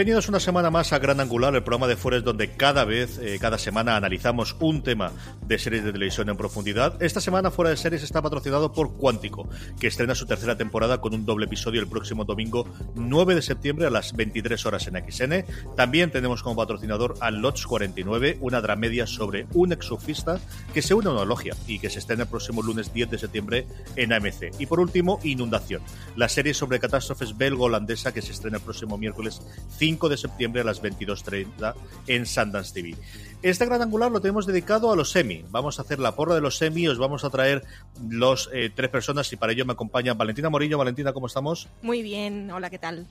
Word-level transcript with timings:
Bienvenidos 0.00 0.30
una 0.30 0.40
semana 0.40 0.70
más 0.70 0.94
a 0.94 0.98
Gran 0.98 1.20
Angular, 1.20 1.54
el 1.54 1.62
programa 1.62 1.86
de 1.86 1.94
Fuera 1.94 2.20
donde 2.20 2.56
cada 2.56 2.86
vez, 2.86 3.18
eh, 3.18 3.36
cada 3.38 3.58
semana 3.58 3.96
analizamos 3.96 4.56
un 4.58 4.82
tema 4.82 5.12
de 5.42 5.58
series 5.58 5.84
de 5.84 5.92
televisión 5.92 6.30
en 6.30 6.38
profundidad. 6.38 7.02
Esta 7.02 7.20
semana 7.20 7.50
Fuera 7.50 7.68
de 7.68 7.76
Series 7.76 8.02
está 8.02 8.22
patrocinado 8.22 8.72
por 8.72 8.96
Cuántico, 8.96 9.46
que 9.78 9.88
estrena 9.88 10.14
su 10.14 10.24
tercera 10.24 10.56
temporada 10.56 11.02
con 11.02 11.12
un 11.12 11.26
doble 11.26 11.44
episodio 11.44 11.82
el 11.82 11.86
próximo 11.86 12.24
domingo 12.24 12.66
9 12.94 13.34
de 13.34 13.42
septiembre 13.42 13.88
a 13.88 13.90
las 13.90 14.14
23 14.14 14.64
horas 14.64 14.86
en 14.86 15.04
XN. 15.04 15.44
También 15.76 16.10
tenemos 16.10 16.42
como 16.42 16.56
patrocinador 16.56 17.16
a 17.20 17.30
Lots 17.30 17.66
49, 17.66 18.38
una 18.40 18.62
dramedia 18.62 19.06
sobre 19.06 19.48
un 19.52 19.70
exofista 19.74 20.40
que 20.72 20.80
se 20.80 20.94
une 20.94 21.10
a 21.10 21.12
una 21.12 21.26
logia 21.26 21.54
y 21.66 21.78
que 21.78 21.90
se 21.90 21.98
estrena 21.98 22.22
el 22.22 22.30
próximo 22.30 22.62
lunes 22.62 22.90
10 22.94 23.10
de 23.10 23.18
septiembre 23.18 23.66
en 23.96 24.14
AMC. 24.14 24.58
Y 24.58 24.64
por 24.64 24.80
último, 24.80 25.20
Inundación, 25.24 25.82
la 26.16 26.30
serie 26.30 26.54
sobre 26.54 26.80
catástrofes 26.80 27.36
belgo-holandesa 27.36 28.14
que 28.14 28.22
se 28.22 28.32
estrena 28.32 28.56
el 28.56 28.62
próximo 28.62 28.96
miércoles 28.96 29.42
5 29.76 29.89
de 29.98 30.16
septiembre 30.16 30.62
a 30.62 30.64
las 30.64 30.82
22.30 30.82 31.74
en 32.06 32.26
Sundance 32.26 32.72
TV. 32.72 32.96
Este 33.42 33.66
gran 33.66 33.82
angular 33.82 34.10
lo 34.10 34.20
tenemos 34.20 34.46
dedicado 34.46 34.92
a 34.92 34.96
los 34.96 35.10
semi. 35.10 35.44
Vamos 35.50 35.78
a 35.78 35.82
hacer 35.82 35.98
la 35.98 36.14
porra 36.14 36.34
de 36.34 36.40
los 36.40 36.58
semi. 36.58 36.86
Os 36.88 36.98
vamos 36.98 37.24
a 37.24 37.30
traer 37.30 37.64
los 38.08 38.50
eh, 38.52 38.70
tres 38.74 38.90
personas 38.90 39.32
y 39.32 39.36
para 39.36 39.52
ello 39.52 39.64
me 39.64 39.72
acompaña 39.72 40.14
Valentina 40.14 40.50
Morillo. 40.50 40.78
Valentina, 40.78 41.12
¿cómo 41.12 41.26
estamos? 41.26 41.68
Muy 41.82 42.02
bien. 42.02 42.50
Hola, 42.50 42.70
¿qué 42.70 42.78
tal? 42.78 43.06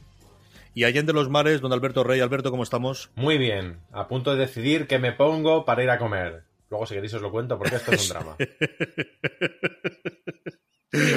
Y 0.76 0.84
de 0.84 1.14
los 1.14 1.30
Mares, 1.30 1.62
don 1.62 1.74
Alberto 1.74 2.04
Rey. 2.04 2.22
Alberto, 2.22 2.52
¿cómo 2.52 2.64
estamos? 2.64 3.10
Muy 3.16 3.38
bien. 3.38 3.80
A 3.92 4.08
punto 4.08 4.32
de 4.32 4.38
decidir 4.38 4.88
qué 4.88 5.00
me 5.00 5.12
pongo 5.12 5.66
para 5.66 5.84
ir 5.84 5.90
a 5.90 5.98
comer. 5.98 6.44
Luego, 6.70 6.86
si 6.86 6.94
queréis, 6.94 7.14
os 7.16 7.22
lo 7.22 7.32
cuento 7.32 7.58
porque 7.58 7.76
esto 7.76 7.92
es 7.92 8.04
un 8.04 8.10
drama. 8.16 8.36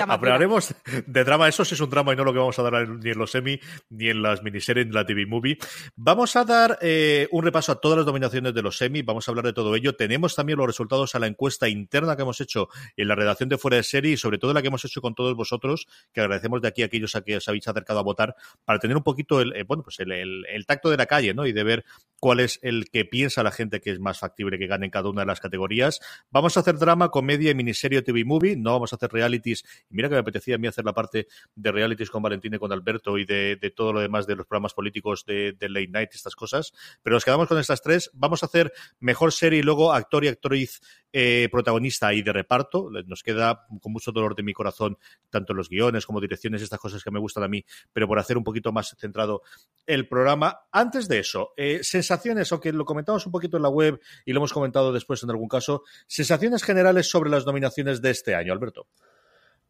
Hablaremos 0.08 0.74
de 1.06 1.24
drama, 1.24 1.48
eso 1.48 1.64
sí 1.64 1.74
es 1.74 1.80
un 1.80 1.90
drama 1.90 2.12
y 2.12 2.16
no 2.16 2.24
lo 2.24 2.32
que 2.32 2.38
vamos 2.38 2.58
a 2.58 2.62
dar 2.62 2.88
ni 2.88 3.10
en 3.10 3.18
los 3.18 3.30
semi, 3.30 3.60
ni 3.90 4.08
en 4.08 4.22
las 4.22 4.42
miniseries, 4.42 4.86
ni 4.86 4.90
en 4.90 4.94
la 4.94 5.06
TV 5.06 5.26
Movie. 5.26 5.58
Vamos 5.96 6.36
a 6.36 6.44
dar 6.44 6.78
eh, 6.80 7.28
un 7.30 7.44
repaso 7.44 7.72
a 7.72 7.80
todas 7.80 7.98
las 7.98 8.06
dominaciones 8.06 8.54
de 8.54 8.62
los 8.62 8.76
semi, 8.76 9.02
vamos 9.02 9.28
a 9.28 9.30
hablar 9.30 9.46
de 9.46 9.52
todo 9.52 9.74
ello. 9.74 9.94
Tenemos 9.94 10.34
también 10.34 10.58
los 10.58 10.66
resultados 10.66 11.14
a 11.14 11.18
la 11.18 11.26
encuesta 11.26 11.68
interna 11.68 12.16
que 12.16 12.22
hemos 12.22 12.40
hecho 12.40 12.68
en 12.96 13.08
la 13.08 13.14
redacción 13.14 13.48
de 13.48 13.58
Fuera 13.58 13.76
de 13.76 13.82
Serie 13.82 14.12
y 14.12 14.16
sobre 14.16 14.38
todo 14.38 14.52
la 14.52 14.62
que 14.62 14.68
hemos 14.68 14.84
hecho 14.84 15.00
con 15.00 15.14
todos 15.14 15.34
vosotros, 15.36 15.86
que 16.12 16.20
agradecemos 16.20 16.62
de 16.62 16.68
aquí 16.68 16.82
a 16.82 16.86
aquellos 16.86 17.14
a 17.16 17.22
que 17.22 17.36
os 17.36 17.48
habéis 17.48 17.66
acercado 17.68 17.98
a 17.98 18.02
votar, 18.02 18.36
para 18.64 18.78
tener 18.78 18.96
un 18.96 19.02
poquito 19.02 19.40
el, 19.40 19.54
eh, 19.54 19.64
bueno, 19.64 19.82
pues 19.82 20.00
el, 20.00 20.12
el, 20.12 20.66
tacto 20.66 20.90
de 20.90 20.96
la 20.96 21.06
calle, 21.06 21.34
¿no? 21.34 21.46
Y 21.46 21.52
de 21.52 21.64
ver 21.64 21.84
cuál 22.20 22.40
es 22.40 22.58
el 22.62 22.88
que 22.90 23.04
piensa 23.04 23.42
la 23.42 23.50
gente 23.50 23.80
que 23.80 23.90
es 23.90 23.98
más 23.98 24.18
factible 24.18 24.58
que 24.58 24.66
gane 24.66 24.86
en 24.86 24.90
cada 24.90 25.08
una 25.08 25.22
de 25.22 25.26
las 25.26 25.40
categorías. 25.40 26.00
Vamos 26.30 26.56
a 26.56 26.60
hacer 26.60 26.78
drama, 26.78 27.10
comedia 27.10 27.50
y 27.50 27.54
miniserie 27.54 28.02
TV 28.02 28.24
Movie, 28.24 28.56
no 28.56 28.72
vamos 28.72 28.92
a 28.92 28.96
hacer 28.96 29.10
realities 29.10 29.64
y 29.90 29.94
mira 29.94 30.08
que 30.08 30.14
me 30.14 30.20
apetecía 30.20 30.56
a 30.56 30.58
mí 30.58 30.66
hacer 30.66 30.84
la 30.84 30.92
parte 30.92 31.26
de 31.54 31.72
realities 31.72 32.10
con 32.10 32.22
Valentín 32.22 32.54
y 32.54 32.58
con 32.58 32.72
Alberto 32.72 33.18
y 33.18 33.24
de, 33.24 33.72
todo 33.74 33.92
lo 33.92 34.00
demás 34.00 34.26
de 34.26 34.36
los 34.36 34.46
programas 34.46 34.74
políticos 34.74 35.24
de, 35.26 35.56
Late 35.60 35.88
Night 35.88 36.10
estas 36.14 36.34
cosas. 36.34 36.72
Pero 37.02 37.14
nos 37.14 37.24
quedamos 37.24 37.48
con 37.48 37.58
estas 37.58 37.82
tres. 37.82 38.10
Vamos 38.14 38.42
a 38.42 38.46
hacer 38.46 38.72
mejor 39.00 39.32
serie 39.32 39.60
y 39.60 39.62
luego 39.62 39.92
actor 39.92 40.24
y 40.24 40.28
actriz 40.28 40.80
eh, 41.12 41.48
protagonista 41.50 42.12
y 42.14 42.22
de 42.22 42.32
reparto. 42.32 42.88
Nos 43.06 43.22
queda 43.22 43.66
con 43.80 43.92
mucho 43.92 44.12
dolor 44.12 44.34
de 44.34 44.42
mi 44.42 44.52
corazón, 44.52 44.98
tanto 45.30 45.54
los 45.54 45.68
guiones 45.68 46.06
como 46.06 46.20
direcciones, 46.20 46.62
estas 46.62 46.80
cosas 46.80 47.02
que 47.02 47.10
me 47.10 47.18
gustan 47.18 47.44
a 47.44 47.48
mí, 47.48 47.64
pero 47.92 48.08
por 48.08 48.18
hacer 48.18 48.36
un 48.36 48.44
poquito 48.44 48.72
más 48.72 48.94
centrado 48.98 49.42
el 49.86 50.08
programa. 50.08 50.60
Antes 50.70 51.08
de 51.08 51.18
eso, 51.18 51.52
eh, 51.56 51.80
sensaciones, 51.82 52.50
aunque 52.52 52.72
lo 52.72 52.84
comentamos 52.84 53.26
un 53.26 53.32
poquito 53.32 53.56
en 53.56 53.62
la 53.62 53.68
web 53.68 54.00
y 54.24 54.32
lo 54.32 54.38
hemos 54.38 54.52
comentado 54.52 54.92
después 54.92 55.22
en 55.22 55.30
algún 55.30 55.48
caso, 55.48 55.82
sensaciones 56.06 56.62
generales 56.62 57.10
sobre 57.10 57.30
las 57.30 57.46
nominaciones 57.46 58.00
de 58.00 58.10
este 58.10 58.34
año, 58.34 58.52
Alberto. 58.52 58.88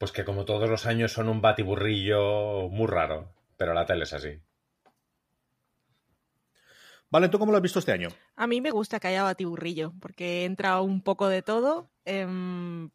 Pues 0.02 0.10
que 0.10 0.24
como 0.24 0.44
todos 0.44 0.68
los 0.68 0.84
años 0.86 1.12
son 1.12 1.28
un 1.28 1.40
batiburrillo 1.40 2.68
muy 2.70 2.88
raro, 2.88 3.36
pero 3.56 3.72
la 3.72 3.86
tele 3.86 4.02
es 4.02 4.12
así. 4.12 4.30
Vale, 7.08 7.28
¿tú 7.28 7.38
cómo 7.38 7.52
lo 7.52 7.58
has 7.58 7.62
visto 7.62 7.78
este 7.78 7.92
año? 7.92 8.08
A 8.34 8.48
mí 8.48 8.60
me 8.60 8.72
gusta 8.72 8.98
que 8.98 9.06
haya 9.06 9.22
batiburrillo, 9.22 9.92
porque 10.00 10.44
entra 10.44 10.80
un 10.80 11.02
poco 11.02 11.28
de 11.28 11.42
todo. 11.42 11.88
Em, 12.04 12.90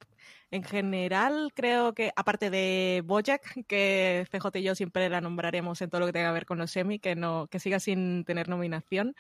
en 0.52 0.64
general, 0.64 1.54
creo 1.56 1.94
que, 1.94 2.12
aparte 2.16 2.50
de 2.50 3.04
Bojack, 3.06 3.66
que 3.68 4.26
CJ 4.30 4.60
y 4.60 4.64
yo 4.64 4.76
siempre 4.76 5.08
la 5.08 5.22
nombraremos 5.22 5.82
en 5.82 5.90
todo 5.90 6.02
lo 6.02 6.08
que 6.08 6.14
tenga 6.14 6.30
que 6.30 6.34
ver 6.34 6.46
con 6.46 6.58
los 6.58 6.72
semi, 6.72 7.00
que, 7.00 7.16
no, 7.16 7.48
que 7.48 7.60
siga 7.60 7.80
sin 7.80 8.26
tener 8.26 8.50
nominación, 8.50 9.16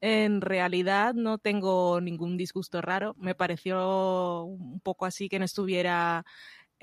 en 0.00 0.42
realidad 0.42 1.14
no 1.14 1.38
tengo 1.38 2.00
ningún 2.00 2.36
disgusto 2.36 2.80
raro. 2.82 3.16
Me 3.18 3.34
pareció 3.34 4.44
un 4.44 4.78
poco 4.78 5.06
así 5.06 5.28
que 5.28 5.40
no 5.40 5.44
estuviera 5.44 6.24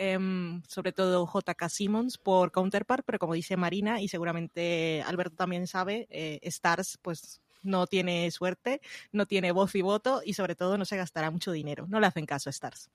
Em, 0.02 0.64
sobre 0.66 0.94
todo 0.94 1.28
JK 1.28 1.68
Simmons 1.68 2.18
por 2.18 2.54
Counterpart, 2.54 3.04
pero 3.06 3.20
como 3.20 3.34
dice 3.34 3.58
Marina 3.58 4.00
y 4.00 4.08
seguramente 4.08 5.04
Alberto 5.06 5.36
también 5.36 5.68
sabe, 5.68 6.08
eh, 6.10 6.40
Stars 6.44 6.98
pues 7.02 7.42
no 7.64 7.86
tiene 7.86 8.32
suerte, 8.32 8.80
no 9.12 9.26
tiene 9.26 9.52
voz 9.52 9.76
y 9.76 9.82
voto 9.82 10.22
y 10.24 10.36
sobre 10.36 10.56
todo 10.56 10.78
no 10.78 10.86
se 10.86 10.96
gastará 10.96 11.32
mucho 11.32 11.52
dinero. 11.52 11.86
No 11.90 12.00
le 12.00 12.08
hacen 12.08 12.26
caso 12.26 12.50
a 12.50 12.52
Stars. 12.52 12.90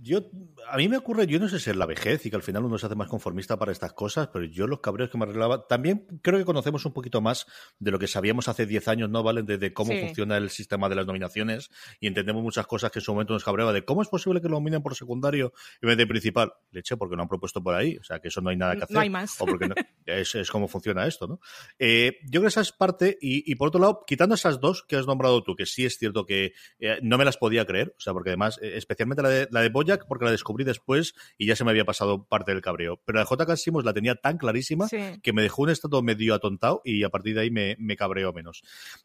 Yo, 0.00 0.30
a 0.70 0.76
mí 0.76 0.88
me 0.88 0.96
ocurre, 0.96 1.26
yo 1.26 1.38
no 1.38 1.48
sé 1.48 1.58
si 1.58 1.70
es 1.70 1.76
la 1.76 1.86
vejez 1.86 2.24
y 2.24 2.30
que 2.30 2.36
al 2.36 2.42
final 2.42 2.64
uno 2.64 2.78
se 2.78 2.86
hace 2.86 2.94
más 2.94 3.08
conformista 3.08 3.58
para 3.58 3.72
estas 3.72 3.92
cosas, 3.92 4.28
pero 4.32 4.44
yo 4.44 4.66
los 4.66 4.80
cabreos 4.80 5.10
que 5.10 5.18
me 5.18 5.24
arreglaba, 5.24 5.66
también 5.66 6.06
creo 6.22 6.38
que 6.38 6.44
conocemos 6.44 6.84
un 6.84 6.92
poquito 6.92 7.20
más 7.20 7.46
de 7.78 7.90
lo 7.90 7.98
que 7.98 8.06
sabíamos 8.06 8.48
hace 8.48 8.66
10 8.66 8.88
años, 8.88 9.10
¿no? 9.10 9.22
¿Vale? 9.22 9.42
De, 9.42 9.72
cómo 9.72 9.92
funciona 9.92 10.36
el 10.36 10.50
sistema 10.50 10.88
de 10.88 10.94
las 10.94 11.06
nominaciones 11.06 11.70
y 12.00 12.06
entendemos 12.06 12.42
muchas 12.42 12.66
cosas 12.66 12.90
que 12.90 13.00
en 13.00 13.04
su 13.04 13.12
momento 13.12 13.32
nos 13.32 13.44
cabreaba, 13.44 13.72
de 13.72 13.84
cómo 13.84 14.02
es 14.02 14.08
posible 14.08 14.40
que 14.40 14.48
lo 14.48 14.54
nominen 14.54 14.82
por 14.82 14.94
secundario 14.94 15.52
en 15.80 15.88
vez 15.88 15.96
de 15.96 16.06
principal. 16.06 16.52
Leche, 16.70 16.96
porque 16.96 17.16
lo 17.16 17.22
han 17.22 17.28
propuesto 17.28 17.62
por 17.62 17.74
ahí, 17.74 17.96
o 17.96 18.04
sea, 18.04 18.20
que 18.20 18.28
eso 18.28 18.40
no 18.40 18.50
hay 18.50 18.56
nada 18.56 18.76
que 18.76 18.84
hacer. 18.84 18.94
No 18.94 19.00
hay 19.00 19.10
más. 19.10 19.40
O 19.40 19.46
porque 19.46 19.68
es, 20.06 20.34
es 20.34 20.50
como 20.50 20.68
funciona 20.68 21.06
esto, 21.06 21.26
¿no? 21.26 21.40
Eh, 21.78 22.18
yo 22.24 22.40
creo 22.40 22.42
que 22.42 22.48
esa 22.48 22.60
es 22.60 22.72
parte, 22.72 23.18
y, 23.20 23.54
por 23.56 23.68
otro 23.68 23.80
lado, 23.80 24.04
quitando 24.06 24.34
esas 24.34 24.60
dos 24.60 24.82
que 24.82 24.96
has 24.96 25.06
nombrado 25.06 25.42
tú, 25.42 25.56
que 25.56 25.66
sí 25.66 25.84
es 25.84 25.98
cierto 25.98 26.24
que 26.24 26.52
eh, 26.78 26.98
no 27.02 27.18
me 27.18 27.24
las 27.24 27.36
podía 27.36 27.66
creer, 27.66 27.94
o 27.96 28.00
sea, 28.00 28.12
porque 28.12 28.30
además, 28.30 28.58
eh, 28.62 28.72
especialmente 28.76 29.22
la 29.22 29.28
de, 29.28 29.48
la 29.50 29.60
de 29.62 29.70
Boyack, 29.88 30.06
porque 30.06 30.24
la 30.24 30.30
descubrí 30.30 30.64
después 30.64 31.14
y 31.36 31.46
ya 31.46 31.56
se 31.56 31.64
me 31.64 31.70
había 31.70 31.84
pasado 31.84 32.24
parte 32.24 32.52
del 32.52 32.60
cabreo. 32.60 33.00
Pero 33.04 33.16
la 33.16 33.22
de 33.22 33.26
J.K. 33.26 33.56
Simmons 33.56 33.84
la 33.84 33.94
tenía 33.94 34.14
tan 34.14 34.36
clarísima 34.36 34.86
que 34.88 35.32
me 35.32 35.42
dejó 35.42 35.62
un 35.62 35.70
estado 35.70 36.02
medio 36.02 36.34
atontado 36.34 36.82
y 36.84 37.04
a 37.04 37.08
partir 37.08 37.34
de 37.34 37.42
ahí 37.42 37.50
me, 37.50 37.76
me 37.78 37.96
cabreó 37.96 38.32
menos. 38.32 38.62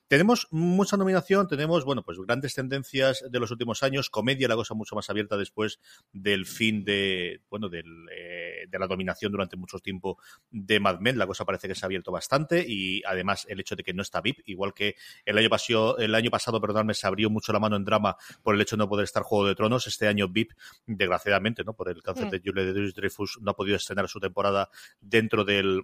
Tenemos 0.08 0.48
mucha 0.52 0.98
nominación, 0.98 1.48
tenemos, 1.48 1.86
bueno, 1.86 2.04
pues 2.04 2.18
grandes 2.19 2.54
tendencias 2.54 3.24
de 3.30 3.40
los 3.40 3.52
últimos 3.52 3.84
años, 3.84 4.10
comedia, 4.10 4.48
la 4.48 4.56
cosa 4.56 4.74
mucho 4.74 4.96
más 4.96 5.10
abierta 5.10 5.38
después 5.38 5.80
del 6.12 6.46
fin 6.46 6.84
de, 6.84 7.42
bueno, 7.50 7.69
del, 7.69 7.86
eh, 8.12 8.66
de 8.69 8.80
la 8.80 8.88
dominación 8.88 9.31
durante 9.31 9.56
mucho 9.56 9.80
tiempo 9.80 10.18
de 10.52 10.80
Mad 10.80 11.00
Men, 11.00 11.18
la 11.18 11.28
cosa 11.28 11.46
parece 11.46 11.68
que 11.68 11.75
se 11.75 11.86
ha 11.86 11.88
abierto 11.88 12.12
bastante 12.12 12.66
y 12.68 13.02
además 13.06 13.46
el 13.50 13.60
hecho 13.60 13.75
de 13.75 13.84
que 13.84 13.94
no 13.94 14.02
está 14.02 14.22
VIP, 14.22 14.40
igual 14.46 14.74
que 14.74 14.96
el 15.25 15.38
año, 15.38 15.50
pasado, 15.50 15.98
el 15.98 16.13
año 16.16 16.30
pasado, 16.30 16.60
perdóname, 16.60 16.94
se 16.94 17.08
abrió 17.08 17.30
mucho 17.30 17.54
la 17.54 17.60
mano 17.60 17.75
en 17.75 17.86
drama 17.86 18.18
por 18.42 18.56
el 18.56 18.62
hecho 18.62 18.75
de 18.75 18.80
no 18.80 18.90
poder 18.90 19.06
estar 19.06 19.24
Juego 19.24 19.48
de 19.48 19.56
Tronos, 19.56 19.88
este 19.88 20.08
año 20.08 20.28
VIP, 20.28 20.52
desgraciadamente, 20.86 21.64
¿no? 21.64 21.74
Por 21.74 21.90
el 21.90 22.02
cáncer 22.02 22.28
mm. 22.28 22.30
de 22.30 22.42
Julie 22.44 22.74
de 22.74 22.92
Dreyfus 22.92 23.40
no 23.42 23.52
ha 23.52 23.56
podido 23.56 23.78
estrenar 23.78 24.08
su 24.08 24.20
temporada 24.20 24.70
dentro 25.00 25.44
del, 25.44 25.84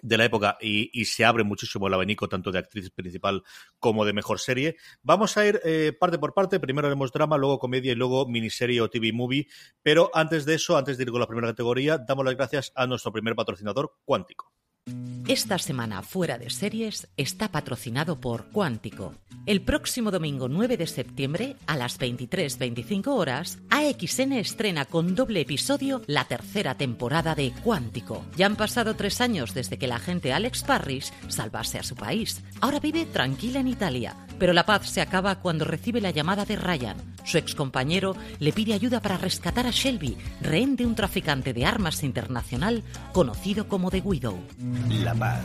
de 0.00 0.16
la 0.16 0.24
época 0.24 0.56
y, 0.60 1.04
se 1.04 1.24
abre 1.24 1.44
muchísimo 1.44 1.86
el 1.86 1.94
abanico 1.94 2.28
tanto 2.28 2.50
de 2.50 2.58
actriz 2.58 2.90
principal 2.90 3.42
como 3.78 4.04
de 4.04 4.12
mejor 4.12 4.40
serie. 4.40 4.76
Vamos 5.02 5.36
a 5.36 5.46
ir 5.46 5.60
eh, 5.64 5.92
parte 5.98 6.18
por 6.18 6.32
parte, 6.34 6.60
primero 6.60 6.86
haremos 6.86 7.12
drama, 7.12 7.36
luego 7.36 7.58
comedia 7.58 7.92
y 7.92 7.96
luego 7.96 8.26
miniserie 8.26 8.80
o 8.80 8.88
TV 8.88 9.12
movie, 9.12 9.46
pero 9.82 10.10
antes 10.14 10.44
de 10.44 10.54
eso, 10.54 10.76
antes 10.76 10.96
de 10.96 11.04
ir 11.04 11.10
con 11.10 11.20
la 11.20 11.26
primera 11.26 11.48
categoría, 11.48 11.98
damos 11.98 12.24
las 12.24 12.36
gracias 12.36 12.72
a 12.74 12.86
nuestro 12.86 13.12
primer 13.12 13.34
patrocinador, 13.34 13.94
Cuántico. 14.04 14.52
Esta 15.28 15.58
semana 15.58 16.02
fuera 16.02 16.38
de 16.38 16.50
series 16.50 17.08
está 17.16 17.48
patrocinado 17.48 18.20
por 18.20 18.50
Cuántico. 18.50 19.14
El 19.46 19.62
próximo 19.62 20.10
domingo 20.10 20.48
9 20.48 20.76
de 20.76 20.86
septiembre, 20.86 21.56
a 21.66 21.76
las 21.76 21.98
23.25 21.98 23.06
horas, 23.08 23.58
AXN 23.70 24.32
estrena 24.32 24.84
con 24.84 25.14
doble 25.14 25.40
episodio 25.40 26.02
la 26.06 26.24
tercera 26.24 26.76
temporada 26.76 27.34
de 27.34 27.52
Cuántico. 27.62 28.24
Ya 28.36 28.46
han 28.46 28.56
pasado 28.56 28.94
tres 28.94 29.20
años 29.20 29.54
desde 29.54 29.78
que 29.78 29.86
la 29.86 29.96
agente 29.96 30.32
Alex 30.32 30.64
Parrish 30.64 31.12
salvase 31.28 31.78
a 31.78 31.82
su 31.82 31.94
país. 31.94 32.42
Ahora 32.60 32.80
vive 32.80 33.06
tranquila 33.06 33.60
en 33.60 33.68
Italia, 33.68 34.16
pero 34.38 34.52
la 34.52 34.66
paz 34.66 34.90
se 34.90 35.00
acaba 35.00 35.40
cuando 35.40 35.64
recibe 35.64 36.00
la 36.00 36.10
llamada 36.10 36.44
de 36.44 36.56
Ryan. 36.56 36.96
Su 37.24 37.38
excompañero 37.38 38.16
le 38.38 38.52
pide 38.52 38.74
ayuda 38.74 39.00
para 39.00 39.16
rescatar 39.16 39.66
a 39.66 39.70
Shelby, 39.70 40.16
rehén 40.40 40.76
de 40.76 40.86
un 40.86 40.94
traficante 40.94 41.52
de 41.52 41.64
armas 41.64 42.02
internacional 42.02 42.82
conocido 43.12 43.68
como 43.68 43.90
The 43.90 44.00
Widow. 44.00 44.38
La 44.88 45.14
paz, 45.14 45.44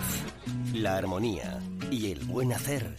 la 0.73 0.97
armonía 0.97 1.59
y 1.91 2.11
el 2.11 2.19
buen 2.25 2.53
hacer 2.53 2.95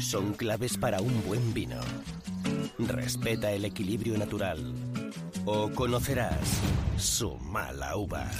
son 0.00 0.34
claves 0.34 0.76
para 0.76 1.00
un 1.00 1.24
buen 1.26 1.52
vino. 1.52 1.80
Respeta 2.78 3.50
el 3.50 3.64
equilibrio 3.64 4.16
natural 4.16 4.74
o 5.44 5.70
conocerás 5.70 6.60
su 6.96 7.36
mala 7.36 7.96
uva. 7.96 8.30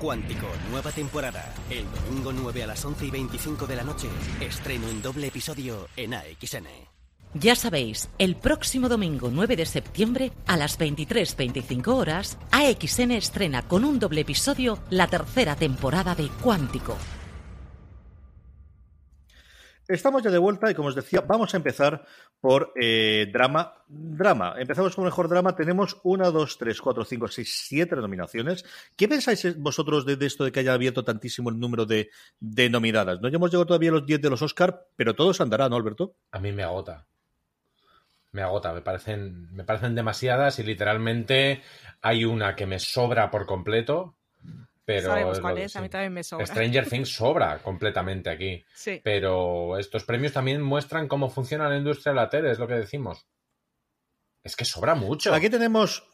Cuántico, 0.00 0.46
nueva 0.70 0.92
temporada. 0.92 1.54
El 1.70 1.84
domingo 1.90 2.32
9 2.32 2.62
a 2.62 2.66
las 2.68 2.84
11 2.84 3.06
y 3.06 3.10
25 3.10 3.66
de 3.66 3.76
la 3.76 3.82
noche. 3.82 4.08
Estreno 4.40 4.88
en 4.88 5.02
doble 5.02 5.26
episodio 5.26 5.88
en 5.96 6.14
AXN. 6.14 6.97
Ya 7.34 7.54
sabéis, 7.54 8.08
el 8.18 8.36
próximo 8.36 8.88
domingo 8.88 9.28
9 9.30 9.54
de 9.54 9.66
septiembre 9.66 10.32
a 10.46 10.56
las 10.56 10.78
23.25 10.78 11.88
horas, 11.88 12.38
AXN 12.52 13.10
estrena 13.12 13.68
con 13.68 13.84
un 13.84 13.98
doble 13.98 14.22
episodio 14.22 14.78
la 14.88 15.08
tercera 15.08 15.54
temporada 15.54 16.14
de 16.14 16.30
Cuántico. 16.42 16.96
Estamos 19.86 20.22
ya 20.22 20.30
de 20.30 20.38
vuelta 20.38 20.70
y 20.70 20.74
como 20.74 20.88
os 20.88 20.94
decía, 20.94 21.20
vamos 21.20 21.52
a 21.52 21.58
empezar 21.58 22.04
por 22.40 22.72
eh, 22.80 23.26
drama. 23.32 23.74
Drama. 23.88 24.54
Empezamos 24.58 24.94
con 24.94 25.04
mejor 25.04 25.28
drama. 25.28 25.54
Tenemos 25.54 25.98
una, 26.04 26.30
dos, 26.30 26.58
tres, 26.58 26.80
cuatro, 26.80 27.04
cinco, 27.04 27.28
seis, 27.28 27.64
siete 27.66 27.96
nominaciones. 27.96 28.64
¿Qué 28.96 29.08
pensáis 29.08 29.56
vosotros 29.58 30.04
de, 30.04 30.16
de 30.16 30.26
esto 30.26 30.44
de 30.44 30.52
que 30.52 30.60
haya 30.60 30.74
abierto 30.74 31.04
tantísimo 31.04 31.48
el 31.48 31.58
número 31.58 31.86
de, 31.86 32.10
de 32.38 32.68
nominadas? 32.68 33.20
No 33.20 33.28
hemos 33.28 33.50
llegado 33.50 33.66
todavía 33.66 33.90
a 33.90 33.94
los 33.94 34.06
10 34.06 34.20
de 34.20 34.30
los 34.30 34.42
Oscar, 34.42 34.88
pero 34.94 35.14
todos 35.14 35.40
andará, 35.40 35.70
¿no, 35.70 35.76
Alberto? 35.76 36.16
A 36.32 36.38
mí 36.38 36.52
me 36.52 36.62
agota. 36.64 37.06
Me 38.32 38.42
agota, 38.42 38.72
me 38.72 38.82
parecen, 38.82 39.52
me 39.54 39.64
parecen 39.64 39.94
demasiadas 39.94 40.58
y 40.58 40.62
literalmente 40.62 41.62
hay 42.02 42.24
una 42.24 42.54
que 42.54 42.66
me 42.66 42.78
sobra 42.78 43.30
por 43.30 43.46
completo, 43.46 44.16
pero 44.84 45.08
Sabemos 45.08 45.40
cuál 45.40 45.58
es, 45.58 45.76
a 45.76 45.82
mí 45.82 45.88
también 45.90 46.14
me 46.14 46.22
sobra. 46.22 46.46
Stranger 46.46 46.86
Things 46.90 47.12
sobra 47.12 47.58
completamente 47.58 48.30
aquí. 48.30 48.64
Sí. 48.74 49.00
Pero 49.04 49.76
estos 49.78 50.04
premios 50.04 50.32
también 50.32 50.62
muestran 50.62 51.08
cómo 51.08 51.28
funciona 51.28 51.68
la 51.68 51.76
industria 51.76 52.12
de 52.12 52.16
la 52.16 52.30
tele, 52.30 52.50
es 52.50 52.58
lo 52.58 52.66
que 52.66 52.74
decimos. 52.74 53.26
Es 54.42 54.56
que 54.56 54.64
sobra 54.64 54.94
mucho. 54.94 55.34
Aquí 55.34 55.50
tenemos. 55.50 56.04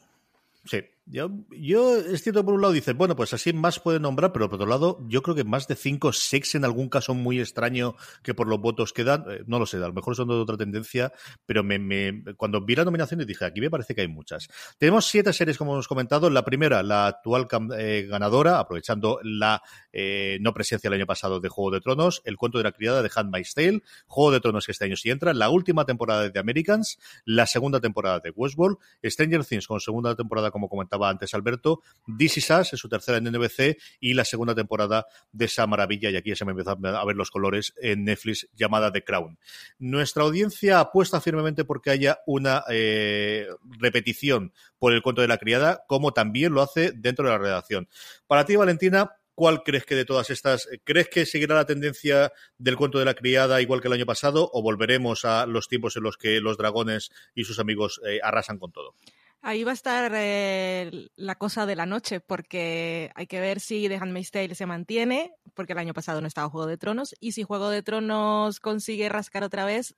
Sí. 0.65 0.83
Yo, 1.07 1.29
yo 1.51 1.97
es 1.97 2.23
cierto, 2.23 2.43
por 2.43 2.55
un 2.55 2.61
lado 2.61 2.73
dices, 2.73 2.95
bueno, 2.97 3.15
pues 3.15 3.31
así 3.31 3.53
más 3.53 3.79
puede 3.79 3.99
nombrar, 3.99 4.33
pero 4.33 4.49
por 4.49 4.55
otro 4.55 4.67
lado, 4.67 5.05
yo 5.07 5.21
creo 5.21 5.35
que 5.35 5.43
más 5.43 5.67
de 5.67 5.75
cinco, 5.75 6.11
seis 6.11 6.55
en 6.55 6.65
algún 6.65 6.89
caso 6.89 7.13
muy 7.13 7.39
extraño 7.39 7.95
que 8.23 8.33
por 8.33 8.47
los 8.47 8.59
votos 8.59 8.91
que 8.91 9.03
dan, 9.03 9.23
eh, 9.29 9.43
no 9.45 9.59
lo 9.59 9.67
sé, 9.67 9.77
a 9.77 9.81
lo 9.81 9.93
mejor 9.93 10.15
son 10.15 10.29
de 10.29 10.33
otra 10.33 10.57
tendencia, 10.57 11.13
pero 11.45 11.63
me, 11.63 11.77
me- 11.77 12.23
cuando 12.37 12.59
vi 12.65 12.75
las 12.75 12.85
nominaciones 12.85 13.27
dije, 13.27 13.45
aquí 13.45 13.61
me 13.61 13.69
parece 13.69 13.93
que 13.93 14.01
hay 14.01 14.07
muchas. 14.07 14.47
Tenemos 14.79 15.05
siete 15.05 15.31
series, 15.31 15.59
como 15.59 15.73
hemos 15.73 15.87
comentado. 15.87 16.31
La 16.31 16.43
primera, 16.43 16.81
la 16.81 17.05
actual 17.05 17.47
eh, 17.77 18.07
ganadora, 18.09 18.57
aprovechando 18.57 19.19
la 19.21 19.61
eh, 19.93 20.39
no 20.41 20.55
presencia 20.55 20.87
el 20.87 20.95
año 20.95 21.05
pasado 21.05 21.39
de 21.39 21.49
Juego 21.49 21.69
de 21.69 21.81
Tronos, 21.81 22.23
El 22.25 22.35
cuento 22.35 22.57
de 22.57 22.63
la 22.63 22.71
criada 22.71 23.03
de 23.03 23.11
Handmaid's 23.15 23.53
Tale, 23.53 23.83
Juego 24.07 24.31
de 24.31 24.39
Tronos 24.39 24.65
que 24.65 24.71
este 24.71 24.85
año 24.85 24.95
sí 24.95 25.11
entra, 25.11 25.35
la 25.35 25.49
última 25.51 25.85
temporada 25.85 26.23
de 26.23 26.31
The 26.31 26.39
Americans, 26.39 26.97
la 27.25 27.45
segunda 27.45 27.79
temporada 27.79 28.19
de 28.21 28.31
Westworld, 28.31 28.77
Stranger 29.03 29.45
Things 29.45 29.67
con 29.67 29.79
segunda 29.79 30.15
temporada, 30.15 30.49
como 30.49 30.67
comentaba 30.67 30.94
antes 31.03 31.33
Alberto, 31.33 31.81
This 32.17 32.37
Is 32.37 32.49
Us, 32.49 32.73
en 32.73 32.77
su 32.77 32.89
tercera 32.89 33.17
en 33.17 33.25
NBC, 33.25 33.77
y 33.99 34.13
la 34.13 34.25
segunda 34.25 34.55
temporada 34.55 35.05
de 35.31 35.45
esa 35.45 35.67
maravilla, 35.67 36.09
y 36.09 36.15
aquí 36.15 36.29
ya 36.29 36.35
se 36.35 36.45
me 36.45 36.51
empiezan 36.51 36.85
a 36.85 37.05
ver 37.05 37.15
los 37.15 37.31
colores, 37.31 37.73
en 37.81 38.05
Netflix, 38.05 38.47
llamada 38.55 38.91
The 38.91 39.03
Crown. 39.03 39.37
Nuestra 39.79 40.23
audiencia 40.23 40.79
apuesta 40.79 41.21
firmemente 41.21 41.65
porque 41.65 41.89
haya 41.89 42.19
una 42.25 42.63
eh, 42.69 43.47
repetición 43.79 44.53
por 44.79 44.93
el 44.93 45.01
cuento 45.01 45.21
de 45.21 45.27
la 45.27 45.37
criada, 45.37 45.83
como 45.87 46.13
también 46.13 46.53
lo 46.53 46.61
hace 46.61 46.91
dentro 46.91 47.25
de 47.25 47.31
la 47.31 47.37
redacción. 47.37 47.87
Para 48.27 48.45
ti, 48.45 48.55
Valentina, 48.55 49.11
¿Cuál 49.35 49.63
crees 49.63 49.85
que 49.85 49.95
de 49.95 50.05
todas 50.05 50.29
estas, 50.29 50.69
crees 50.85 51.09
que 51.09 51.25
seguirá 51.25 51.55
la 51.55 51.65
tendencia 51.65 52.31
del 52.57 52.77
cuento 52.77 52.99
de 52.99 53.05
la 53.05 53.15
criada 53.15 53.61
igual 53.61 53.81
que 53.81 53.89
el 53.89 53.93
año 53.93 54.05
pasado 54.05 54.49
o 54.53 54.61
volveremos 54.61 55.25
a 55.25 55.45
los 55.45 55.67
tiempos 55.67 55.97
en 55.97 56.03
los 56.03 56.15
que 56.15 56.39
los 56.39 56.57
dragones 56.57 57.11
y 57.35 57.43
sus 57.43 57.59
amigos 57.59 57.99
eh, 58.07 58.21
arrasan 58.23 58.57
con 58.57 58.71
todo? 58.71 58.95
Ahí 59.47 59.63
va 59.63 59.69
a 59.69 59.73
estar 59.75 60.11
eh, 60.15 61.07
la 61.15 61.35
cosa 61.35 61.67
de 61.67 61.75
la 61.75 61.85
noche, 61.85 62.19
porque 62.19 63.11
hay 63.13 63.27
que 63.27 63.39
ver 63.39 63.59
si 63.59 63.87
The 63.87 63.97
Handmaid's 63.97 64.31
Tale 64.31 64.55
se 64.55 64.65
mantiene, 64.65 65.35
porque 65.53 65.73
el 65.73 65.77
año 65.77 65.93
pasado 65.93 66.19
no 66.19 66.25
estaba 66.25 66.49
Juego 66.49 66.65
de 66.65 66.79
Tronos, 66.79 67.13
y 67.19 67.33
si 67.33 67.43
Juego 67.43 67.69
de 67.69 67.83
Tronos 67.83 68.59
consigue 68.59 69.07
rascar 69.07 69.43
otra 69.43 69.63
vez, 69.63 69.95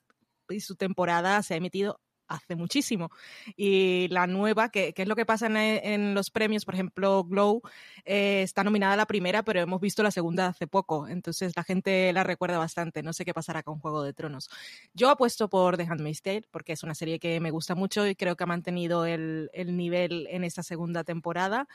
y 0.50 0.60
su 0.60 0.76
temporada 0.76 1.42
se 1.44 1.54
ha 1.54 1.58
emitido 1.58 2.02
hace 2.28 2.56
muchísimo. 2.56 3.12
Y 3.56 4.08
la 4.10 4.28
nueva, 4.28 4.70
que, 4.70 4.94
que 4.94 5.04
es 5.04 5.08
lo 5.08 5.16
que 5.16 5.26
pasa 5.26 5.48
en, 5.48 6.14
los 6.14 6.30
premios, 6.30 6.66
por 6.66 6.74
ejemplo, 6.74 7.24
Glow 7.24 7.62
eh, 8.06 8.42
está 8.44 8.64
nominada 8.64 8.96
la 8.96 9.06
primera, 9.06 9.44
pero 9.44 9.62
hemos 9.62 9.82
visto 9.82 10.04
la 10.04 10.12
segunda 10.12 10.48
hace 10.48 10.68
poco, 10.68 11.08
entonces 11.08 11.54
la 11.56 11.64
gente 11.64 12.12
la 12.14 12.24
recuerda 12.24 12.58
bastante. 12.58 13.04
No 13.04 13.14
sé 13.14 13.26
qué 13.26 13.34
pasará 13.34 13.64
con 13.64 13.80
Juego 13.80 14.04
de 14.04 14.14
Tronos. 14.14 14.50
Yo 14.94 15.10
apuesto 15.10 15.50
por 15.50 15.78
The 15.78 15.84
Handmaid's 15.84 16.22
Tale, 16.22 16.48
porque 16.52 16.74
es 16.74 16.84
una 16.84 16.96
serie 16.96 17.20
que 17.20 17.40
me 17.40 17.52
gusta 17.52 17.76
mucho 17.76 18.08
y 18.08 18.16
creo 18.16 18.36
que 18.36 18.44
ha 18.44 18.48
mantenido 18.48 19.06
el, 19.06 19.50
el 19.54 19.76
nivel 19.76 20.28
en 20.30 20.44
esta 20.44 20.64
segunda 20.64 21.04
temporada 21.04 21.68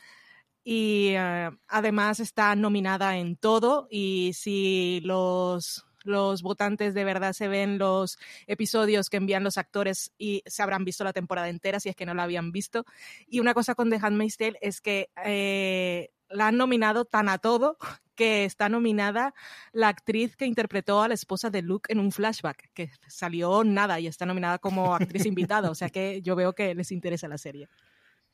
y 0.65 1.15
uh, 1.17 1.57
además 1.69 2.21
está 2.21 2.55
nominada 2.55 3.17
en 3.17 3.37
todo 3.37 3.89
y 3.91 4.33
si 4.35 5.01
los 5.05 5.85
los 6.05 6.43
votantes 6.43 6.95
de 6.95 7.05
verdad 7.05 7.33
se 7.33 7.49
ven 7.49 7.79
los 7.79 8.19
episodios 8.47 9.09
que 9.09 9.17
envían 9.17 9.45
los 9.45 9.59
actores 9.59 10.13
y 10.19 10.43
se 10.47 10.63
habrán 10.63 10.85
visto 10.85 11.05
la 11.05 11.13
temporada 11.13 11.49
entera 11.49 11.81
si 11.81 11.89
es 11.89 11.97
que 11.97 12.07
no 12.07 12.15
la 12.15 12.25
habían 12.25 12.53
visto. 12.53 12.85
Y 13.27 13.41
una 13.41 13.55
cosa 13.55 13.75
con 13.75 13.91
The 13.91 13.99
Handmaid's 14.03 14.37
Tale 14.37 14.59
es 14.61 14.81
que 14.81 15.11
eh, 15.25 16.11
la 16.29 16.49
han 16.49 16.57
nominado 16.57 17.05
tan 17.05 17.29
a 17.29 17.39
todo 17.39 17.77
que 18.15 18.45
está 18.45 18.69
nominada 18.69 19.35
la 19.73 19.89
actriz 19.89 20.37
que 20.37 20.47
interpretó 20.47 21.03
a 21.03 21.09
la 21.09 21.15
esposa 21.15 21.51
de 21.51 21.63
Luke 21.63 21.93
en 21.93 21.99
un 21.99 22.13
flashback, 22.13 22.71
que 22.75 22.91
salió 23.09 23.65
nada 23.65 24.01
y 24.01 24.07
está 24.07 24.27
nominada 24.27 24.59
como 24.59 24.95
actriz 24.95 25.27
invitada. 25.27 25.71
O 25.71 25.75
sea 25.75 25.89
que 25.89 26.21
yo 26.23 26.37
veo 26.37 26.53
que 26.53 26.75
les 26.75 26.93
interesa 26.93 27.29
la 27.29 27.39
serie. 27.39 27.69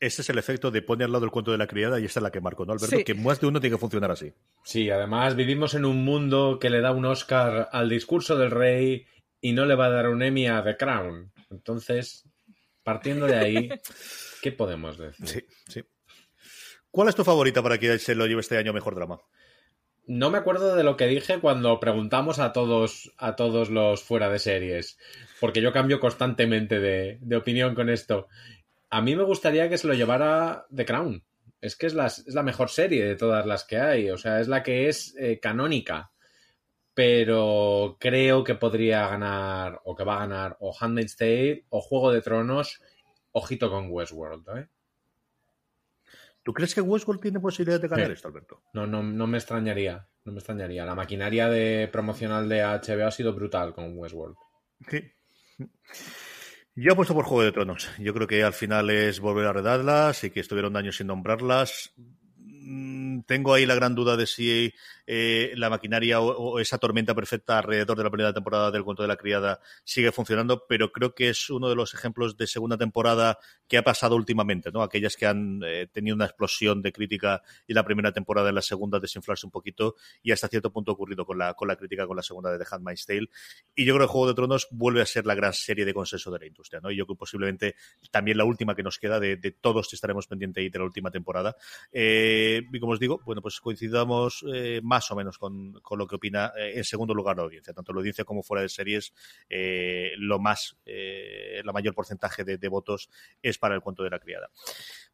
Ese 0.01 0.23
es 0.23 0.31
el 0.31 0.39
efecto 0.39 0.71
de 0.71 0.83
poner 0.83 1.07
al 1.07 1.13
lado 1.13 1.25
el 1.25 1.31
cuento 1.31 1.51
de 1.51 1.59
la 1.59 1.67
criada 1.67 1.99
y 1.99 2.05
esta 2.05 2.21
es 2.21 2.23
la 2.23 2.31
que 2.31 2.41
marco, 2.41 2.65
¿no, 2.65 2.73
Alberto? 2.73 2.97
Sí. 2.97 3.05
Que 3.05 3.15
más 3.15 3.41
de 3.41 3.49
uno 3.49 3.61
tiene 3.61 3.75
que 3.75 3.81
funcionar 3.81 4.11
así. 4.13 4.33
Sí, 4.63 4.91
además 4.91 5.35
vivimos 5.35 5.75
en 5.75 5.85
un 5.85 6.05
mundo 6.05 6.59
que 6.61 6.71
le 6.71 6.81
da 6.81 6.93
un 6.93 7.05
Oscar 7.05 7.69
al 7.73 7.89
discurso 7.89 8.37
del 8.39 8.53
rey 8.53 9.07
y 9.41 9.53
no 9.53 9.67
le 9.67 9.75
va 9.75 9.87
a 9.87 9.91
dar 9.91 10.09
un 10.09 10.23
Emmy 10.23 10.47
a 10.47 10.63
The 10.63 10.77
Crown. 10.77 11.33
Entonces, 11.51 12.29
partiendo 12.85 13.27
de 13.27 13.37
ahí, 13.37 13.69
¿qué 14.43 14.53
podemos 14.53 14.99
decir? 14.99 15.27
Sí, 15.27 15.45
sí. 15.69 15.85
¿Cuál 16.91 17.09
es 17.09 17.15
tu 17.15 17.25
favorita 17.25 17.63
para 17.63 17.79
que 17.79 17.99
se 17.99 18.15
lo 18.15 18.27
lleve 18.27 18.41
este 18.41 18.57
año 18.57 18.73
mejor 18.73 18.95
drama? 18.95 19.21
No 20.07 20.31
me 20.31 20.39
acuerdo 20.39 20.75
de 20.75 20.85
lo 20.85 20.97
que 20.97 21.07
dije 21.07 21.39
cuando 21.39 21.79
preguntamos 21.81 22.39
a 22.39 22.55
todos, 22.55 23.13
a 23.19 23.37
todos 23.37 23.69
los 23.69 24.03
fuera 24.03 24.31
de 24.31 24.39
series, 24.39 24.99
porque 25.39 25.61
yo 25.61 25.71
cambio 25.71 26.01
constantemente 26.01 26.81
de, 26.81 27.19
de 27.21 27.37
opinión 27.37 27.75
con 27.75 27.91
esto. 27.91 28.29
A 28.91 29.01
mí 29.01 29.15
me 29.15 29.23
gustaría 29.23 29.69
que 29.69 29.79
se 29.79 29.87
lo 29.87 29.95
llevara 29.95 30.67
The 30.75 30.85
Crown. 30.85 31.25
Es 31.61 31.77
que 31.77 31.87
es 31.87 31.95
la, 31.95 32.07
es 32.07 32.35
la 32.35 32.43
mejor 32.43 32.71
serie 32.71 33.05
de 33.05 33.17
todas 33.17 33.45
las 33.45 33.65
que 33.65 33.79
hay. 33.79 34.11
O 34.11 34.17
sea, 34.17 34.41
es 34.41 34.49
la 34.49 34.63
que 34.63 34.89
es 34.89 35.15
eh, 35.19 35.41
canónica. 35.41 36.13
Pero 36.95 37.97
creo 38.01 38.43
que 38.43 38.55
podría 38.55 39.09
ganar, 39.09 39.81
o 39.85 39.95
que 39.95 40.05
va 40.05 40.17
a 40.17 40.27
ganar, 40.27 40.57
o 40.61 40.75
Handmaid's 40.79 41.17
Tale, 41.17 41.65
o 41.69 41.81
Juego 41.81 42.11
de 42.11 42.23
Tronos, 42.23 42.83
ojito 43.33 43.71
con 43.71 43.91
Westworld, 43.91 44.49
¿eh? 44.57 44.69
¿Tú 46.43 46.55
crees 46.55 46.75
que 46.75 46.81
Westworld 46.81 47.21
tiene 47.21 47.41
posibilidad 47.41 47.79
de 47.79 47.89
ganar 47.89 48.07
sí. 48.07 48.13
esto, 48.15 48.29
Alberto? 48.29 48.63
No, 48.73 48.87
no, 48.87 49.03
no 49.03 49.27
me 49.27 49.37
extrañaría. 49.37 50.09
No 50.25 50.33
me 50.33 50.39
extrañaría. 50.39 50.87
La 50.87 50.95
maquinaria 50.95 51.49
de 51.49 51.89
promocional 51.93 52.49
de 52.49 52.63
HBO 52.63 53.07
ha 53.07 53.11
sido 53.11 53.35
brutal 53.35 53.75
con 53.75 53.97
Westworld. 53.97 54.37
Sí. 54.89 55.13
Yo 56.81 56.93
he 56.93 56.95
puesto 56.95 57.13
por 57.13 57.25
Juego 57.25 57.43
de 57.43 57.51
Tronos. 57.51 57.91
Yo 57.99 58.15
creo 58.15 58.29
que 58.29 58.45
al 58.45 58.53
final 58.53 58.89
es 58.89 59.19
volver 59.19 59.47
a 59.47 59.53
redarlas 59.53 60.23
y 60.23 60.31
que 60.31 60.39
estuvieron 60.39 60.77
años 60.77 60.97
sin 60.97 61.09
nombrarlas. 61.09 61.93
tengo 63.27 63.53
ahí 63.53 63.67
la 63.67 63.75
gran 63.75 63.97
duda 63.97 64.17
de 64.17 64.29
si 64.29 64.73
eh, 65.11 65.55
la 65.57 65.71
maquinaria 65.71 66.21
o, 66.21 66.61
esa 66.61 66.77
tormenta 66.77 67.15
perfecta 67.15 67.57
alrededor 67.57 67.97
de 67.97 68.05
la 68.05 68.11
primera 68.11 68.35
temporada 68.35 68.71
del 68.71 68.85
cuento 68.85 69.03
de 69.03 69.09
la 69.09 69.17
criada 69.17 69.59
sigue 69.83 70.13
funcionando, 70.13 70.67
pero 70.69 70.93
creo 70.93 71.15
que 71.15 71.31
es 71.31 71.49
uno 71.49 71.71
de 71.71 71.75
los 71.75 71.95
ejemplos 71.95 72.37
de 72.37 72.47
segunda 72.47 72.77
temporada 72.77 73.39
que 73.67 73.79
ha 73.79 73.83
pasado 73.83 74.17
últimamente, 74.17 74.71
¿no? 74.71 74.83
Aquellas 74.83 75.17
que 75.17 75.25
han 75.25 75.63
eh, 75.65 75.87
tenido 75.91 76.15
una 76.15 76.27
explosión 76.27 76.83
de 76.83 76.93
crítica 76.93 77.41
y 77.67 77.73
la 77.73 77.85
primera 77.85 78.13
temporada 78.13 78.51
en 78.51 78.57
la 78.57 78.61
segunda 78.61 79.01
desinflarse 79.01 79.47
un 79.47 79.51
poquito 79.51 79.95
y 80.23 80.33
hasta 80.33 80.47
cierto 80.47 80.71
punto 80.71 80.93
ocurrido 80.93 81.25
con 81.25 81.39
la, 81.39 81.55
con 81.55 81.69
la 81.69 81.77
crítica 81.77 82.07
con 82.07 82.15
la 82.15 82.23
segunda 82.23 82.53
de 82.53 82.59
The 82.59 82.67
Handmaid's 82.71 83.07
Tale. 83.07 83.29
Y 83.75 83.87
yo 83.87 83.95
creo 83.95 84.07
que 84.07 84.13
Juego 84.13 84.27
de 84.27 84.35
Tronos 84.35 84.69
vuelve 84.71 85.01
a 85.01 85.07
ser 85.07 85.25
la 85.25 85.35
gran 85.35 85.55
serie 85.55 85.87
de 85.87 85.95
consenso 85.95 86.31
de 86.31 86.39
la 86.39 86.47
industria, 86.47 86.81
¿no? 86.83 86.91
Y 86.91 86.97
yo 86.97 87.07
creo 87.07 87.17
que 87.17 87.21
posiblemente 87.21 87.77
también 88.11 88.37
la 88.37 88.45
última 88.45 88.75
que 88.75 88.83
nos 88.83 88.99
queda 88.99 89.19
de, 89.19 89.39
de 89.39 89.53
todos 89.53 89.91
estaremos 89.95 90.27
pendientes 90.27 90.71
de 90.71 90.79
la 90.79 90.85
última 90.85 91.11
temporada. 91.11 91.57
Eh, 91.93 92.61
y 92.71 92.79
como 92.79 92.93
os 92.93 93.01
digo, 93.01 93.23
bueno, 93.25 93.41
pues 93.41 93.59
coincidamos 93.59 94.45
más 94.83 94.98
o 95.11 95.17
menos 95.17 95.39
con, 95.39 95.73
con 95.83 95.99
lo 95.99 96.07
que 96.07 96.17
opina 96.17 96.53
eh, 96.57 96.73
en 96.77 96.85
segundo 96.85 97.15
lugar 97.15 97.37
la 97.37 97.45
audiencia, 97.45 97.73
tanto 97.73 97.93
la 97.93 97.99
audiencia 97.99 98.25
como 98.25 98.43
fuera 98.43 98.63
de 98.63 98.69
series, 98.69 99.13
eh, 99.49 100.13
lo 100.19 100.39
más, 100.39 100.77
eh, 100.87 101.61
la 101.65 101.73
mayor 101.73 101.95
porcentaje 101.95 102.45
de, 102.45 102.69
votos 102.69 103.09
es 103.43 103.57
para 103.57 103.75
el 103.75 103.81
cuento 103.81 104.03
de 104.03 104.11
la 104.11 104.19
criada. 104.19 104.51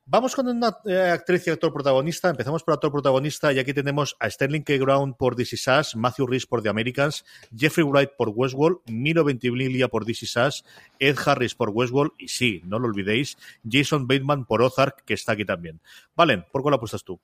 Vamos 0.06 0.34
con 0.34 0.48
una 0.48 0.68
actriz 1.12 1.46
y 1.46 1.50
actor 1.50 1.72
protagonista. 1.72 2.28
Empezamos 2.28 2.62
por 2.62 2.74
actor 2.74 2.92
protagonista 2.92 3.52
y 3.52 3.58
aquí 3.58 3.72
tenemos 3.72 4.16
a 4.20 4.28
Sterling 4.28 4.62
K. 4.62 4.76
Brown 4.78 5.14
por 5.14 5.34
This 5.34 5.54
Is 5.54 5.66
Us, 5.66 5.96
Matthew 5.96 6.26
Rhys 6.26 6.46
por 6.46 6.62
The 6.62 6.68
Americans, 6.68 7.24
Jeffrey 7.56 7.86
Wright 7.86 8.10
por 8.18 8.28
Westworld, 8.28 8.80
Milo 8.86 9.24
Ventimiglia 9.24 9.88
por 9.88 10.04
This 10.04 10.24
Is 10.24 10.36
Us, 10.36 10.64
Ed 10.98 11.16
Harris 11.24 11.54
por 11.54 11.70
Westworld 11.70 12.12
y 12.18 12.28
sí, 12.28 12.60
no 12.64 12.78
lo 12.78 12.88
olvidéis, 12.88 13.38
Jason 13.66 14.06
Bateman 14.06 14.44
por 14.44 14.60
Ozark, 14.62 15.04
que 15.04 15.14
está 15.14 15.32
aquí 15.32 15.44
también. 15.44 15.80
Valen, 16.14 16.44
¿por 16.52 16.62
cuál 16.62 16.74
apuestas 16.74 17.02
tú? 17.02 17.18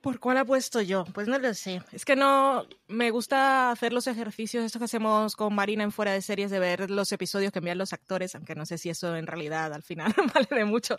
¿Por 0.00 0.18
cuál 0.18 0.38
apuesto 0.38 0.80
yo? 0.80 1.04
Pues 1.12 1.28
no 1.28 1.38
lo 1.38 1.52
sé. 1.52 1.82
Es 1.92 2.06
que 2.06 2.16
no 2.16 2.66
me 2.88 3.10
gusta 3.10 3.70
hacer 3.70 3.92
los 3.92 4.06
ejercicios, 4.06 4.64
estos 4.64 4.78
que 4.78 4.86
hacemos 4.86 5.36
con 5.36 5.54
Marina 5.54 5.84
en 5.84 5.92
fuera 5.92 6.12
de 6.12 6.22
series, 6.22 6.50
de 6.50 6.58
ver 6.58 6.90
los 6.90 7.12
episodios 7.12 7.52
que 7.52 7.58
envían 7.58 7.76
los 7.76 7.92
actores, 7.92 8.34
aunque 8.34 8.54
no 8.54 8.64
sé 8.64 8.78
si 8.78 8.88
eso 8.88 9.14
en 9.14 9.26
realidad 9.26 9.74
al 9.74 9.82
final 9.82 10.14
vale 10.34 10.48
de 10.50 10.64
mucho, 10.64 10.96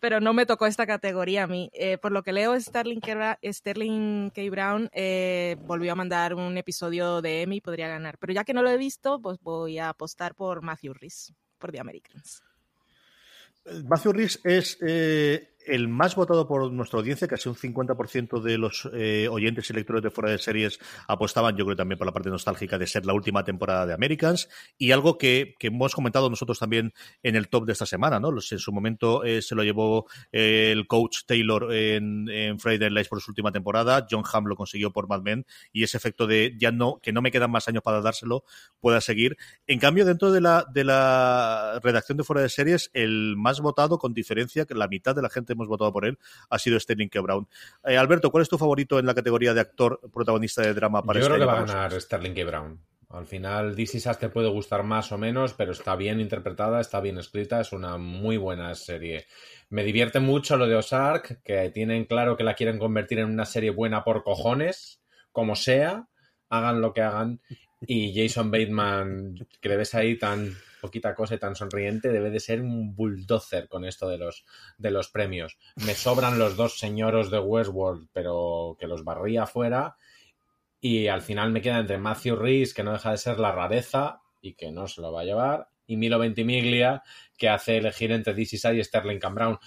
pero 0.00 0.20
no 0.20 0.32
me 0.32 0.46
tocó 0.46 0.66
esta 0.66 0.84
categoría 0.84 1.44
a 1.44 1.46
mí. 1.46 1.70
Eh, 1.74 1.96
por 1.98 2.10
lo 2.10 2.24
que 2.24 2.32
leo, 2.32 2.58
Sterling 2.60 3.00
K. 3.00 3.38
Sterling 3.44 4.30
K. 4.30 4.42
Brown 4.50 4.90
eh, 4.92 5.56
volvió 5.60 5.92
a 5.92 5.94
mandar 5.94 6.34
un 6.34 6.56
episodio 6.58 7.22
de 7.22 7.42
Emmy, 7.42 7.60
podría 7.60 7.86
ganar. 7.86 8.18
Pero 8.18 8.32
ya 8.32 8.42
que 8.42 8.52
no 8.52 8.62
lo 8.62 8.70
he 8.70 8.78
visto, 8.78 9.20
pues 9.20 9.38
voy 9.40 9.78
a 9.78 9.90
apostar 9.90 10.34
por 10.34 10.60
Matthew 10.60 10.94
Rhys, 10.94 11.32
por 11.58 11.70
The 11.70 11.78
Americans. 11.78 12.42
Matthew 13.84 14.12
Rhys 14.12 14.40
es 14.42 14.78
eh, 14.80 15.49
el 15.66 15.88
más 15.88 16.14
votado 16.14 16.46
por 16.46 16.70
nuestra 16.72 16.98
audiencia, 16.98 17.28
casi 17.28 17.48
un 17.48 17.54
50% 17.54 18.40
de 18.40 18.58
los 18.58 18.88
eh, 18.92 19.28
oyentes 19.30 19.68
y 19.70 19.72
lectores 19.72 20.02
de 20.02 20.10
fuera 20.10 20.30
de 20.30 20.38
series 20.38 20.78
apostaban, 21.06 21.56
yo 21.56 21.64
creo 21.64 21.76
también 21.76 21.98
por 21.98 22.06
la 22.06 22.12
parte 22.12 22.30
nostálgica, 22.30 22.78
de 22.78 22.86
ser 22.86 23.06
la 23.06 23.12
última 23.12 23.44
temporada 23.44 23.86
de 23.86 23.92
Americans, 23.92 24.48
y 24.78 24.92
algo 24.92 25.18
que, 25.18 25.54
hemos 25.60 25.94
comentado 25.94 26.30
nosotros 26.30 26.58
también 26.58 26.92
en 27.22 27.36
el 27.36 27.48
top 27.48 27.66
de 27.66 27.72
esta 27.72 27.86
semana, 27.86 28.18
¿no? 28.18 28.30
En 28.30 28.58
su 28.58 28.72
momento 28.72 29.24
eh, 29.24 29.42
se 29.42 29.54
lo 29.54 29.62
llevó 29.62 30.06
eh, 30.32 30.70
el 30.72 30.86
coach 30.86 31.18
Taylor 31.26 31.72
en, 31.72 32.58
Friday 32.58 32.90
Night 32.90 33.08
por 33.08 33.20
su 33.20 33.30
última 33.30 33.52
temporada, 33.52 34.06
John 34.10 34.24
Hamm 34.30 34.46
lo 34.46 34.56
consiguió 34.56 34.92
por 34.92 35.08
Mad 35.08 35.22
Men, 35.22 35.46
y 35.72 35.84
ese 35.84 35.96
efecto 35.96 36.26
de 36.26 36.56
ya 36.58 36.72
no, 36.72 36.98
que 37.02 37.12
no 37.12 37.22
me 37.22 37.30
quedan 37.30 37.50
más 37.50 37.68
años 37.68 37.82
para 37.82 38.00
dárselo, 38.00 38.44
pueda 38.80 39.00
seguir. 39.00 39.36
En 39.66 39.78
cambio, 39.78 40.04
dentro 40.04 40.32
de 40.32 40.40
la, 40.40 40.66
de 40.72 40.84
la 40.84 41.80
redacción 41.82 42.18
de 42.18 42.24
fuera 42.24 42.42
de 42.42 42.48
series, 42.48 42.90
el 42.94 43.36
más 43.36 43.60
votado, 43.60 43.98
con 43.98 44.14
diferencia, 44.14 44.64
que 44.64 44.74
la 44.74 44.88
mitad 44.88 45.14
de 45.14 45.22
la 45.22 45.28
gente 45.28 45.49
hemos 45.52 45.68
votado 45.68 45.92
por 45.92 46.04
él, 46.04 46.18
ha 46.48 46.58
sido 46.58 46.78
Sterling 46.78 47.08
K. 47.08 47.20
Brown. 47.20 47.48
Eh, 47.84 47.96
Alberto, 47.96 48.30
¿cuál 48.30 48.42
es 48.42 48.48
tu 48.48 48.58
favorito 48.58 48.98
en 48.98 49.06
la 49.06 49.14
categoría 49.14 49.54
de 49.54 49.60
actor 49.60 50.00
protagonista 50.12 50.62
de 50.62 50.74
drama 50.74 51.02
para 51.02 51.20
Yo 51.20 51.26
este 51.26 51.34
creo 51.34 51.46
que 51.46 51.50
año 51.50 51.64
va 51.64 51.64
a 51.64 51.66
ganar 51.66 52.00
Sterling 52.00 52.34
K. 52.34 52.44
Brown. 52.44 52.80
Al 53.10 53.26
final, 53.26 53.78
Is 53.78 54.06
Us 54.06 54.18
te 54.18 54.28
puede 54.28 54.48
gustar 54.48 54.84
más 54.84 55.10
o 55.10 55.18
menos, 55.18 55.52
pero 55.54 55.72
está 55.72 55.96
bien 55.96 56.20
interpretada, 56.20 56.80
está 56.80 57.00
bien 57.00 57.18
escrita, 57.18 57.60
es 57.60 57.72
una 57.72 57.96
muy 57.96 58.36
buena 58.36 58.72
serie. 58.76 59.26
Me 59.68 59.82
divierte 59.82 60.20
mucho 60.20 60.56
lo 60.56 60.68
de 60.68 60.76
Ozark, 60.76 61.42
que 61.42 61.70
tienen 61.70 62.04
claro 62.04 62.36
que 62.36 62.44
la 62.44 62.54
quieren 62.54 62.78
convertir 62.78 63.18
en 63.18 63.30
una 63.30 63.46
serie 63.46 63.70
buena 63.70 64.04
por 64.04 64.22
cojones, 64.22 65.02
como 65.32 65.56
sea, 65.56 66.06
hagan 66.50 66.80
lo 66.80 66.92
que 66.94 67.02
hagan. 67.02 67.40
Y 67.80 68.14
Jason 68.14 68.52
Bateman, 68.52 69.48
que 69.60 69.68
le 69.68 69.76
ves 69.76 69.94
ahí 69.96 70.16
tan 70.16 70.54
poquita 70.80 71.14
cosa 71.14 71.34
y 71.34 71.38
tan 71.38 71.54
sonriente, 71.54 72.10
debe 72.10 72.30
de 72.30 72.40
ser 72.40 72.60
un 72.60 72.94
bulldozer 72.94 73.68
con 73.68 73.84
esto 73.84 74.08
de 74.08 74.18
los, 74.18 74.44
de 74.78 74.90
los 74.90 75.08
premios. 75.08 75.58
Me 75.76 75.94
sobran 75.94 76.38
los 76.38 76.56
dos 76.56 76.78
señoros 76.78 77.30
de 77.30 77.38
Westworld, 77.38 78.08
pero 78.12 78.76
que 78.78 78.86
los 78.86 79.04
barría 79.04 79.44
afuera. 79.44 79.96
Y 80.80 81.08
al 81.08 81.22
final 81.22 81.52
me 81.52 81.60
queda 81.60 81.78
entre 81.78 81.98
Matthew 81.98 82.36
Rhys, 82.36 82.74
que 82.74 82.82
no 82.82 82.92
deja 82.92 83.10
de 83.10 83.18
ser 83.18 83.38
la 83.38 83.52
rareza 83.52 84.22
y 84.40 84.54
que 84.54 84.72
no 84.72 84.88
se 84.88 85.02
lo 85.02 85.12
va 85.12 85.20
a 85.20 85.24
llevar, 85.24 85.68
y 85.86 85.96
Milo 85.96 86.18
Ventimiglia, 86.18 87.02
que 87.36 87.48
hace 87.48 87.76
elegir 87.76 88.12
entre 88.12 88.40
I 88.40 88.48
y 88.48 88.84
Sterling 88.84 89.18
K. 89.18 89.28
Brown. 89.28 89.58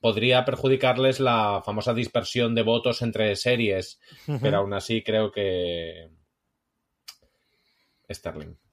Podría 0.00 0.44
perjudicarles 0.44 1.20
la 1.20 1.62
famosa 1.64 1.94
dispersión 1.94 2.54
de 2.54 2.62
votos 2.62 3.02
entre 3.02 3.34
series, 3.36 4.00
pero 4.40 4.58
aún 4.58 4.72
así 4.74 5.02
creo 5.02 5.32
que 5.32 6.10
Sterling. 8.10 8.63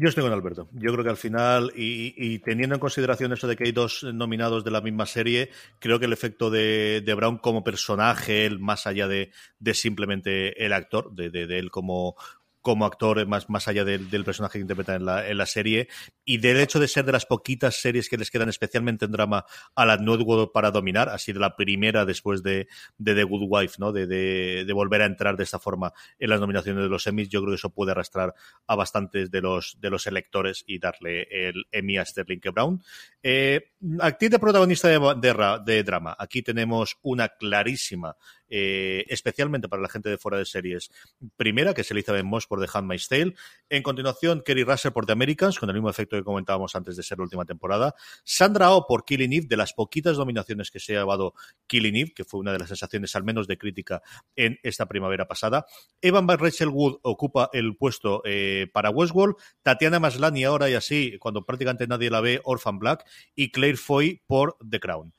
Yo 0.00 0.08
estoy 0.08 0.22
con 0.22 0.32
Alberto. 0.32 0.68
Yo 0.74 0.92
creo 0.92 1.02
que 1.02 1.10
al 1.10 1.16
final, 1.16 1.72
y, 1.74 2.14
y, 2.16 2.38
teniendo 2.38 2.76
en 2.76 2.80
consideración 2.80 3.32
eso 3.32 3.48
de 3.48 3.56
que 3.56 3.64
hay 3.64 3.72
dos 3.72 4.04
nominados 4.04 4.62
de 4.62 4.70
la 4.70 4.80
misma 4.80 5.06
serie, 5.06 5.50
creo 5.80 5.98
que 5.98 6.06
el 6.06 6.12
efecto 6.12 6.50
de, 6.50 7.02
Brown 7.16 7.38
como 7.38 7.64
personaje, 7.64 8.46
el 8.46 8.60
más 8.60 8.86
allá 8.86 9.08
de, 9.08 9.32
simplemente 9.74 10.64
el 10.64 10.72
actor, 10.72 11.12
de, 11.16 11.30
de 11.30 11.58
él 11.58 11.72
como, 11.72 12.14
como 12.60 12.84
actor, 12.84 13.26
más, 13.26 13.48
más 13.48 13.68
allá 13.68 13.84
del, 13.84 14.10
del 14.10 14.24
personaje 14.24 14.58
que 14.58 14.62
interpreta 14.62 14.94
en 14.94 15.04
la, 15.04 15.28
en 15.28 15.38
la, 15.38 15.46
serie, 15.46 15.88
y 16.24 16.38
del 16.38 16.58
hecho 16.58 16.80
de 16.80 16.88
ser 16.88 17.04
de 17.04 17.12
las 17.12 17.26
poquitas 17.26 17.80
series 17.80 18.08
que 18.08 18.16
les 18.16 18.30
quedan 18.30 18.48
especialmente 18.48 19.04
en 19.04 19.12
drama 19.12 19.44
a 19.74 19.86
la 19.86 19.96
Network 19.96 20.52
para 20.52 20.70
dominar, 20.70 21.08
así 21.08 21.32
de 21.32 21.40
la 21.40 21.56
primera 21.56 22.04
después 22.04 22.42
de, 22.42 22.68
de 22.98 23.14
The 23.14 23.24
Good 23.24 23.46
Wife, 23.48 23.76
¿no? 23.78 23.92
De, 23.92 24.06
de, 24.06 24.64
de, 24.66 24.72
volver 24.72 25.02
a 25.02 25.06
entrar 25.06 25.36
de 25.36 25.44
esta 25.44 25.58
forma 25.58 25.92
en 26.18 26.30
las 26.30 26.40
nominaciones 26.40 26.82
de 26.82 26.88
los 26.88 27.06
Emmys, 27.06 27.28
yo 27.28 27.40
creo 27.40 27.52
que 27.52 27.56
eso 27.56 27.70
puede 27.70 27.92
arrastrar 27.92 28.34
a 28.66 28.74
bastantes 28.76 29.30
de 29.30 29.40
los, 29.40 29.78
de 29.80 29.90
los 29.90 30.06
electores 30.06 30.64
y 30.66 30.78
darle 30.78 31.26
el 31.30 31.66
Emmy 31.72 31.98
a 31.98 32.04
Sterling 32.04 32.40
K. 32.40 32.50
Brown. 32.50 32.82
Eh, 33.22 33.72
actriz 34.00 34.30
de 34.30 34.38
protagonista 34.38 34.88
de, 34.88 34.98
de, 35.20 35.60
de 35.64 35.82
drama. 35.82 36.16
Aquí 36.18 36.42
tenemos 36.42 36.98
una 37.02 37.28
clarísima 37.28 38.16
eh, 38.50 39.04
especialmente 39.08 39.68
para 39.68 39.82
la 39.82 39.88
gente 39.88 40.08
de 40.08 40.18
fuera 40.18 40.38
de 40.38 40.44
series. 40.44 40.90
Primera, 41.36 41.74
que 41.74 41.82
es 41.82 41.90
Elizabeth 41.90 42.24
Moss 42.24 42.46
por 42.46 42.60
The 42.60 42.70
Handmaid's 42.72 43.08
Tale. 43.08 43.34
En 43.68 43.82
continuación, 43.82 44.42
Kerry 44.44 44.64
Russell 44.64 44.92
por 44.92 45.06
The 45.06 45.12
Americans, 45.12 45.58
con 45.58 45.68
el 45.68 45.74
mismo 45.74 45.90
efecto 45.90 46.16
que 46.16 46.24
comentábamos 46.24 46.74
antes 46.74 46.96
de 46.96 47.02
ser 47.02 47.18
la 47.18 47.24
última 47.24 47.44
temporada. 47.44 47.94
Sandra 48.24 48.72
Oh 48.72 48.86
por 48.86 49.04
Killing 49.04 49.32
Eve, 49.32 49.46
de 49.48 49.56
las 49.56 49.74
poquitas 49.74 50.16
nominaciones 50.16 50.70
que 50.70 50.80
se 50.80 50.96
ha 50.96 51.00
llevado 51.00 51.34
Killing 51.66 51.96
Eve, 51.96 52.12
que 52.14 52.24
fue 52.24 52.40
una 52.40 52.52
de 52.52 52.58
las 52.58 52.68
sensaciones, 52.68 53.14
al 53.16 53.24
menos 53.24 53.46
de 53.46 53.58
crítica, 53.58 54.02
en 54.34 54.58
esta 54.62 54.86
primavera 54.86 55.28
pasada. 55.28 55.66
Evan 56.00 56.26
Rachel 56.28 56.68
Wood 56.68 57.00
ocupa 57.02 57.50
el 57.52 57.76
puesto 57.76 58.22
eh, 58.24 58.66
para 58.72 58.90
Westworld. 58.90 59.36
Tatiana 59.62 60.00
Maslany 60.00 60.44
ahora 60.44 60.70
y 60.70 60.74
así, 60.74 61.18
cuando 61.18 61.44
prácticamente 61.44 61.86
nadie 61.86 62.10
la 62.10 62.20
ve, 62.20 62.40
Orphan 62.44 62.78
Black. 62.78 63.04
Y 63.34 63.50
Claire 63.50 63.76
Foy 63.76 64.22
por 64.26 64.56
The 64.68 64.80
Crown. 64.80 65.14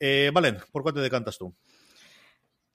Eh, 0.00 0.30
Valen, 0.32 0.58
¿por 0.72 0.82
cuál 0.82 0.94
te 0.94 1.00
decantas 1.00 1.38
tú? 1.38 1.54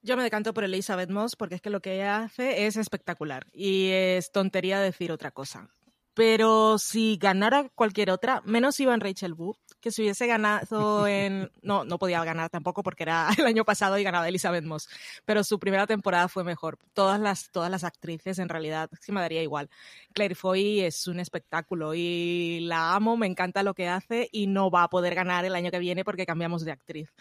Yo 0.02 0.16
me 0.16 0.24
decanto 0.24 0.54
por 0.54 0.64
Elizabeth 0.64 1.10
Moss 1.10 1.36
porque 1.36 1.56
es 1.56 1.62
que 1.62 1.70
lo 1.70 1.82
que 1.82 1.96
ella 1.96 2.24
hace 2.24 2.66
es 2.66 2.78
espectacular 2.78 3.48
y 3.52 3.90
es 3.90 4.32
tontería 4.32 4.80
decir 4.80 5.12
otra 5.12 5.32
cosa. 5.32 5.70
Pero 6.14 6.78
si 6.78 7.18
ganara 7.18 7.70
cualquier 7.76 8.10
otra, 8.10 8.42
menos 8.46 8.80
Ivan 8.80 9.02
Rachel 9.02 9.34
Wu, 9.34 9.56
que 9.80 9.92
si 9.92 10.02
hubiese 10.02 10.28
ganado 10.28 11.08
en... 11.08 11.52
No, 11.62 11.84
no 11.84 12.00
podía 12.00 12.24
ganar 12.24 12.50
tampoco 12.50 12.84
porque 12.84 13.04
era 13.04 13.30
el 13.38 13.46
año 13.46 13.66
pasado 13.66 13.98
y 13.98 14.04
ganaba 14.04 14.28
Elizabeth 14.28 14.64
Moss, 14.64 14.90
pero 15.26 15.44
su 15.44 15.60
primera 15.60 15.86
temporada 15.88 16.28
fue 16.28 16.44
mejor. 16.44 16.78
Todas 16.94 17.20
las, 17.20 17.52
todas 17.52 17.70
las 17.70 17.84
actrices 17.84 18.40
en 18.40 18.50
realidad 18.50 18.90
sí 19.02 19.12
me 19.12 19.22
daría 19.22 19.44
igual. 19.44 19.70
Claire 20.14 20.36
Foy 20.36 20.82
es 20.82 21.08
un 21.08 21.20
espectáculo 21.20 21.94
y 21.94 22.62
la 22.62 22.96
amo, 22.96 23.18
me 23.18 23.28
encanta 23.28 23.64
lo 23.64 23.74
que 23.74 23.88
hace 23.88 24.30
y 24.32 24.48
no 24.48 24.72
va 24.72 24.84
a 24.84 24.90
poder 24.90 25.16
ganar 25.16 25.46
el 25.46 25.56
año 25.56 25.72
que 25.72 25.80
viene 25.80 26.04
porque 26.04 26.26
cambiamos 26.26 26.64
de 26.66 26.72
actriz. 26.72 27.14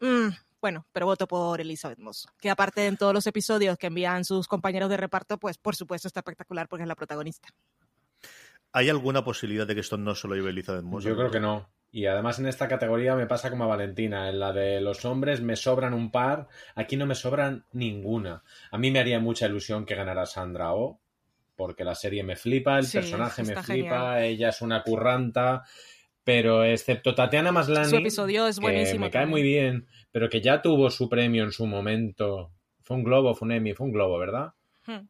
Mm, 0.00 0.28
bueno, 0.60 0.86
pero 0.92 1.06
voto 1.06 1.28
por 1.28 1.60
Elizabeth 1.60 1.98
Moss, 1.98 2.26
que 2.40 2.50
aparte 2.50 2.86
en 2.86 2.96
todos 2.96 3.14
los 3.14 3.26
episodios 3.26 3.78
que 3.78 3.86
envían 3.86 4.24
sus 4.24 4.48
compañeros 4.48 4.90
de 4.90 4.96
reparto, 4.96 5.38
pues 5.38 5.58
por 5.58 5.76
supuesto 5.76 6.08
está 6.08 6.20
espectacular 6.20 6.68
porque 6.68 6.82
es 6.82 6.88
la 6.88 6.96
protagonista. 6.96 7.48
¿Hay 8.72 8.88
alguna 8.90 9.24
posibilidad 9.24 9.66
de 9.66 9.74
que 9.74 9.80
esto 9.80 9.96
no 9.96 10.14
se 10.14 10.28
lo 10.28 10.34
lleve 10.34 10.50
Elizabeth 10.50 10.82
Moss? 10.82 11.04
Yo 11.04 11.16
creo 11.16 11.30
que 11.30 11.40
no. 11.40 11.68
Y 11.96 12.04
además 12.04 12.38
en 12.38 12.46
esta 12.46 12.68
categoría 12.68 13.14
me 13.16 13.26
pasa 13.26 13.48
como 13.48 13.64
a 13.64 13.68
Valentina. 13.68 14.28
En 14.28 14.38
la 14.38 14.52
de 14.52 14.82
los 14.82 15.06
hombres 15.06 15.40
me 15.40 15.56
sobran 15.56 15.94
un 15.94 16.10
par. 16.10 16.46
Aquí 16.74 16.94
no 16.94 17.06
me 17.06 17.14
sobran 17.14 17.64
ninguna. 17.72 18.42
A 18.70 18.76
mí 18.76 18.90
me 18.90 18.98
haría 18.98 19.18
mucha 19.18 19.46
ilusión 19.46 19.86
que 19.86 19.94
ganara 19.94 20.26
Sandra 20.26 20.74
O. 20.74 20.84
Oh, 20.84 21.00
porque 21.56 21.84
la 21.84 21.94
serie 21.94 22.22
me 22.22 22.36
flipa, 22.36 22.78
el 22.78 22.84
Sí, 22.84 22.98
personaje 22.98 23.42
me 23.44 23.56
flipa, 23.56 23.62
genial. 23.62 24.24
ella 24.24 24.48
es 24.50 24.60
una 24.60 24.82
curranta. 24.82 25.62
Pero 26.22 26.64
excepto 26.64 27.14
Tatiana 27.14 27.50
Maslany, 27.50 27.86
Su 27.88 27.96
episodio 27.96 28.46
es 28.46 28.56
que 28.58 28.62
buenísimo. 28.66 29.06
me 29.06 29.10
cae 29.10 29.24
muy 29.24 29.40
bien, 29.42 29.86
pero 30.12 30.28
que 30.28 30.42
ya 30.42 30.60
tuvo 30.60 30.90
su 30.90 31.08
premio 31.08 31.44
en 31.44 31.52
su 31.52 31.64
momento. 31.66 32.52
Fue 32.82 32.94
un 32.98 33.04
globo, 33.04 33.34
fue 33.34 33.46
un 33.46 33.52
Emmy, 33.52 33.72
fue 33.72 33.86
un 33.86 33.92
globo, 33.94 34.18
¿verdad? 34.18 34.52
Hmm. 34.86 35.08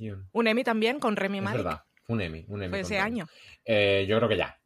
Un- 0.00 0.28
Un 0.32 0.46
Emmy 0.48 0.64
también 0.64 0.98
con 0.98 1.14
Remy 1.14 1.38
Es 1.38 1.44
Malek. 1.44 1.62
verdad, 1.62 1.82
un 2.08 2.20
Emmy, 2.20 2.44
un 2.48 2.62
Emmy. 2.64 2.70
Fue 2.70 2.80
ese 2.80 2.94
Remy. 2.96 3.00
año. 3.06 3.26
Eh, 3.64 4.06
yo 4.08 4.16
creo 4.16 4.28
que 4.28 4.36
ya. 4.38 4.58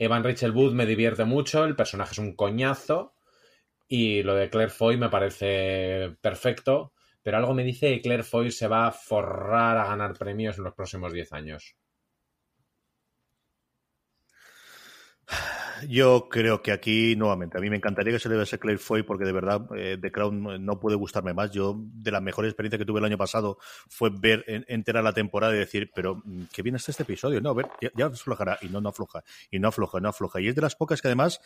Evan 0.00 0.24
Rachel 0.24 0.52
Wood 0.52 0.72
me 0.72 0.86
divierte 0.86 1.26
mucho, 1.26 1.62
el 1.66 1.76
personaje 1.76 2.12
es 2.12 2.18
un 2.18 2.34
coñazo 2.34 3.14
y 3.86 4.22
lo 4.22 4.34
de 4.34 4.48
Claire 4.48 4.70
Foy 4.70 4.96
me 4.96 5.10
parece 5.10 6.16
perfecto, 6.22 6.94
pero 7.22 7.36
algo 7.36 7.52
me 7.52 7.64
dice 7.64 7.90
que 7.90 8.00
Claire 8.00 8.22
Foy 8.22 8.50
se 8.50 8.66
va 8.66 8.86
a 8.86 8.92
forrar 8.92 9.76
a 9.76 9.86
ganar 9.88 10.16
premios 10.16 10.56
en 10.56 10.64
los 10.64 10.74
próximos 10.74 11.12
10 11.12 11.34
años. 11.34 11.76
Yo 15.88 16.28
creo 16.28 16.62
que 16.62 16.72
aquí, 16.72 17.14
nuevamente, 17.16 17.56
a 17.56 17.60
mí 17.60 17.70
me 17.70 17.76
encantaría 17.76 18.12
que 18.12 18.18
se 18.18 18.28
le 18.28 18.38
diese 18.38 18.58
Claire 18.58 18.78
Foy 18.78 19.02
porque 19.02 19.24
de 19.24 19.32
verdad 19.32 19.66
eh, 19.76 19.96
The 20.00 20.10
Crown 20.12 20.64
no 20.64 20.80
puede 20.80 20.96
gustarme 20.96 21.32
más. 21.32 21.50
Yo, 21.52 21.76
de 21.78 22.10
la 22.10 22.20
mejor 22.20 22.44
experiencia 22.44 22.78
que 22.78 22.84
tuve 22.84 22.98
el 22.98 23.04
año 23.04 23.16
pasado 23.16 23.58
fue 23.88 24.10
ver 24.12 24.44
en- 24.48 24.64
entera 24.68 25.00
la 25.02 25.12
temporada 25.12 25.54
y 25.54 25.58
decir, 25.58 25.90
pero 25.94 26.22
mm, 26.24 26.42
qué 26.52 26.62
bien 26.62 26.76
está 26.76 26.90
este 26.90 27.04
episodio. 27.04 27.40
No, 27.40 27.50
a 27.50 27.54
ver, 27.54 27.66
ya, 27.80 27.90
ya 27.96 28.06
aflojará. 28.06 28.58
Y 28.62 28.68
no, 28.68 28.80
no 28.80 28.90
afloja. 28.90 29.22
Y 29.50 29.58
no 29.58 29.68
afloja, 29.68 30.00
no 30.00 30.08
afloja. 30.08 30.40
Y 30.40 30.48
es 30.48 30.54
de 30.54 30.62
las 30.62 30.76
pocas 30.76 31.00
que 31.00 31.08
además, 31.08 31.40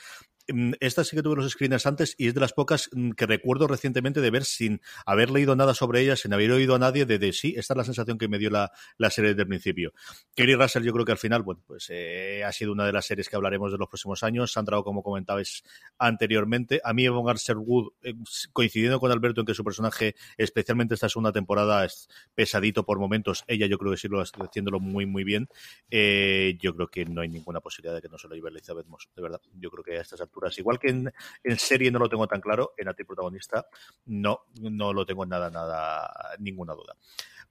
mm, 0.49 0.73
esta 0.81 1.05
sí 1.05 1.15
que 1.17 1.23
tuve 1.23 1.37
los 1.37 1.51
screeners 1.53 1.87
antes 1.87 2.15
y 2.19 2.29
es 2.29 2.35
de 2.35 2.41
las 2.41 2.53
pocas 2.53 2.91
mm, 2.93 3.13
que 3.13 3.27
recuerdo 3.27 3.67
recientemente 3.69 4.21
de 4.21 4.31
ver 4.31 4.45
sin 4.45 4.81
haber 5.07 5.31
leído 5.31 5.55
nada 5.55 5.75
sobre 5.75 6.01
ella, 6.01 6.17
sin 6.17 6.33
haber 6.33 6.51
oído 6.51 6.75
a 6.75 6.79
nadie, 6.79 7.07
de 7.07 7.33
sí, 7.33 7.55
esta 7.57 7.75
es 7.75 7.79
la 7.79 7.85
sensación 7.85 8.19
que 8.19 8.29
me 8.29 8.39
dio 8.39 8.51
la, 8.51 8.73
la 8.99 9.11
serie 9.11 9.31
desde 9.31 9.43
el 9.43 9.49
principio. 9.49 9.93
Kerry 10.35 10.55
Russell, 10.55 10.83
yo 10.83 10.93
creo 10.93 11.05
que 11.05 11.13
al 11.13 11.19
final, 11.19 11.43
bueno, 11.43 11.63
pues 11.67 11.87
eh, 11.91 12.43
ha 12.45 12.53
sido 12.53 12.73
una 12.73 12.85
de 12.87 12.93
las 12.93 13.07
series 13.07 13.29
que 13.29 13.37
hablaremos 13.37 13.71
de 13.73 13.79
los 13.79 13.89
próximos 13.89 14.23
años. 14.25 14.53
Sandra, 14.53 14.83
como 14.83 15.03
comentabais 15.03 15.63
anteriormente, 15.99 16.81
a 16.83 16.93
mí 16.93 17.05
Evan 17.05 17.25
Wood, 17.25 17.93
eh, 18.03 18.15
coincidiendo 18.53 18.99
con 18.99 19.13
Alberto 19.13 19.41
en 19.41 19.47
que 19.47 19.55
su 19.55 19.63
personaje, 19.63 20.17
especialmente 20.37 20.95
esta 20.95 21.09
segunda 21.09 21.31
temporada, 21.31 21.85
es 21.85 22.09
pesadito 22.35 22.85
por 22.85 22.99
momentos. 22.99 23.45
Ella, 23.47 23.67
yo 23.67 23.79
creo 23.79 23.93
que 23.93 23.99
sí 23.99 24.09
lo 24.09 24.21
está 24.23 24.43
haciéndolo 24.43 24.81
muy, 24.81 25.07
muy 25.07 25.23
bien. 25.23 25.49
Eh, 25.91 26.57
yo 26.61 26.75
creo 26.75 26.89
que 26.89 27.05
no 27.05 27.21
hay 27.21 27.29
ninguna 27.29 27.61
posibilidad 27.61 27.95
de 27.95 28.03
que 28.03 28.09
no 28.09 28.19
se 28.19 28.27
lo 28.27 28.35
lleve 28.35 28.51
Elizabeth 28.51 28.87
Moss, 28.87 29.09
de 29.15 29.23
verdad. 29.23 29.41
Yo 29.55 29.71
creo 29.71 29.85
que 29.85 29.99
a 29.99 30.01
estas 30.01 30.21
alturas, 30.21 30.59
igual 30.59 30.79
que 30.79 30.89
en, 30.89 31.13
en 31.45 31.59
serie 31.59 31.91
no 31.91 31.99
lo 31.99 32.09
tengo 32.09 32.27
tan 32.27 32.41
claro, 32.41 32.75
en 32.77 32.89
actriz 32.89 33.07
protagonista 33.07 33.67
no, 34.07 34.47
no 34.61 34.93
lo 34.93 35.07
tengo 35.07 35.27
nada, 35.27 35.51
nada, 35.51 36.11
ninguna 36.39 36.75
duda. 36.75 36.97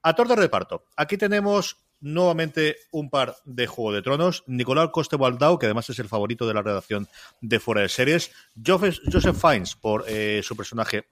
Actor 0.02 0.28
de 0.28 0.36
reparto. 0.36 0.86
Aquí 0.96 1.16
tenemos 1.16 1.78
nuevamente 2.04 2.76
un 2.92 3.10
par 3.10 3.36
de 3.44 3.66
Juego 3.66 3.92
de 3.92 4.02
Tronos. 4.02 4.44
Nicolás 4.46 4.90
Coste 4.92 5.16
Waldau, 5.16 5.58
que 5.58 5.66
además 5.66 5.88
es 5.90 5.98
el 5.98 6.08
favorito 6.08 6.46
de 6.46 6.54
la 6.54 6.62
redacción 6.62 7.08
de 7.40 7.58
Fuera 7.58 7.80
de 7.80 7.88
Series. 7.88 8.30
Joseph, 8.64 8.98
Joseph 9.10 9.36
Fiennes, 9.36 9.74
por 9.74 10.04
eh, 10.06 10.42
su 10.44 10.54
personaje 10.54 11.06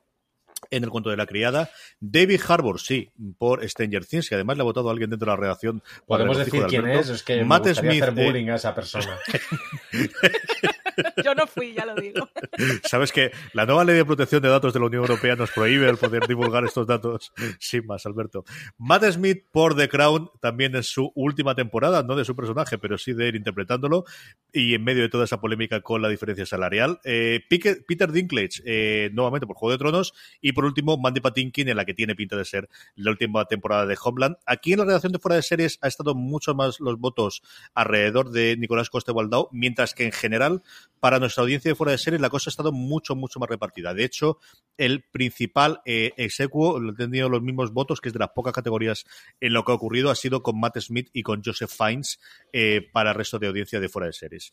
en 0.70 0.84
el 0.84 0.90
cuento 0.90 1.10
de 1.10 1.16
la 1.16 1.26
criada. 1.26 1.70
David 1.98 2.40
Harbour, 2.46 2.78
sí, 2.78 3.10
por 3.38 3.66
Stranger 3.68 4.04
Things, 4.04 4.28
que 4.28 4.34
además 4.34 4.56
le 4.56 4.62
ha 4.62 4.64
votado 4.64 4.88
a 4.88 4.92
alguien 4.92 5.10
dentro 5.10 5.26
de 5.26 5.32
la 5.32 5.40
redacción. 5.40 5.80
por 6.06 6.18
¿Podemos 6.18 6.36
decir 6.36 6.62
de 6.62 6.66
quién 6.66 6.86
es? 6.88 7.08
Es 7.08 7.22
que 7.22 7.42
Matt 7.44 7.66
me 7.66 7.74
Smith, 7.74 8.02
hacer 8.02 8.18
eh, 8.18 8.24
bullying 8.26 8.48
a 8.50 8.56
esa 8.56 8.74
persona. 8.74 9.18
Yo 11.24 11.34
no 11.34 11.46
fui, 11.46 11.74
ya 11.74 11.86
lo 11.86 11.94
digo. 11.94 12.28
Sabes 12.84 13.12
que 13.12 13.30
la 13.52 13.66
nueva 13.66 13.84
ley 13.84 13.96
de 13.96 14.04
protección 14.04 14.42
de 14.42 14.48
datos 14.48 14.72
de 14.72 14.80
la 14.80 14.86
Unión 14.86 15.02
Europea 15.02 15.36
nos 15.36 15.50
prohíbe 15.50 15.88
el 15.88 15.96
poder 15.96 16.26
divulgar 16.26 16.64
estos 16.64 16.86
datos 16.86 17.32
sin 17.58 17.86
más, 17.86 18.06
Alberto. 18.06 18.44
Matt 18.78 19.04
Smith 19.04 19.44
por 19.50 19.76
The 19.76 19.88
Crown 19.88 20.30
también 20.40 20.74
en 20.76 20.82
su 20.82 21.12
última 21.14 21.54
temporada, 21.54 22.02
no 22.02 22.16
de 22.16 22.24
su 22.24 22.36
personaje, 22.36 22.78
pero 22.78 22.98
sí 22.98 23.12
de 23.12 23.28
él 23.28 23.36
interpretándolo 23.36 24.04
y 24.52 24.74
en 24.74 24.84
medio 24.84 25.02
de 25.02 25.08
toda 25.08 25.24
esa 25.24 25.40
polémica 25.40 25.80
con 25.80 26.02
la 26.02 26.08
diferencia 26.08 26.46
salarial. 26.46 27.00
Eh, 27.04 27.40
Peter 27.48 28.12
Dinklage, 28.12 28.62
eh, 28.64 29.10
nuevamente 29.12 29.46
por 29.46 29.56
Juego 29.56 29.72
de 29.72 29.78
Tronos 29.78 30.14
y 30.40 30.52
por 30.52 30.64
último 30.64 30.96
Mandy 30.96 31.20
Patinkin 31.20 31.68
en 31.68 31.76
la 31.76 31.84
que 31.84 31.94
tiene 31.94 32.14
pinta 32.14 32.36
de 32.36 32.44
ser 32.44 32.68
la 32.96 33.10
última 33.10 33.44
temporada 33.46 33.86
de 33.86 33.96
Homeland. 34.02 34.36
Aquí 34.46 34.72
en 34.72 34.80
la 34.80 34.84
redacción 34.84 35.12
de 35.12 35.18
Fuera 35.18 35.36
de 35.36 35.42
Series 35.42 35.78
ha 35.82 35.88
estado 35.88 36.14
mucho 36.14 36.54
más 36.54 36.80
los 36.80 36.98
votos 36.98 37.42
alrededor 37.74 38.30
de 38.30 38.56
Nicolás 38.56 38.90
Coste 38.90 39.12
Waldau, 39.12 39.48
mientras 39.52 39.94
que 39.94 40.04
en 40.04 40.12
general 40.12 40.62
para 41.00 41.18
nuestra 41.18 41.42
audiencia 41.42 41.70
de 41.70 41.74
fuera 41.74 41.92
de 41.92 41.98
series 41.98 42.20
la 42.20 42.30
cosa 42.30 42.48
ha 42.48 42.52
estado 42.52 42.72
mucho, 42.72 43.16
mucho 43.16 43.40
más 43.40 43.48
repartida. 43.48 43.92
De 43.94 44.04
hecho, 44.04 44.38
el 44.76 45.02
principal 45.02 45.80
eh, 45.84 46.12
execuo, 46.16 46.78
lo 46.78 46.94
tenido 46.94 47.28
los 47.28 47.42
mismos 47.42 47.72
votos, 47.72 48.00
que 48.00 48.08
es 48.08 48.12
de 48.12 48.20
las 48.20 48.30
pocas 48.30 48.52
categorías 48.52 49.04
en 49.40 49.52
lo 49.52 49.64
que 49.64 49.72
ha 49.72 49.74
ocurrido, 49.74 50.10
ha 50.10 50.14
sido 50.14 50.42
con 50.42 50.60
Matt 50.60 50.78
Smith 50.78 51.10
y 51.12 51.22
con 51.22 51.42
Joseph 51.44 51.70
Fiennes 51.70 52.20
eh, 52.52 52.88
para 52.92 53.10
el 53.10 53.16
resto 53.16 53.38
de 53.38 53.48
audiencia 53.48 53.80
de 53.80 53.88
fuera 53.88 54.06
de 54.06 54.12
series. 54.12 54.50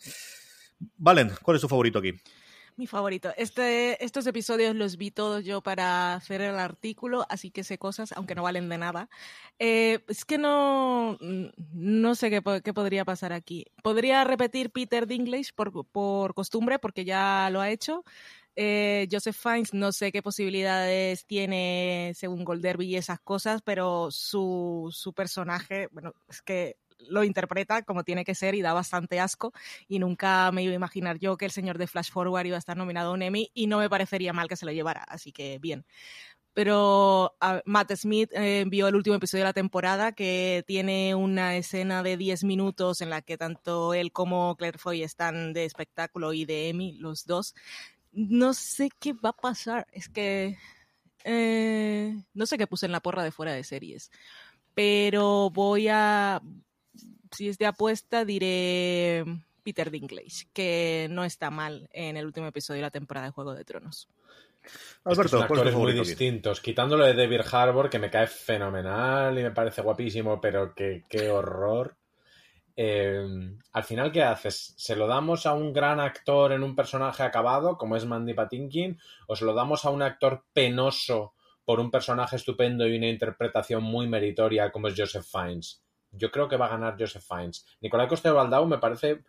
Valen, 0.98 1.32
¿cuál 1.42 1.56
es 1.56 1.62
tu 1.62 1.68
favorito 1.68 2.00
aquí? 2.00 2.14
Mi 2.80 2.88
favorito. 2.88 3.34
Este, 3.36 4.02
estos 4.06 4.26
episodios 4.26 4.74
los 4.74 4.96
vi 4.96 5.12
todos 5.12 5.44
yo 5.44 5.60
para 5.60 6.14
hacer 6.14 6.40
el 6.40 6.58
artículo, 6.58 7.26
así 7.28 7.52
que 7.52 7.66
sé 7.66 7.78
cosas, 7.78 8.14
aunque 8.14 8.36
no 8.36 8.44
valen 8.44 8.70
de 8.70 8.78
nada. 8.78 9.10
Eh, 9.60 10.00
es 10.08 10.24
que 10.24 10.38
no, 10.38 11.18
no 11.20 12.16
sé 12.16 12.30
qué, 12.30 12.42
qué 12.64 12.74
podría 12.74 13.04
pasar 13.04 13.34
aquí. 13.34 13.66
Podría 13.84 14.24
repetir 14.24 14.72
Peter 14.72 15.08
Dinklage 15.08 15.52
por, 15.54 15.86
por 15.88 16.34
costumbre, 16.34 16.80
porque 16.80 17.04
ya 17.04 17.50
lo 17.52 17.60
ha 17.60 17.70
hecho. 17.70 18.06
Eh, 18.56 19.10
Joseph 19.12 19.36
Fiennes, 19.36 19.74
no 19.74 19.92
sé 19.92 20.14
qué 20.14 20.22
posibilidades 20.22 21.26
tiene 21.26 22.14
según 22.16 22.46
Golderby 22.46 22.86
y 22.88 22.96
esas 22.96 23.20
cosas, 23.20 23.62
pero 23.62 24.10
su, 24.10 24.88
su 24.94 25.12
personaje, 25.12 25.90
bueno, 25.92 26.14
es 26.30 26.42
que 26.42 26.78
lo 27.08 27.24
interpreta 27.24 27.82
como 27.84 28.04
tiene 28.04 28.26
que 28.26 28.36
ser 28.36 28.56
y 28.56 28.62
da 28.62 28.74
bastante 28.74 29.20
asco 29.20 29.54
y 29.88 30.00
nunca 30.00 30.52
me 30.52 30.64
iba 30.64 30.74
a 30.74 30.76
imaginar 30.76 31.20
yo 31.20 31.38
que 31.38 31.46
el 31.46 31.52
señor 31.52 31.78
de 31.78 31.88
Flash 31.88 32.12
Forward 32.12 32.46
iba 32.46 32.56
a 32.56 32.60
estar 32.60 32.78
nominado 32.78 33.12
a 33.12 33.14
un 33.14 33.22
Emmy 33.22 33.52
y 33.54 33.68
no 33.68 33.80
me 33.80 33.90
parecería 33.90 34.34
mal 34.34 34.48
que 34.48 34.56
se 34.56 34.66
lo 34.66 34.72
llevara, 34.72 35.04
así 35.04 35.32
que 35.32 35.60
bien. 35.60 35.86
Pero 36.54 37.38
Matt 37.66 37.94
Smith 37.96 38.32
eh, 38.34 38.66
vio 38.68 38.88
el 38.88 38.96
último 38.96 39.16
episodio 39.16 39.44
de 39.44 39.50
la 39.50 39.54
temporada 39.54 40.12
que 40.12 40.64
tiene 40.68 41.16
una 41.16 41.56
escena 41.56 42.04
de 42.04 42.18
10 42.18 42.44
minutos 42.44 43.02
en 43.02 43.10
la 43.10 43.22
que 43.22 43.38
tanto 43.38 43.94
él 43.94 44.12
como 44.12 44.56
Claire 44.58 44.78
Foy 44.78 45.04
están 45.04 45.54
de 45.54 45.66
espectáculo 45.66 46.34
y 46.34 46.46
de 46.46 46.70
Emmy, 46.70 46.98
los 46.98 47.26
dos. 47.26 47.56
No 48.12 48.54
sé 48.54 48.90
qué 49.00 49.14
va 49.14 49.30
a 49.30 49.34
pasar, 49.34 49.88
es 49.94 50.10
que 50.10 50.58
eh, 51.24 52.24
no 52.34 52.46
sé 52.46 52.58
qué 52.58 52.68
puse 52.68 52.88
en 52.88 52.92
la 52.92 53.02
porra 53.02 53.24
de 53.24 53.32
fuera 53.32 53.54
de 53.54 53.64
series, 53.64 54.12
pero 54.74 55.50
voy 55.52 55.88
a, 55.90 56.42
si 57.32 57.50
es 57.50 57.58
de 57.58 57.66
apuesta, 57.66 58.26
diré 58.26 59.24
Peter 59.64 59.92
Dinklage, 59.92 60.48
que 60.54 61.08
no 61.10 61.24
está 61.24 61.50
mal 61.52 61.90
en 61.92 62.18
el 62.18 62.26
último 62.26 62.48
episodio 62.48 62.78
de 62.80 62.88
la 62.88 62.92
temporada 62.92 63.28
de 63.28 63.32
Juego 63.32 63.54
de 63.54 63.66
Tronos. 63.66 64.10
Alberto, 65.04 65.12
Es 65.12 65.20
que 65.20 65.30
son 65.30 65.48
¿cuál 65.48 65.60
es 65.60 65.64
tu 65.64 65.70
actores 65.70 65.76
muy 65.76 65.94
distintos. 65.94 66.62
Quitándolo 66.62 67.06
de 67.06 67.14
David 67.14 67.42
Harbour, 67.52 67.90
que 67.90 68.00
me 68.00 68.10
cae 68.10 68.28
fenomenal 68.28 69.38
y 69.38 69.44
me 69.44 69.52
parece 69.52 69.82
guapísimo, 69.82 70.40
pero 70.42 70.74
que 70.74 71.06
qué 71.10 71.30
horror. 71.30 71.96
Eh, 72.76 73.28
al 73.74 73.84
final, 73.84 74.12
¿qué 74.12 74.24
haces? 74.24 74.74
¿Se 74.78 74.96
lo 74.96 75.08
damos 75.08 75.46
a 75.46 75.54
un 75.54 75.74
gran 75.74 76.00
actor 76.00 76.54
en 76.54 76.64
un 76.64 76.76
personaje 76.76 77.24
acabado, 77.24 77.78
como 77.78 77.96
es 77.96 78.06
Mandy 78.06 78.34
Patinkin, 78.34 78.98
o 79.28 79.36
se 79.36 79.46
lo 79.46 79.54
damos 79.54 79.86
a 79.86 79.90
un 79.90 80.02
actor 80.02 80.46
penoso 80.54 81.34
por 81.66 81.80
un 81.80 81.92
personaje 81.92 82.38
estupendo 82.38 82.88
y 82.88 82.98
una 82.98 83.10
interpretación 83.10 83.84
muy 83.84 84.08
meritoria, 84.08 84.72
como 84.72 84.88
es 84.88 84.96
Joseph 84.98 85.26
Fiennes? 85.26 85.84
Yo 86.12 86.32
creo 86.32 86.48
que 86.48 86.58
va 86.58 86.66
a 86.68 86.70
ganar 86.70 86.96
Joseph 87.00 87.24
Fiennes. 87.28 87.66
Nicolás 87.82 88.08
Costa 88.08 88.32
Baldau 88.32 88.66
me 88.66 88.78
parece 88.80 89.24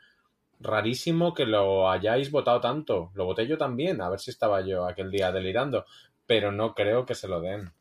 rarísimo 0.61 1.35
que 1.35 1.47
lo 1.47 1.90
hayáis 1.90 2.31
votado 2.31 2.61
tanto. 2.61 3.11
Lo 3.14 3.25
voté 3.25 3.47
yo 3.47 3.57
también, 3.59 4.01
a 4.01 4.09
ver 4.09 4.21
si 4.21 4.31
estaba 4.31 4.61
yo 4.61 4.87
aquel 4.87 5.11
día 5.11 5.33
delirando, 5.33 5.85
pero 6.27 6.53
no 6.53 6.75
creo 6.75 7.05
que 7.07 7.14
se 7.14 7.29
lo 7.29 7.40
den. 7.40 7.73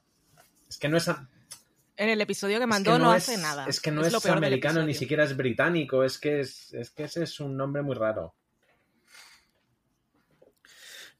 Es 0.69 0.77
que 0.77 0.87
no 0.89 0.97
es, 0.97 1.07
a- 1.09 1.27
En 1.97 2.09
el 2.09 2.21
episodio 2.21 2.57
que 2.57 2.63
es 2.63 2.69
mandó 2.69 2.93
que 2.93 2.99
no, 2.99 3.13
es- 3.13 3.27
hace 3.29 3.41
nada. 3.41 3.65
Es 3.67 3.81
que 3.81 3.91
no 3.91 4.01
es, 4.01 4.21
del 4.23 4.31
americano, 4.31 4.83
ni 4.83 4.93
siquiera 4.93 5.23
es 5.23 5.35
británico, 5.35 6.03
es 6.03 6.17
que 6.19 6.39
es, 6.41 6.73
es 6.73 6.89
que 6.91 7.03
ese 7.03 7.23
es 7.23 7.39
un 7.39 7.57
nombre 7.57 7.81
muy 7.81 7.95
raro. 7.95 8.33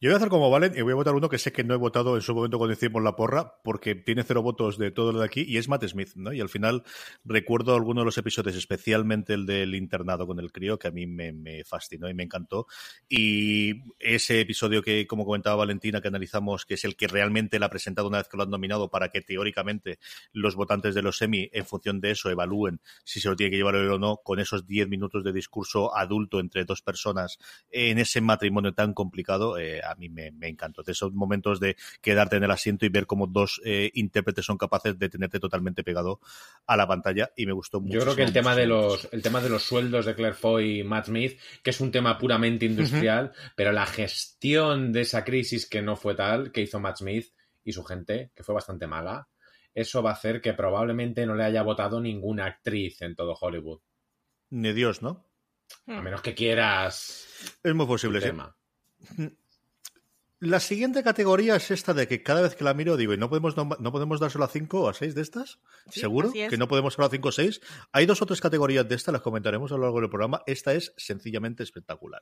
Yo 0.02 0.08
voy 0.08 0.14
a 0.14 0.16
hacer 0.16 0.30
como 0.30 0.50
Valen 0.50 0.78
y 0.78 0.82
voy 0.82 0.94
a 0.94 0.96
votar 0.96 1.14
uno 1.14 1.28
que 1.28 1.38
sé 1.38 1.52
que 1.52 1.66
no 1.66 1.74
he 1.74 1.78
votado 1.78 2.16
en 2.16 2.22
su 2.22 2.34
momento 2.34 2.58
cuando 2.58 2.72
hicimos 2.72 3.04
la 3.04 3.18
porra, 3.18 3.56
porque 3.66 3.96
tiene 3.96 4.24
cero 4.24 4.42
votos 4.42 4.78
de 4.78 4.92
todo 4.92 5.12
lo 5.12 5.20
de 5.20 5.26
aquí, 5.26 5.44
y 5.46 5.58
es 5.58 5.68
Matt 5.68 5.84
Smith, 5.88 6.12
¿no? 6.16 6.32
Y 6.32 6.40
al 6.40 6.48
final 6.48 6.84
recuerdo 7.26 7.76
algunos 7.76 8.04
de 8.04 8.06
los 8.06 8.18
episodios, 8.18 8.56
especialmente 8.56 9.34
el 9.34 9.46
del 9.46 9.76
internado 9.76 10.26
con 10.26 10.40
el 10.40 10.54
crío, 10.54 10.80
que 10.80 10.88
a 10.88 10.92
mí 10.92 11.06
me, 11.06 11.66
fascinó 11.66 12.08
y 12.10 12.14
me 12.14 12.24
encantó. 12.24 12.66
Y 13.10 13.82
ese 14.00 14.40
episodio 14.40 14.82
que, 14.82 15.06
como 15.06 15.26
comentaba 15.26 15.58
Valentina, 15.58 16.00
que 16.00 16.08
analizamos, 16.08 16.66
que 16.66 16.76
es 16.76 16.86
el 16.86 16.96
que 16.96 17.08
realmente 17.08 17.60
la 17.60 17.66
ha 17.66 17.70
presentado 17.70 18.08
una 18.08 18.20
vez 18.20 18.30
que 18.30 18.38
lo 18.38 18.44
han 18.44 18.50
nominado, 18.52 18.90
para 18.90 19.10
que 19.10 19.20
teóricamente 19.20 20.00
los 20.32 20.56
votantes 20.56 20.96
de 20.96 21.02
los 21.02 21.18
semi, 21.18 21.50
en 21.52 21.66
función 21.66 22.00
de 22.00 22.12
eso, 22.12 22.30
evalúen 22.30 22.80
si 23.04 23.20
se 23.20 23.28
lo 23.28 23.36
tiene 23.36 23.52
que 23.52 23.58
llevar 23.58 23.76
o 23.76 24.00
no, 24.00 24.22
con 24.24 24.40
esos 24.40 24.66
10 24.66 24.88
minutos 24.88 25.26
de 25.26 25.34
discurso 25.34 25.94
adulto 25.94 26.40
entre 26.40 26.64
dos 26.64 26.82
personas 26.82 27.38
en 27.70 28.00
ese 28.00 28.22
matrimonio 28.22 28.74
tan 28.74 28.94
complicado, 28.94 29.58
eh, 29.58 29.82
a 29.92 29.96
mí 29.96 30.10
me, 30.10 30.32
encantó. 30.42 30.84
De 30.84 30.92
esos 30.92 31.14
momentos 31.14 31.60
de 31.60 31.76
quedarte 32.02 32.38
en 32.38 32.44
el 32.44 32.52
asiento 32.52 32.86
y 32.86 32.90
ver 32.90 33.06
cómo 33.06 33.28
dos 33.28 33.62
eh, 33.66 33.92
intérpretes 33.94 34.46
son 34.46 34.58
capaces 34.58 34.98
de 34.98 35.10
tenerte 35.10 35.40
totalmente 35.40 35.84
pegado 35.84 36.20
a 36.66 36.78
la 36.78 36.88
pantalla 36.88 37.32
y 37.36 37.46
me 37.46 37.54
gustó 37.54 37.82
mucho. 37.82 38.00
Yo 38.00 38.02
creo 38.02 38.16
que 38.16 38.24
el 38.24 38.34
tema 38.34 38.56
de 38.56 38.66
los, 38.66 39.08
el 39.12 39.22
tema 39.22 39.42
de 39.42 39.50
los 39.50 39.64
sueldos 39.64 40.06
de 40.06 40.16
Claire 40.16 40.36
Foy 40.36 40.80
y 40.80 40.84
Matt 40.84 41.08
Smith, 41.08 41.40
que 41.64 41.70
es 41.72 41.82
un 41.82 41.92
tema 41.92 42.18
puramente 42.18 42.66
industrial, 42.66 43.32
pero 43.56 43.72
la 43.72 43.86
gestión 43.86 44.92
de 44.92 45.02
esa 45.02 45.24
crisis 45.24 45.68
que 45.68 45.82
no 45.82 45.96
fue 45.96 46.16
tal, 46.16 46.52
que 46.52 46.62
hizo 46.62 46.80
Matt 46.80 46.98
Smith 46.98 47.28
y 47.64 47.74
su 47.74 47.84
gente, 47.84 48.32
que 48.36 48.44
fue 48.44 48.56
bastante 48.56 48.88
mala, 48.88 49.28
eso 49.74 50.02
va 50.02 50.12
a 50.12 50.14
hacer 50.14 50.42
que 50.42 50.54
probablemente 50.54 51.26
no 51.26 51.36
le 51.36 51.44
haya 51.44 51.62
votado 51.62 52.02
ninguna 52.02 52.46
actriz 52.46 53.02
en 53.02 53.16
todo 53.16 53.38
Hollywood. 53.40 53.82
Ni 54.50 54.74
Dios, 54.74 55.02
¿no? 55.02 55.26
A 55.88 56.02
menos 56.02 56.22
que 56.22 56.34
quieras. 56.34 57.58
Es 57.64 57.76
muy 57.76 57.86
posible, 57.86 58.22
sí. 58.22 58.32
La 60.42 60.62
siguiente 60.62 61.04
categoría 61.04 61.58
es 61.58 61.70
esta 61.70 61.94
de 61.94 62.08
que 62.08 62.24
cada 62.24 62.42
vez 62.42 62.56
que 62.56 62.64
la 62.64 62.74
miro 62.74 62.96
digo, 62.96 63.14
¿y 63.14 63.18
no 63.18 63.28
podemos, 63.28 63.58
no, 63.58 63.92
podemos 63.92 64.22
dárselo 64.22 64.46
a 64.46 64.48
5 64.48 64.82
o 64.82 64.88
a 64.88 64.94
6 64.94 65.14
de 65.14 65.22
estas? 65.22 65.60
¿Seguro? 65.90 66.32
Que 66.32 66.58
no 66.58 66.70
podemos 66.70 66.94
solo 66.94 67.08
a 67.08 67.10
5 67.10 67.28
o 67.28 67.32
6. 67.34 67.60
Hay 67.92 68.06
dos 68.06 68.22
o 68.22 68.26
tres 68.26 68.40
categorías 68.40 68.88
de 68.88 68.96
estas, 68.96 69.12
las 69.12 69.22
comentaremos 69.22 69.70
a 69.74 69.76
lo 69.76 69.82
largo 69.82 70.00
del 70.00 70.10
programa. 70.10 70.42
Esta 70.48 70.74
es 70.74 70.94
sencillamente 70.96 71.64
espectacular. 71.64 72.22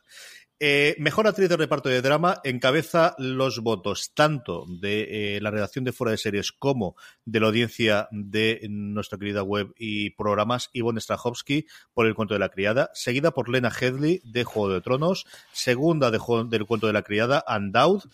Eh, 0.60 0.96
mejor 0.98 1.28
actriz 1.28 1.48
de 1.48 1.58
reparto 1.58 1.90
de 1.90 2.02
drama 2.02 2.42
encabeza 2.44 3.14
los 3.20 3.60
votos 3.60 4.14
tanto 4.16 4.66
de 4.68 5.36
eh, 5.36 5.42
la 5.42 5.52
redacción 5.52 5.86
de 5.86 5.92
Fuera 5.92 6.10
de 6.10 6.18
Series 6.18 6.52
como 6.52 6.96
de 7.24 7.40
la 7.40 7.48
audiencia 7.48 8.08
de 8.10 8.66
nuestra 8.68 9.20
querida 9.20 9.44
web 9.44 9.76
y 9.78 10.10
programas, 10.12 10.72
Ivonne 10.74 11.02
Strahovski 11.02 11.68
por 11.94 12.08
El 12.08 12.16
Cuento 12.16 12.34
de 12.34 12.40
la 12.40 12.50
Criada, 12.50 12.90
seguida 12.96 13.30
por 13.30 13.48
Lena 13.48 13.70
Headley 13.70 14.22
de 14.24 14.44
Juego 14.44 14.74
de 14.74 14.82
Tronos, 14.82 15.26
segunda 15.52 16.10
de, 16.10 16.20
del 16.50 16.66
Cuento 16.66 16.88
de 16.88 16.94
la 16.94 17.04
Criada, 17.04 17.44
Andaud, 17.46 18.07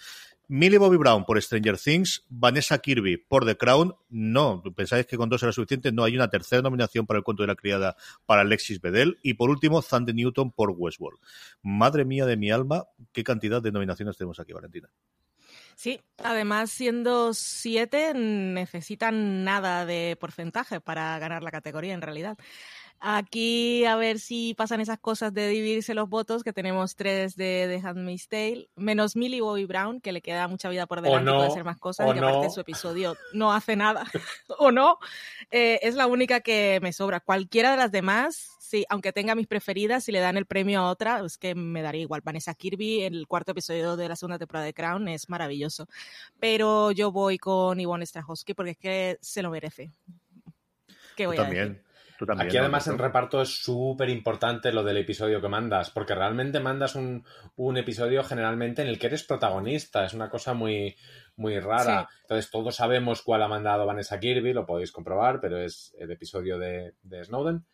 Millie 0.47 0.77
Bobby 0.77 0.97
Brown 0.97 1.25
por 1.25 1.41
Stranger 1.41 1.77
Things, 1.77 2.25
Vanessa 2.29 2.77
Kirby 2.77 3.17
por 3.17 3.45
The 3.45 3.57
Crown. 3.57 3.95
No, 4.09 4.61
pensáis 4.75 5.05
que 5.05 5.17
con 5.17 5.29
dos 5.29 5.41
era 5.41 5.51
suficiente. 5.51 5.91
No, 5.91 6.03
hay 6.03 6.15
una 6.15 6.29
tercera 6.29 6.61
nominación 6.61 7.07
para 7.07 7.17
el 7.17 7.23
cuento 7.23 7.43
de 7.43 7.47
la 7.47 7.55
criada 7.55 7.95
para 8.25 8.41
Alexis 8.41 8.81
Bedell. 8.81 9.19
Y 9.23 9.35
por 9.35 9.49
último, 9.49 9.81
Sandy 9.81 10.13
Newton 10.13 10.51
por 10.51 10.71
Westworld. 10.75 11.19
Madre 11.61 12.05
mía 12.05 12.25
de 12.25 12.37
mi 12.37 12.51
alma, 12.51 12.85
qué 13.13 13.23
cantidad 13.23 13.61
de 13.61 13.71
nominaciones 13.71 14.17
tenemos 14.17 14.39
aquí, 14.39 14.53
Valentina. 14.53 14.89
Sí, 15.75 15.99
además 16.17 16.71
siendo 16.71 17.33
siete 17.33 18.13
necesitan 18.13 19.43
nada 19.43 19.85
de 19.85 20.17
porcentaje 20.19 20.79
para 20.81 21.17
ganar 21.19 21.41
la 21.41 21.51
categoría 21.51 21.93
en 21.93 22.01
realidad. 22.01 22.37
Aquí 23.05 23.83
a 23.83 23.97
ver 23.97 24.17
si 24.17 24.53
pasan 24.53 24.79
esas 24.79 24.97
cosas 24.97 25.33
de 25.33 25.49
dividirse 25.49 25.93
los 25.93 26.07
votos, 26.07 26.41
que 26.41 26.53
tenemos 26.53 26.95
tres 26.95 27.35
de 27.35 27.65
The 27.67 27.85
Handmaid's 27.85 28.29
Tale, 28.29 28.69
menos 28.77 29.17
Millie 29.17 29.41
Bobby 29.41 29.65
Brown, 29.65 29.99
que 29.99 30.13
le 30.13 30.21
queda 30.21 30.47
mucha 30.47 30.69
vida 30.69 30.85
por 30.87 31.01
delante 31.01 31.29
puede 31.29 31.47
hacer 31.47 31.65
más 31.65 31.77
cosas, 31.77 32.09
y 32.09 32.13
que 32.13 32.19
aparte 32.19 32.49
su 32.49 32.61
episodio 32.61 33.17
no 33.33 33.51
hace 33.51 33.75
nada, 33.75 34.05
o 34.57 34.71
no, 34.71 34.99
eh, 35.51 35.81
es 35.81 35.95
la 35.95 36.07
única 36.07 36.39
que 36.39 36.79
me 36.81 36.93
sobra. 36.93 37.19
Cualquiera 37.19 37.71
de 37.71 37.77
las 37.77 37.91
demás, 37.91 38.51
sí, 38.61 38.85
aunque 38.87 39.11
tenga 39.11 39.35
mis 39.35 39.47
preferidas, 39.47 40.05
si 40.05 40.13
le 40.13 40.21
dan 40.21 40.37
el 40.37 40.45
premio 40.45 40.79
a 40.79 40.89
otra, 40.89 41.19
es 41.25 41.37
que 41.37 41.55
me 41.55 41.81
daría 41.81 42.03
igual. 42.03 42.21
Vanessa 42.23 42.53
Kirby, 42.53 43.01
el 43.03 43.27
cuarto 43.27 43.51
episodio 43.51 43.97
de 43.97 44.07
la 44.07 44.15
segunda 44.15 44.39
temporada 44.39 44.65
de 44.65 44.73
Crown, 44.73 45.09
es 45.09 45.27
maravilloso. 45.27 45.89
Pero 46.39 46.91
yo 46.91 47.11
voy 47.11 47.37
con 47.37 47.81
Ivonne 47.81 48.05
Strahovski 48.05 48.53
porque 48.53 48.71
es 48.71 48.77
que 48.77 49.17
se 49.19 49.41
lo 49.41 49.49
merece. 49.49 49.91
¿Qué 51.17 51.27
voy 51.27 51.35
también. 51.35 51.83
Aquí 52.37 52.57
además 52.57 52.87
en 52.87 52.97
reparto 52.97 53.41
es 53.41 53.49
súper 53.49 54.09
importante 54.09 54.71
lo 54.71 54.83
del 54.83 54.97
episodio 54.97 55.41
que 55.41 55.47
mandas, 55.47 55.89
porque 55.89 56.15
realmente 56.15 56.59
mandas 56.59 56.95
un, 56.95 57.25
episodio 57.77 58.23
generalmente 58.23 58.81
en 58.81 58.87
el 58.87 58.99
que 58.99 59.07
eres 59.07 59.23
protagonista, 59.23 60.05
es 60.05 60.13
una 60.13 60.29
cosa 60.29 60.53
muy, 60.53 60.95
muy 61.35 61.59
rara. 61.59 62.07
Entonces 62.21 62.49
todos 62.51 62.75
sabemos 62.75 63.21
cuál 63.21 63.43
ha 63.43 63.47
mandado 63.47 63.85
Vanessa 63.85 64.19
Kirby, 64.19 64.53
lo 64.53 64.65
podéis 64.65 64.91
comprobar, 64.91 65.39
pero 65.39 65.57
es 65.57 65.93
el 65.97 66.11
episodio 66.11 66.57
de, 66.57 66.93
Snowden. 67.23 67.65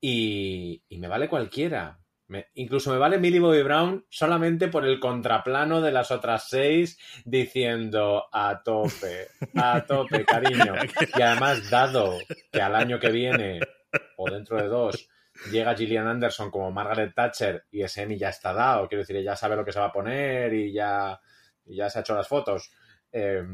Y, 0.00 0.82
me 0.90 1.08
vale 1.08 1.28
cualquiera. 1.28 1.98
Incluso 2.54 2.92
me 2.92 2.98
vale 2.98 3.18
Millie 3.18 3.40
Bobby 3.40 3.62
Brown 3.62 4.04
solamente 4.08 4.68
por 4.68 4.84
el 4.84 5.00
contraplano 5.00 5.80
de 5.80 5.92
las 5.92 6.10
otras 6.10 6.48
seis 6.48 6.98
diciendo 7.24 8.24
a 8.32 8.62
tope, 8.62 9.28
a 9.56 9.84
tope, 9.86 10.24
cariño. 10.24 10.74
Y 11.16 11.22
además, 11.22 11.70
dado 11.70 12.18
que 12.52 12.60
al 12.60 12.74
año 12.74 12.98
que 12.98 13.10
viene 13.10 13.60
o 14.16 14.30
dentro 14.30 14.58
de 14.58 14.68
dos 14.68 15.08
llega 15.50 15.74
Gillian 15.74 16.06
Anderson 16.06 16.50
como 16.50 16.70
Margaret 16.70 17.14
Thatcher 17.14 17.64
y 17.70 17.82
ese 17.82 18.02
Emmy 18.02 18.18
ya 18.18 18.28
está 18.28 18.52
dado, 18.52 18.88
quiero 18.88 19.02
decir, 19.02 19.16
ella 19.16 19.36
sabe 19.36 19.56
lo 19.56 19.64
que 19.64 19.72
se 19.72 19.80
va 19.80 19.86
a 19.86 19.92
poner 19.92 20.52
y 20.52 20.72
ya, 20.72 21.20
ya 21.64 21.88
se 21.88 21.98
ha 21.98 22.02
hecho 22.02 22.14
las 22.14 22.28
fotos, 22.28 22.70
eh, 23.12 23.44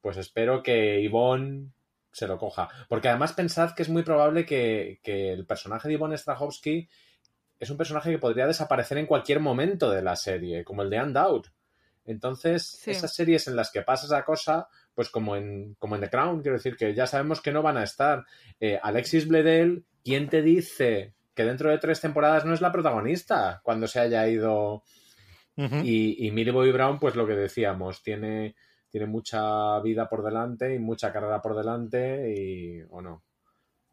pues 0.00 0.16
espero 0.16 0.62
que 0.62 1.00
Yvonne 1.02 1.70
se 2.12 2.26
lo 2.26 2.38
coja. 2.38 2.68
Porque 2.88 3.08
además 3.08 3.32
pensad 3.32 3.74
que 3.74 3.82
es 3.82 3.88
muy 3.88 4.02
probable 4.02 4.44
que, 4.44 5.00
el 5.04 5.46
personaje 5.46 5.88
de 5.88 5.94
Yvonne 5.94 6.18
Strahovski 6.18 6.88
es 7.60 7.68
un 7.68 7.76
personaje 7.76 8.10
que 8.10 8.18
podría 8.18 8.46
desaparecer 8.46 8.96
en 8.96 9.06
cualquier 9.06 9.38
momento 9.38 9.90
de 9.90 10.02
la 10.02 10.16
serie, 10.16 10.64
como 10.64 10.82
el 10.82 10.88
de 10.88 11.02
Undoubted. 11.02 11.52
Entonces, 12.06 12.82
esas 12.88 13.14
series 13.14 13.46
en 13.46 13.54
las 13.54 13.70
que 13.70 13.82
pasa 13.82 14.06
esa 14.06 14.24
cosa, 14.24 14.66
pues 14.94 15.10
como 15.10 15.36
en, 15.36 15.74
como 15.74 15.94
en 15.94 16.00
The 16.00 16.08
Crown, 16.08 16.40
quiero 16.40 16.56
decir 16.56 16.74
que 16.74 16.94
ya 16.94 17.06
sabemos 17.06 17.42
que 17.42 17.52
no 17.52 17.62
van 17.62 17.76
a 17.76 17.84
estar. 17.84 18.24
Eh, 18.58 18.80
Alexis 18.82 19.28
Bledel, 19.28 19.84
¿quién 20.02 20.30
te 20.30 20.40
dice 20.40 21.14
que 21.34 21.44
dentro 21.44 21.70
de 21.70 21.78
tres 21.78 22.00
temporadas 22.00 22.46
no 22.46 22.54
es 22.54 22.62
la 22.62 22.72
protagonista 22.72 23.60
cuando 23.62 23.86
se 23.86 24.00
haya 24.00 24.26
ido? 24.26 24.82
Y, 25.84 26.26
y 26.26 26.30
Millie 26.30 26.52
Bobby 26.52 26.72
Brown, 26.72 26.98
pues 26.98 27.14
lo 27.16 27.26
que 27.26 27.34
decíamos, 27.34 28.02
tiene, 28.02 28.56
tiene 28.88 29.06
mucha 29.06 29.78
vida 29.80 30.08
por 30.08 30.24
delante 30.24 30.74
y 30.74 30.78
mucha 30.78 31.12
carrera 31.12 31.42
por 31.42 31.54
delante 31.54 32.34
y 32.34 32.80
o 32.88 33.02
no. 33.02 33.22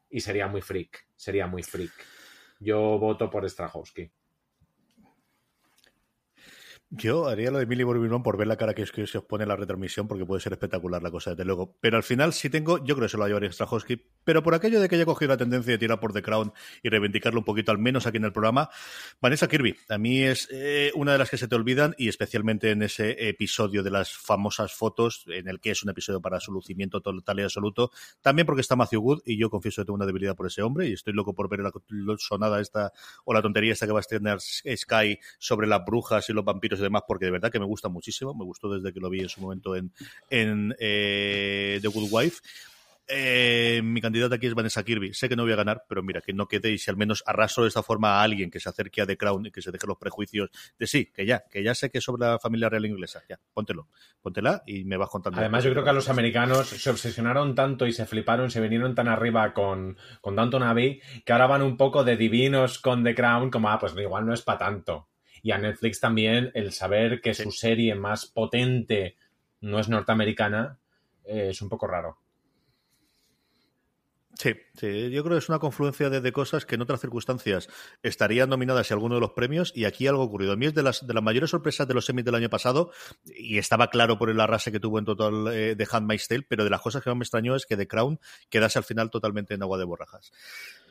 Y 0.10 0.21
sería 0.21 0.47
muy 0.47 0.62
freak, 0.62 1.08
sería 1.13 1.45
muy 1.45 1.63
freak. 1.63 1.91
Yo 2.60 3.00
voto 3.00 3.30
por 3.30 3.46
Strahovski. 3.50 4.12
Yo 6.89 7.28
haría 7.28 7.52
lo 7.52 7.58
de 7.58 7.65
Millie 7.65 7.84
Bobby 7.84 8.08
por 8.23 8.38
ver 8.38 8.47
la 8.47 8.56
cara 8.56 8.73
que, 8.73 8.82
es 8.82 8.93
que 8.93 9.06
se 9.08 9.17
os 9.17 9.26
pone 9.26 9.43
en 9.43 9.50
la 9.50 9.58
retransmisión, 9.58 10.08
porque 10.08 10.26
puede 10.26 10.39
ser 10.39 10.54
espectacular 10.54 11.04
la 11.04 11.12
cosa, 11.12 11.32
desde 11.32 11.43
luego. 11.43 11.76
Pero 11.82 11.97
al 11.97 12.04
final, 12.04 12.32
sí 12.32 12.50
tengo, 12.50 12.78
yo 12.78 12.95
creo 12.95 13.08
que 13.08 13.10
se 13.10 13.17
lo 13.17 13.21
va 13.21 13.26
a 13.26 13.30
llevar 13.30 13.43
pero 14.23 14.41
por 14.41 14.56
aquello 14.56 14.80
de 14.80 14.88
que 14.88 14.95
haya 14.95 15.06
cogido 15.06 15.30
la 15.30 15.38
tendencia 15.38 15.73
de 15.73 15.78
tirar 15.78 16.00
por 16.00 16.13
The 16.13 16.21
Crown 16.21 16.54
y 16.82 16.89
reivindicarlo 16.89 17.39
un 17.39 17.45
poquito, 17.45 17.73
al 17.73 17.78
menos 17.78 18.08
aquí 18.08 18.17
en 18.17 18.23
el 18.23 18.32
programa, 18.32 18.69
Vanessa 19.21 19.50
Kirby, 19.50 19.76
a 19.89 19.97
mí 19.97 20.23
es 20.23 20.47
eh, 20.50 20.91
una 20.95 21.12
de 21.12 21.17
las 21.17 21.30
que 21.30 21.38
se 21.38 21.50
te 21.50 21.56
olvidan, 21.56 21.93
y 21.97 22.08
especialmente 22.08 22.71
en 22.71 22.82
ese 22.82 23.28
episodio 23.28 23.84
de 23.84 23.91
las 23.91 24.13
famosas 24.13 24.73
fotos, 24.73 25.26
en 25.28 25.50
el 25.50 25.60
que 25.60 25.71
es 25.71 25.84
un 25.84 25.89
episodio 25.89 26.21
para 26.21 26.39
su 26.39 26.54
lucimiento 26.54 27.02
total 27.02 27.39
y 27.39 27.43
absoluto, 27.43 27.91
también 28.21 28.45
porque 28.45 28.62
está 28.62 28.78
Matthew 28.78 29.02
Wood, 29.02 29.21
y 29.26 29.38
yo 29.38 29.50
confieso 29.50 29.82
que 29.82 29.88
tengo 29.88 29.95
una 29.95 30.06
debilidad 30.06 30.36
por 30.36 30.47
ese 30.47 30.62
hombre, 30.62 30.88
y 30.88 30.93
estoy 30.93 31.13
loco 31.13 31.34
por 31.34 31.50
ver 31.50 31.60
la, 31.60 31.71
sonada 32.17 32.62
esta, 32.62 32.93
o 33.26 33.34
la 33.34 33.41
tontería 33.41 33.73
esta 33.73 33.86
que 33.86 33.91
va 33.91 34.00
a 34.00 34.02
estrenar 34.02 34.39
Sky 34.39 35.19
sobre 35.38 35.67
las 35.67 35.84
brujas 35.86 36.30
y 36.30 36.34
los 36.34 36.45
vampiros 36.45 36.77
y 36.80 36.84
demás, 36.84 37.04
porque 37.08 37.26
de 37.26 37.32
verdad 37.32 37.52
que 37.52 37.60
me 37.60 37.66
gusta 37.66 37.90
muchísimo. 37.90 38.34
Me 38.34 38.46
gustó 38.46 38.70
desde 38.70 38.94
que 38.94 39.00
lo 39.00 39.10
vi 39.10 39.22
en 39.22 39.30
su 39.30 39.42
momento 39.42 39.76
en, 39.76 40.76
eh, 40.80 41.80
The 41.82 41.88
Good 41.88 42.10
Wife. 42.12 42.42
Eh, 43.10 43.80
mi 43.84 44.02
candidata 44.02 44.36
aquí 44.36 44.48
es 44.48 44.54
Vanessa 44.54 44.84
Kirby. 44.84 45.13
Sé 45.13 45.30
que 45.30 45.36
no 45.36 45.44
voy 45.44 45.54
a 45.54 45.56
ganar, 45.56 45.86
pero 45.88 46.04
mira, 46.04 46.22
que 46.22 46.34
no 46.34 46.48
quede 46.48 46.72
y 46.72 46.78
si 46.78 46.92
al 46.92 46.98
menos 46.98 47.24
arraso 47.26 47.62
de 47.62 47.70
esta 47.70 47.82
forma 47.82 48.20
a 48.20 48.24
alguien 48.24 48.52
que 48.52 48.60
se 48.60 48.68
acerque 48.68 49.02
a 49.02 49.06
The 49.06 49.18
Crown 49.18 49.46
y 49.46 49.52
que 49.52 49.62
se 49.62 49.72
deje 49.72 49.88
los 49.88 49.98
prejuicios 49.98 50.50
de 50.78 50.88
sí, 50.88 51.12
que 51.13 51.26
ya, 51.26 51.46
que 51.50 51.63
ya 51.63 51.74
sé 51.74 51.90
que 51.90 52.00
es 52.00 52.04
sobre 52.04 52.28
la 52.28 52.40
familia 52.40 52.70
real 52.70 52.86
inglesa. 52.86 53.24
Ya, 53.30 53.40
póntelo, 53.54 53.88
póntela 54.22 54.62
y 54.66 54.84
me 54.84 54.98
vas 54.98 55.10
contando. 55.10 55.40
Además, 55.40 55.63
yo 55.63 55.72
creo 55.72 55.84
que 55.86 55.90
a 55.90 55.94
los 55.94 56.10
americanos 56.10 56.68
se 56.68 56.90
obsesionaron 56.90 57.56
tanto 57.56 57.88
y 57.88 57.94
se 57.94 58.06
fliparon, 58.06 58.52
se 58.52 58.60
vinieron 58.60 58.94
tan 58.94 59.08
arriba 59.08 59.54
con, 59.54 59.98
con 60.20 60.36
Downton 60.36 60.63
Abbey 60.63 61.02
que 61.26 61.32
ahora 61.32 61.48
van 61.48 61.62
un 61.62 61.78
poco 61.78 62.04
de 62.04 62.18
divinos 62.18 62.80
con 62.80 63.04
The 63.06 63.16
Crown, 63.16 63.50
como, 63.50 63.70
ah, 63.70 63.80
pues 63.80 63.94
igual 63.98 64.26
no 64.26 64.34
es 64.34 64.42
para 64.42 64.60
tanto. 64.60 65.08
Y 65.48 65.52
a 65.54 65.58
Netflix 65.58 66.02
también 66.02 66.52
el 66.56 66.74
saber 66.74 67.22
que 67.22 67.34
su 67.34 67.52
serie 67.54 67.96
más 67.96 68.26
potente 68.26 69.16
no 69.62 69.80
es 69.80 69.88
norteamericana 69.88 70.78
eh, 71.24 71.52
es 71.52 71.62
un 71.62 71.70
poco 71.70 71.88
raro. 71.88 72.18
Sí, 74.39 74.54
sí, 74.76 75.10
yo 75.10 75.23
creo 75.23 75.36
que 75.36 75.39
es 75.39 75.50
una 75.50 75.58
confluencia 75.58 76.12
de, 76.12 76.32
cosas 76.32 76.63
que 76.63 76.76
en 76.76 76.82
otras 76.82 77.02
circunstancias 77.02 77.69
estarían 78.04 78.50
nominadas 78.50 78.88
y 78.88 78.93
alguno 78.93 79.15
de 79.15 79.21
los 79.21 79.32
premios, 79.32 79.71
y 79.76 79.86
aquí 79.86 80.06
algo 80.06 80.21
ocurrido. 80.21 80.54
A 80.54 80.56
mí 80.56 80.67
es 80.67 80.76
de 80.76 80.84
las, 80.84 81.08
de 81.08 81.12
las 81.15 81.23
mayores 81.23 81.50
sorpresas 81.50 81.88
de 81.88 81.95
los 81.95 82.06
semis 82.06 82.23
del 82.23 82.36
año 82.36 82.47
pasado, 82.47 82.91
y 83.26 83.58
estaba 83.58 83.89
claro 83.89 84.19
por 84.19 84.30
el 84.30 84.39
arrase 84.39 84.71
que 84.71 84.80
tuvo 84.80 85.00
en 85.00 85.06
total 85.06 85.47
eh, 85.47 85.73
de 85.76 85.88
Handmaid's 85.89 86.28
Tale, 86.28 86.45
pero 86.47 86.63
de 86.63 86.69
las 86.69 86.82
cosas 86.82 87.02
que 87.02 87.10
más 87.10 87.17
me 87.17 87.23
extrañó 87.23 87.56
es 87.56 87.65
que 87.65 87.76
The 87.76 87.88
Crown 87.88 88.19
quedase 88.50 88.78
al 88.78 88.86
final 88.86 89.10
totalmente 89.10 89.56
en 89.56 89.63
agua 89.63 89.80
de 89.80 89.86
borrajas. 89.86 90.32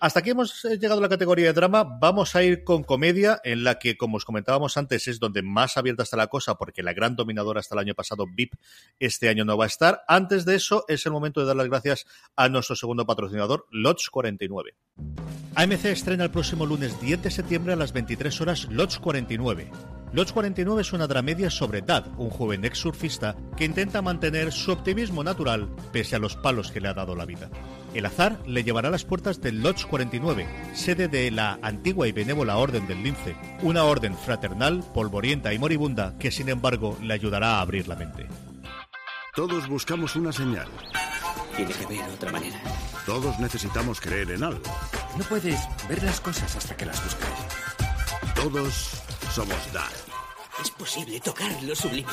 Hasta 0.01 0.21
aquí 0.21 0.31
hemos 0.31 0.65
eh, 0.65 0.79
llegado 0.79 0.99
a 0.99 1.03
la 1.03 1.09
categoría 1.09 1.47
de 1.47 1.53
drama. 1.53 1.85
Vamos 1.85 2.35
a 2.35 2.43
ir 2.43 2.65
con 2.65 2.83
comedia, 2.83 3.41
en 3.45 3.63
la 3.63 3.79
que, 3.79 3.97
como 3.97 4.17
os 4.17 4.25
comentábamos 4.25 4.77
antes, 4.77 5.07
es 5.07 5.21
donde 5.21 5.43
más 5.43 5.77
abierta 5.77 6.03
está 6.03 6.17
la 6.17 6.27
cosa, 6.27 6.57
porque 6.57 6.83
la 6.83 6.95
gran 6.95 7.15
dominadora 7.15 7.61
hasta 7.61 7.77
el 7.77 7.79
año 7.79 7.95
pasado, 7.95 8.27
VIP, 8.27 8.55
este 8.99 9.29
año 9.29 9.45
no 9.45 9.57
va 9.57 9.65
a 9.65 9.69
estar. 9.69 10.03
Antes 10.09 10.45
de 10.45 10.57
eso, 10.57 10.85
es 10.89 11.07
el 11.07 11.13
momento 11.13 11.41
de 11.41 11.47
dar 11.47 11.55
las 11.55 11.69
gracias 11.69 12.07
a 12.35 12.49
nuestro 12.49 12.75
segundo 12.75 13.07
patrocinador 13.07 13.36
patrocinador 13.37 13.67
Lodge 13.71 14.11
49. 14.11 14.75
AMC 15.55 15.85
estrena 15.87 16.25
el 16.25 16.31
próximo 16.31 16.67
lunes 16.67 17.01
10 17.01 17.23
de 17.23 17.31
septiembre 17.31 17.73
a 17.73 17.77
las 17.77 17.93
23 17.93 18.41
horas 18.41 18.69
Lodge 18.71 18.99
49. 19.01 19.71
Lodge 20.13 20.33
49 20.33 20.83
es 20.83 20.93
una 20.93 21.07
dramedia 21.07 21.51
sobre 21.51 21.83
Dad, 21.83 22.07
un 22.17 22.31
joven 22.31 22.65
ex 22.65 22.79
surfista 22.79 23.37
que 23.57 23.65
intenta 23.65 24.03
mantener 24.03 24.53
su 24.53 24.73
optimismo 24.73 25.25
natural 25.25 25.69
pese 25.93 26.17
a 26.17 26.19
los 26.19 26.37
palos 26.37 26.71
que 26.71 26.81
le 26.81 26.89
ha 26.89 26.95
dado 26.95 27.15
la 27.15 27.27
vida. 27.27 27.51
El 27.93 28.07
azar 28.07 28.39
le 28.47 28.65
llevará 28.65 28.89
a 28.89 28.91
las 28.91 29.05
puertas 29.05 29.41
del 29.41 29.63
Lodge 29.63 29.87
49, 29.87 30.47
sede 30.75 31.09
de 31.09 31.31
la 31.31 31.59
antigua 31.63 32.07
y 32.07 32.13
benévola 32.13 32.57
Orden 32.57 32.87
del 32.87 33.03
Lince, 33.03 33.37
una 33.63 33.85
orden 33.85 34.17
fraternal, 34.17 34.85
polvorienta 34.95 35.53
y 35.53 35.59
moribunda 35.59 36.17
que 36.19 36.31
sin 36.31 36.49
embargo 36.49 36.97
le 37.03 37.15
ayudará 37.15 37.57
a 37.57 37.61
abrir 37.61 37.89
la 37.89 37.97
mente. 37.97 38.27
Todos 39.35 39.69
buscamos 39.69 40.17
una 40.17 40.33
señal. 40.33 40.69
Tiene 41.57 41.73
que 41.73 41.85
haber 41.85 42.11
otra 42.11 42.31
manera. 42.31 42.61
Todos 43.07 43.39
necesitamos 43.39 44.01
creer 44.01 44.31
en 44.31 44.45
algo. 44.45 44.63
No 45.17 45.25
puedes 45.25 45.59
ver 45.89 46.03
las 46.03 46.21
cosas 46.21 46.55
hasta 46.55 46.77
que 46.77 46.85
las 46.85 47.03
buscas. 47.03 47.31
Todos 48.35 49.03
somos 49.33 49.73
Dad. 49.73 49.91
Es 50.63 50.71
posible 50.71 51.19
tocar 51.21 51.51
lo 51.63 51.75
sublime. 51.75 52.13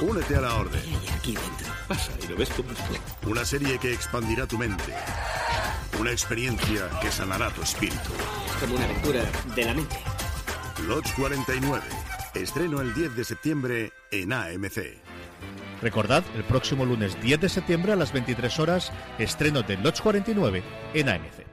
Únete 0.00 0.36
a 0.36 0.40
la 0.40 0.54
orden. 0.54 0.80
¿Qué 0.82 0.88
hay 0.88 1.08
aquí 1.16 1.32
dentro? 1.34 1.66
Pasa 1.86 2.10
y 2.22 2.26
lo 2.26 2.36
ves 2.36 2.50
como 2.50 2.72
es. 2.72 2.78
Una 3.26 3.44
serie 3.44 3.78
que 3.78 3.92
expandirá 3.92 4.46
tu 4.46 4.58
mente. 4.58 4.94
Una 6.00 6.10
experiencia 6.10 6.88
que 7.00 7.10
sanará 7.10 7.50
tu 7.50 7.62
espíritu. 7.62 8.10
Como 8.60 8.74
una 8.74 8.84
aventura 8.84 9.24
de 9.54 9.64
la 9.64 9.74
mente. 9.74 9.96
Lodge 10.86 11.12
49. 11.14 11.82
Estreno 12.34 12.80
el 12.80 12.94
10 12.94 13.14
de 13.14 13.24
septiembre 13.24 13.92
en 14.10 14.32
AMC. 14.32 15.01
Recordad, 15.82 16.22
el 16.36 16.44
próximo 16.44 16.84
lunes 16.84 17.20
10 17.20 17.40
de 17.40 17.48
septiembre 17.48 17.92
a 17.92 17.96
las 17.96 18.12
23 18.12 18.60
horas, 18.60 18.92
estreno 19.18 19.62
de 19.62 19.76
Lodge 19.76 20.00
49 20.00 20.62
en 20.94 21.08
AMC. 21.08 21.51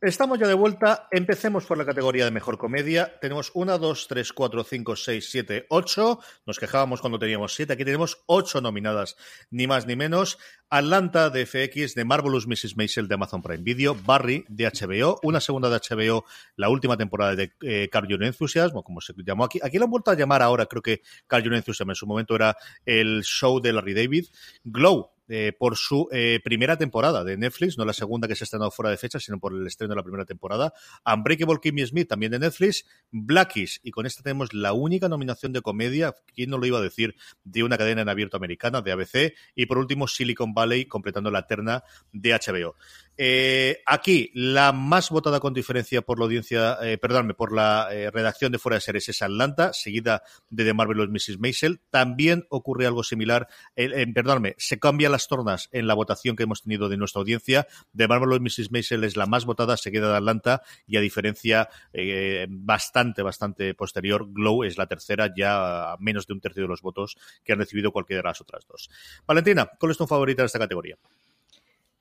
Estamos 0.00 0.38
ya 0.38 0.46
de 0.46 0.54
vuelta. 0.54 1.08
Empecemos 1.10 1.66
por 1.66 1.76
la 1.76 1.84
categoría 1.84 2.24
de 2.24 2.30
mejor 2.30 2.56
comedia. 2.56 3.18
Tenemos 3.20 3.50
1, 3.52 3.80
2, 3.80 4.06
3, 4.06 4.32
4, 4.32 4.62
5, 4.62 4.94
6, 4.94 5.28
7, 5.28 5.66
8. 5.70 6.20
Nos 6.46 6.60
quejábamos 6.60 7.00
cuando 7.00 7.18
teníamos 7.18 7.52
7. 7.54 7.72
Aquí 7.72 7.84
tenemos 7.84 8.22
8 8.26 8.60
nominadas, 8.60 9.16
ni 9.50 9.66
más 9.66 9.86
ni 9.86 9.96
menos. 9.96 10.38
Atlanta 10.70 11.30
de 11.30 11.44
FX, 11.44 11.96
de 11.96 12.04
Marvelous 12.04 12.46
Mrs. 12.46 12.76
Maisel 12.76 13.08
de 13.08 13.14
Amazon 13.16 13.42
Prime 13.42 13.64
Video, 13.64 13.96
Barry 13.96 14.44
de 14.48 14.70
HBO, 14.70 15.18
una 15.24 15.40
segunda 15.40 15.68
de 15.68 15.80
HBO, 15.80 16.24
la 16.54 16.68
última 16.68 16.96
temporada 16.96 17.34
de 17.34 17.52
eh, 17.62 17.88
Car 17.90 18.06
Your 18.06 18.22
Enthusiasm, 18.22 18.80
como 18.82 19.00
se 19.00 19.14
llamó 19.16 19.42
aquí. 19.42 19.58
Aquí 19.60 19.78
lo 19.78 19.86
han 19.86 19.90
vuelto 19.90 20.12
a 20.12 20.14
llamar 20.14 20.42
ahora, 20.42 20.66
creo 20.66 20.82
que 20.82 21.02
Car 21.26 21.42
Your 21.42 21.54
Enthusiasm 21.54 21.90
en 21.90 21.96
su 21.96 22.06
momento 22.06 22.36
era 22.36 22.56
el 22.86 23.22
show 23.24 23.60
de 23.60 23.72
Larry 23.72 23.94
David. 23.94 24.26
Glow 24.62 25.10
eh, 25.28 25.52
por 25.58 25.76
su 25.76 26.08
eh, 26.10 26.40
primera 26.42 26.76
temporada 26.76 27.24
de 27.24 27.36
Netflix, 27.36 27.76
no 27.76 27.84
la 27.84 27.92
segunda 27.92 28.26
que 28.26 28.34
se 28.34 28.44
ha 28.44 28.46
estrenado 28.46 28.70
fuera 28.70 28.90
de 28.90 28.96
fecha, 28.96 29.20
sino 29.20 29.38
por 29.38 29.54
el 29.54 29.66
estreno 29.66 29.90
de 29.90 29.96
la 29.96 30.02
primera 30.02 30.24
temporada. 30.24 30.72
Unbreakable 31.04 31.58
Kimmy 31.62 31.86
Smith, 31.86 32.08
también 32.08 32.32
de 32.32 32.38
Netflix. 32.38 32.86
Blackies, 33.10 33.80
y 33.82 33.90
con 33.90 34.06
esta 34.06 34.22
tenemos 34.22 34.52
la 34.52 34.72
única 34.72 35.08
nominación 35.08 35.52
de 35.52 35.62
comedia, 35.62 36.14
¿quién 36.34 36.50
no 36.50 36.58
lo 36.58 36.66
iba 36.66 36.78
a 36.78 36.82
decir?, 36.82 37.14
de 37.44 37.62
una 37.62 37.78
cadena 37.78 38.02
en 38.02 38.08
abierto 38.08 38.36
americana, 38.36 38.80
de 38.80 38.92
ABC. 38.92 39.34
Y 39.54 39.66
por 39.66 39.78
último, 39.78 40.08
Silicon 40.08 40.54
Valley, 40.54 40.86
completando 40.86 41.30
la 41.30 41.46
terna 41.46 41.84
de 42.12 42.32
HBO. 42.32 42.74
Eh, 43.20 43.82
aquí, 43.84 44.30
la 44.32 44.72
más 44.72 45.10
votada 45.10 45.40
con 45.40 45.52
diferencia 45.52 46.02
por 46.02 46.20
la 46.20 46.26
audiencia, 46.26 46.78
eh, 46.82 46.98
perdónme, 46.98 47.34
por 47.34 47.52
la 47.52 47.88
eh, 47.90 48.12
redacción 48.12 48.52
de 48.52 48.60
Fuera 48.60 48.76
de 48.76 48.80
Series 48.80 49.08
es 49.08 49.22
Atlanta, 49.22 49.72
seguida 49.72 50.22
de 50.50 50.64
The 50.64 50.72
Marvelous 50.72 51.10
Mrs. 51.10 51.40
Maisel. 51.40 51.80
También 51.90 52.46
ocurre 52.48 52.86
algo 52.86 53.02
similar, 53.02 53.48
perdónme, 53.74 54.54
se 54.58 54.78
cambian 54.78 55.10
las 55.10 55.26
tornas 55.26 55.68
en 55.72 55.88
la 55.88 55.94
votación 55.94 56.36
que 56.36 56.44
hemos 56.44 56.62
tenido 56.62 56.88
de 56.88 56.96
nuestra 56.96 57.18
audiencia. 57.18 57.66
The 57.96 58.06
Marvelous 58.06 58.40
Mrs. 58.40 58.70
Maisel 58.70 59.02
es 59.02 59.16
la 59.16 59.26
más 59.26 59.44
votada, 59.44 59.76
seguida 59.76 60.08
de 60.08 60.16
Atlanta, 60.16 60.62
y 60.86 60.96
a 60.96 61.00
diferencia 61.00 61.68
eh, 61.92 62.46
bastante, 62.48 63.22
bastante 63.22 63.74
posterior, 63.74 64.26
Glow 64.30 64.62
es 64.62 64.78
la 64.78 64.86
tercera, 64.86 65.32
ya 65.36 65.92
a 65.92 65.96
menos 65.98 66.28
de 66.28 66.34
un 66.34 66.40
tercio 66.40 66.62
de 66.62 66.68
los 66.68 66.82
votos 66.82 67.16
que 67.42 67.52
han 67.52 67.58
recibido 67.58 67.90
cualquiera 67.90 68.22
de 68.22 68.28
las 68.28 68.40
otras 68.40 68.64
dos. 68.66 68.88
Valentina, 69.26 69.68
¿cuál 69.78 69.90
es 69.90 69.98
tu 69.98 70.06
favorita 70.06 70.42
de 70.42 70.46
esta 70.46 70.60
categoría? 70.60 70.96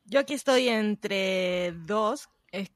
Yo 0.09 0.21
aquí 0.21 0.33
estoy 0.33 0.69
entre 0.69 1.73
dos. 1.85 2.29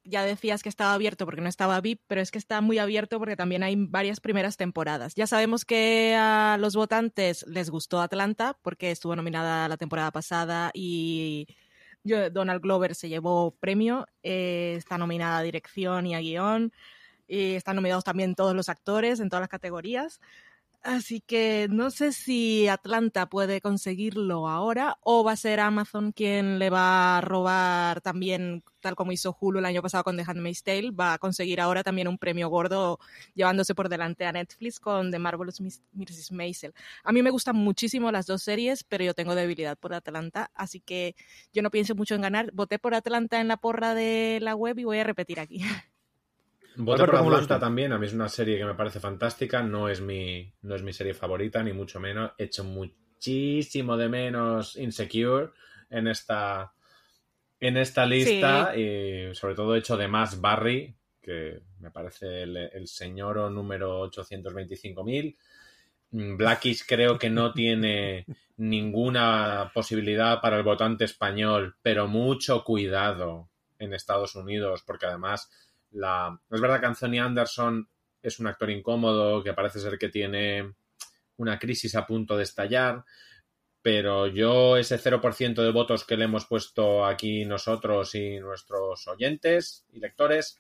Ya 0.04 0.26
decías 0.26 0.64
que 0.64 0.70
estaba 0.70 0.94
abierto 0.94 1.26
porque 1.26 1.40
no 1.40 1.48
estaba 1.48 1.80
VIP, 1.80 2.02
pero 2.08 2.20
es 2.20 2.30
que 2.30 2.38
está 2.38 2.60
muy 2.60 2.78
abierto 2.78 3.20
porque 3.20 3.38
también 3.38 3.64
hay 3.64 3.76
varias 3.78 4.20
primeras 4.20 4.58
temporadas. 4.58 5.16
Ya 5.16 5.28
sabemos 5.28 5.64
que 5.64 6.14
a 6.20 6.58
los 6.60 6.76
votantes 6.76 7.46
les 7.48 7.70
gustó 7.70 8.02
Atlanta 8.02 8.58
porque 8.62 8.92
estuvo 8.92 9.16
nominada 9.16 9.70
la 9.70 9.78
temporada 9.78 10.12
pasada 10.12 10.72
y 10.74 11.48
Donald 12.04 12.62
Glover 12.62 12.96
se 12.96 13.08
llevó 13.08 13.52
premio. 13.52 14.08
eh, 14.24 14.76
está 14.78 14.98
nominada 14.98 15.38
a 15.38 15.44
dirección 15.44 16.08
y 16.08 16.16
a 16.16 16.20
guion. 16.20 16.74
Y 17.28 17.54
están 17.54 17.78
nominados 17.78 18.04
también 18.04 18.36
todos 18.36 18.54
los 18.54 18.68
actores 18.68 19.22
en 19.22 19.30
todas 19.30 19.42
las 19.42 19.50
categorías. 19.50 20.20
Así 20.84 21.22
que 21.22 21.68
no 21.70 21.92
sé 21.92 22.12
si 22.12 22.68
Atlanta 22.68 23.30
puede 23.30 23.62
conseguirlo 23.62 24.48
ahora 24.48 24.98
o 25.02 25.24
va 25.24 25.34
a 25.34 25.36
ser 25.36 25.60
Amazon 25.60 26.12
quien 26.12 26.58
le 26.58 26.72
va 26.72 27.20
a 27.20 27.22
robar 27.22 28.02
también, 28.02 28.64
tal 28.80 28.96
como 28.96 29.12
hizo 29.12 29.38
Hulu 29.40 29.60
el 29.60 29.66
año 29.66 29.84
pasado 29.84 30.04
con 30.04 30.18
The 30.18 30.24
Handmaid's 30.26 30.64
Tale, 30.64 30.90
va 30.90 31.14
a 31.14 31.18
conseguir 31.20 31.62
ahora 31.62 31.84
también 31.84 32.08
un 32.08 32.18
premio 32.18 32.50
gordo 32.50 32.98
llevándose 33.36 33.76
por 33.76 33.90
delante 33.90 34.26
a 34.26 34.32
Netflix 34.32 34.80
con 34.80 35.12
The 35.12 35.20
Marvelous 35.20 35.62
Mrs. 35.62 36.32
Maisel. 36.32 36.74
A 37.04 37.12
mí 37.12 37.22
me 37.22 37.30
gustan 37.30 37.58
muchísimo 37.58 38.12
las 38.12 38.26
dos 38.26 38.42
series, 38.42 38.84
pero 38.84 39.04
yo 39.04 39.14
tengo 39.14 39.36
debilidad 39.36 39.78
por 39.78 39.94
Atlanta, 39.94 40.50
así 40.56 40.80
que 40.80 41.16
yo 41.54 41.62
no 41.62 41.70
pienso 41.70 41.94
mucho 41.94 42.16
en 42.16 42.22
ganar. 42.22 42.52
Voté 42.54 42.80
por 42.80 42.96
Atlanta 42.96 43.40
en 43.40 43.50
la 43.50 43.58
porra 43.58 43.94
de 43.94 44.40
la 44.42 44.56
web 44.56 44.80
y 44.80 44.86
voy 44.86 44.98
a 44.98 45.04
repetir 45.04 45.40
aquí. 45.40 45.62
Voto 46.76 47.04
Alberto, 47.04 47.12
por 47.12 47.20
¿cómo 47.20 47.30
lo 47.32 47.36
ves 47.36 47.46
Atlanta 47.46 47.66
también. 47.66 47.94
A 47.94 47.98
mí 47.98 48.06
es 48.06 48.14
una 48.14 48.30
serie 48.30 48.58
que 48.58 48.66
me 48.66 48.76
parece 48.76 49.00
fantástica. 49.00 49.62
No 49.62 49.90
es 49.90 50.02
mi, 50.02 50.52
no 50.62 50.76
es 50.76 50.84
mi 50.84 50.94
serie 50.94 51.14
favorita, 51.14 51.62
ni 51.64 51.74
mucho 51.74 52.00
menos. 52.00 52.32
He 52.38 52.46
hecho 52.46 52.64
muchísimo 52.64 53.98
de 53.98 54.10
menos 54.10 54.76
Insecure 54.78 55.50
en 55.90 56.08
esta, 56.08 56.74
en 57.60 57.78
esta 57.78 58.06
lista. 58.06 58.76
Y 58.76 59.36
sobre 59.36 59.56
todo 59.56 59.76
he 59.76 59.80
hecho 59.80 59.98
de 59.98 60.08
más 60.08 60.40
Barry, 60.40 60.96
que 61.22 61.62
me 61.80 61.92
parece 61.92 62.44
el, 62.44 62.58
el 62.58 62.88
señor 62.88 63.38
o 63.38 63.50
número 63.50 64.10
825.000. 64.10 65.36
Mm, 66.12 66.38
Blackish 66.38 66.86
creo 66.88 67.18
que 67.18 67.30
no 67.30 67.54
tiene 67.54 68.26
ninguna 68.58 69.72
posibilidad 69.74 70.40
para 70.40 70.58
el 70.58 70.64
votante 70.64 71.06
español, 71.06 71.76
pero 71.82 72.08
mucho 72.08 72.64
cuidado 72.64 73.50
en 73.80 73.94
Estados 73.94 74.36
Unidos, 74.36 74.84
porque 74.86 75.08
además 75.08 75.50
la... 75.92 76.40
es 76.50 76.62
verdad 76.62 76.80
que 76.80 76.86
Anthony 76.88 77.20
Anderson 77.20 77.88
es 78.22 78.40
un 78.40 78.48
actor 78.48 78.70
incómodo, 78.70 79.44
que 79.44 79.54
parece 79.54 79.80
ser 79.80 79.98
que 79.98 80.10
tiene 80.10 80.76
una 81.38 81.58
crisis 81.58 81.96
a 81.96 82.06
punto 82.06 82.38
de 82.38 82.44
estallar, 82.44 83.04
pero 83.82 84.28
yo 84.28 84.78
ese 84.78 85.00
0% 85.00 85.56
de 85.56 85.72
votos 85.72 86.06
que 86.06 86.18
le 86.18 86.26
hemos 86.26 86.46
puesto 86.46 87.06
aquí 87.06 87.46
nosotros 87.46 88.14
y 88.14 88.40
nuestros 88.40 89.08
oyentes 89.08 89.86
y 89.92 90.00
lectores, 90.00 90.60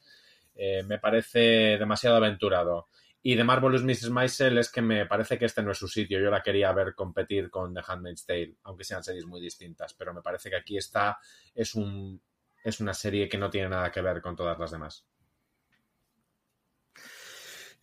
eh, 0.56 0.84
me 0.84 0.98
parece 0.98 1.78
demasiado 1.78 2.16
aventurado. 2.16 2.88
Y 3.24 3.36
de 3.36 3.44
Marvelous 3.44 3.84
Mrs. 3.84 4.10
Maisel 4.10 4.58
es 4.58 4.72
que 4.72 4.82
me 4.82 5.06
parece 5.06 5.38
que 5.38 5.46
este 5.46 5.62
no 5.62 5.72
es 5.72 5.78
su 5.78 5.88
sitio. 5.88 6.20
Yo 6.20 6.32
la 6.32 6.42
quería 6.42 6.72
ver 6.74 6.96
competir 6.96 7.52
con 7.52 7.72
The 7.74 7.82
Handmaid's 7.86 8.26
Tale, 8.26 8.56
aunque 8.64 8.84
sean 8.84 9.04
series 9.04 9.28
muy 9.28 9.40
distintas. 9.40 9.94
Pero 9.94 10.12
me 10.12 10.24
parece 10.24 10.50
que 10.50 10.56
aquí 10.56 10.78
está, 10.78 11.20
es, 11.54 11.76
un, 11.76 12.20
es 12.64 12.80
una 12.80 12.96
serie 12.96 13.30
que 13.30 13.38
no 13.38 13.52
tiene 13.52 13.70
nada 13.70 13.92
que 13.92 14.02
ver 14.02 14.22
con 14.22 14.36
todas 14.36 14.58
las 14.58 14.72
demás. 14.72 15.06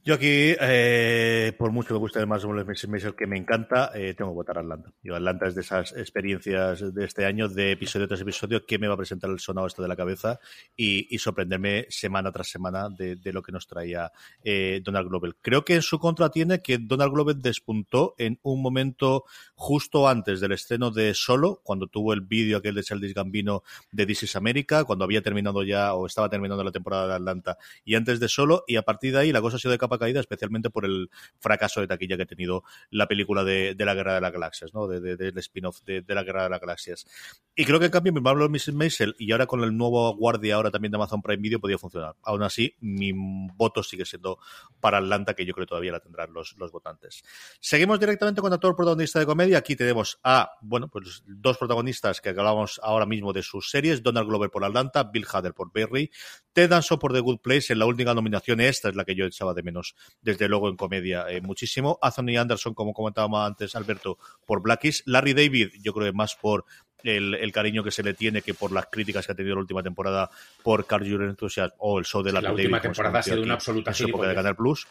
Yo 0.04 0.14
aquí, 0.14 0.54
eh, 0.58 1.52
por 1.58 1.72
mucho 1.72 1.92
me 1.92 2.00
guste 2.00 2.24
más 2.24 2.44
Mrs. 2.44 2.88
Maisel, 2.88 3.14
que 3.14 3.26
me 3.26 3.36
encanta, 3.36 3.90
eh, 3.94 4.14
tengo 4.16 4.30
que 4.30 4.36
votar 4.36 4.56
a 4.56 4.60
Atlanta. 4.60 4.90
Yo, 5.02 5.16
Atlanta 5.16 5.46
es 5.46 5.54
de 5.54 5.60
esas 5.60 5.92
experiencias 5.92 6.94
de 6.94 7.04
este 7.04 7.26
año, 7.26 7.48
de 7.48 7.72
episodio 7.72 8.06
tras 8.08 8.20
episodio, 8.20 8.64
que 8.64 8.78
me 8.78 8.86
va 8.86 8.94
a 8.94 8.96
presentar 8.96 9.28
el 9.28 9.38
sonado 9.38 9.66
esto 9.66 9.82
de 9.82 9.88
la 9.88 9.96
cabeza 9.96 10.38
y, 10.76 11.18
sorprenderme 11.18 11.86
semana 11.90 12.30
tras 12.32 12.48
semana 12.48 12.88
de, 12.88 13.18
lo 13.32 13.42
que 13.42 13.52
nos 13.52 13.66
traía 13.66 14.10
eh, 14.42 14.80
Donald 14.82 15.08
Glover. 15.08 15.36
Creo 15.42 15.64
que 15.64 15.74
en 15.74 15.82
su 15.82 15.98
contra 15.98 16.30
tiene 16.30 16.62
que 16.62 16.78
Donald 16.78 17.12
Glover 17.12 17.36
despuntó 17.36 18.14
en 18.16 18.38
un 18.42 18.62
momento 18.62 19.24
justo 19.56 20.08
antes 20.08 20.40
del 20.40 20.52
estreno 20.52 20.90
de 20.90 21.12
Solo, 21.12 21.60
cuando 21.62 21.88
tuvo 21.88 22.14
el 22.14 22.22
vídeo 22.22 22.58
aquel 22.58 22.76
de 22.76 22.84
Childish 22.84 23.12
Gambino 23.12 23.62
de 23.90 24.06
This 24.06 24.22
is 24.22 24.36
America, 24.36 24.84
cuando 24.84 25.04
había 25.04 25.20
terminado 25.20 25.64
ya 25.64 25.92
o 25.92 26.06
estaba 26.06 26.30
terminando 26.30 26.64
la 26.64 26.72
temporada 26.72 27.08
de 27.08 27.14
Atlanta, 27.14 27.58
y 27.84 27.96
antes 27.96 28.20
de 28.20 28.28
Solo, 28.28 28.64
y 28.66 28.76
a 28.76 28.82
partir 28.82 29.12
de 29.12 29.18
ahí 29.18 29.32
la 29.32 29.42
cosa 29.42 29.56
ha 29.56 29.60
sido 29.60 29.72
de 29.72 29.78
capa 29.88 29.98
caída, 29.98 30.20
especialmente 30.20 30.70
por 30.70 30.84
el 30.84 31.10
fracaso 31.38 31.80
de 31.80 31.86
taquilla 31.86 32.16
que 32.16 32.22
ha 32.24 32.26
tenido 32.26 32.64
la 32.90 33.06
película 33.08 33.44
de, 33.44 33.74
la 33.78 33.94
Guerra 33.94 34.14
de 34.14 34.20
las 34.20 34.32
Galaxias, 34.32 34.74
¿no? 34.74 34.86
De, 34.86 35.00
de- 35.00 35.16
del 35.16 35.38
spin-off 35.38 35.80
de, 35.84 36.04
la 36.06 36.22
Guerra 36.22 36.44
de 36.44 36.50
las 36.50 36.60
Galaxias. 36.60 37.06
Y 37.54 37.64
creo 37.64 37.78
que 37.80 37.86
en 37.86 37.90
cambio 37.90 38.12
mi 38.12 38.20
Marvelous 38.20 38.50
Mrs. 38.50 38.74
Maisel 38.74 39.16
y 39.18 39.32
ahora 39.32 39.46
con 39.46 39.62
el 39.64 39.76
nuevo 39.76 40.14
guardia 40.14 40.54
ahora 40.56 40.70
también 40.70 40.92
de 40.92 40.96
Amazon 40.96 41.22
Prime 41.22 41.42
Video 41.42 41.60
podía 41.60 41.78
funcionar. 41.78 42.14
Aún 42.22 42.42
así, 42.42 42.76
mi 42.80 43.12
voto 43.14 43.82
sigue 43.82 44.04
siendo 44.04 44.38
para 44.80 44.98
Atlanta, 44.98 45.34
que 45.34 45.44
yo 45.44 45.54
creo 45.54 45.66
todavía 45.66 45.92
la 45.92 46.00
tendrán 46.00 46.32
los, 46.32 46.54
votantes. 46.70 47.22
Seguimos 47.60 47.98
directamente 47.98 48.40
con 48.40 48.52
actor 48.52 48.76
protagonista 48.76 49.18
de 49.18 49.26
comedia. 49.26 49.58
Aquí 49.58 49.74
tenemos 49.76 50.20
a, 50.22 50.52
bueno, 50.60 50.88
pues 50.88 51.22
dos 51.26 51.58
protagonistas 51.58 52.20
que 52.20 52.28
hablábamos 52.28 52.80
ahora 52.82 53.06
mismo 53.06 53.32
de 53.32 53.42
sus 53.42 53.70
series, 53.70 54.02
Donald 54.02 54.28
Glover 54.28 54.50
por 54.50 54.64
Atlanta, 54.64 55.04
Bill 55.04 55.26
Hader 55.32 55.54
por 55.54 55.72
Berry, 55.72 56.10
Ted 56.52 56.70
Danson 56.70 56.98
por 56.98 57.12
The 57.12 57.20
Good 57.20 57.38
Place, 57.38 57.72
en 57.72 57.78
la 57.78 57.86
última 57.86 58.14
nominación, 58.14 58.60
esta 58.60 58.88
es 58.88 58.96
la 58.96 59.04
que 59.04 59.14
yo 59.14 59.24
echaba 59.26 59.54
de 59.54 59.62
menos, 59.62 59.77
desde 60.20 60.48
luego 60.48 60.68
en 60.68 60.76
comedia 60.76 61.26
eh, 61.28 61.40
muchísimo, 61.40 61.98
Anthony 62.02 62.38
Anderson, 62.38 62.74
como 62.74 62.92
comentábamos 62.92 63.46
antes 63.46 63.74
Alberto, 63.74 64.18
por 64.46 64.62
Blackies, 64.62 65.02
Larry 65.06 65.34
David, 65.34 65.70
yo 65.80 65.92
creo 65.92 66.06
que 66.06 66.16
más 66.16 66.34
por 66.34 66.64
el, 67.02 67.34
el, 67.34 67.52
cariño 67.52 67.84
que 67.84 67.90
se 67.90 68.02
le 68.02 68.14
tiene 68.14 68.42
que 68.42 68.54
por 68.54 68.72
las 68.72 68.86
críticas 68.86 69.26
que 69.26 69.32
ha 69.32 69.34
tenido 69.34 69.54
la 69.56 69.60
última 69.60 69.82
temporada 69.82 70.30
por 70.62 70.86
Carl 70.86 71.08
Jr. 71.08 71.30
Enthusiasm 71.30 71.74
o 71.78 71.98
el 71.98 72.04
show 72.04 72.22
de 72.22 72.32
la, 72.32 72.40
la 72.40 72.52
última 72.52 72.80
temporada 72.80 73.20
ha 73.20 73.22
sido 73.22 73.42
una 73.42 73.54
absoluta 73.54 73.92
en 73.98 74.06
de 74.06 74.34
Canal 74.34 74.56
Plus. 74.56 74.86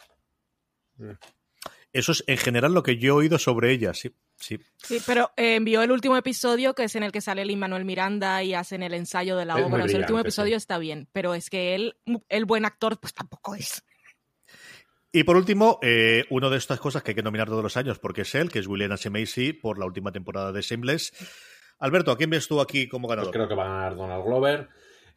Eso 1.94 2.12
es 2.12 2.24
en 2.28 2.38
general 2.38 2.74
lo 2.74 2.84
que 2.84 2.98
yo 2.98 3.08
he 3.08 3.18
oído 3.18 3.38
sobre 3.38 3.72
ella, 3.72 3.94
sí. 3.94 4.14
Sí. 4.40 4.60
sí, 4.78 5.02
pero 5.08 5.32
eh, 5.36 5.56
envió 5.56 5.82
el 5.82 5.92
último 5.92 6.16
episodio, 6.16 6.76
que 6.76 6.84
es 6.84 6.96
en 6.96 7.02
el 7.02 7.12
que 7.12 7.22
sale 7.22 7.44
Lin 7.44 7.58
Manuel 7.58 7.86
Miranda 7.86 8.44
y 8.44 8.54
hacen 8.54 8.84
el 8.84 8.94
ensayo 8.94 9.36
de 9.36 9.46
la 9.46 9.58
es 9.58 9.66
obra. 9.66 9.84
O 9.84 9.88
sea, 9.88 9.98
el 9.98 10.04
último 10.04 10.20
episodio 10.20 10.52
sí. 10.52 10.58
está 10.58 10.78
bien, 10.78 11.10
pero 11.12 11.34
es 11.34 11.50
que 11.50 11.74
él, 11.74 11.98
el 12.30 12.46
buen 12.46 12.64
actor, 12.64 13.00
pues 13.00 13.16
tampoco 13.16 13.56
es. 13.56 13.84
Y 15.18 15.24
por 15.24 15.36
último, 15.36 15.80
eh, 15.82 16.26
una 16.30 16.48
de 16.48 16.58
estas 16.58 16.80
cosas 16.80 17.02
que 17.02 17.10
hay 17.10 17.16
que 17.16 17.24
nominar 17.24 17.48
todos 17.48 17.64
los 17.64 17.76
años, 17.76 17.98
porque 17.98 18.22
es 18.22 18.36
él, 18.36 18.52
que 18.52 18.60
es 18.60 18.68
William 18.68 18.92
H. 18.92 19.10
Macy, 19.10 19.52
por 19.52 19.80
la 19.80 19.88
última 19.88 20.12
temporada 20.12 20.52
de 20.52 20.62
Shameless. 20.62 21.12
Alberto, 21.80 22.12
¿a 22.12 22.18
quién 22.18 22.30
ves 22.30 22.48
tú 22.48 22.62
aquí 22.62 22.88
como 22.88 23.08
ganador? 23.08 23.32
Pues 23.32 23.36
creo 23.36 23.48
que 23.48 23.56
va 23.56 23.66
a 23.66 23.68
ganar 23.68 23.96
Donald 23.96 24.24
Glover. 24.24 24.70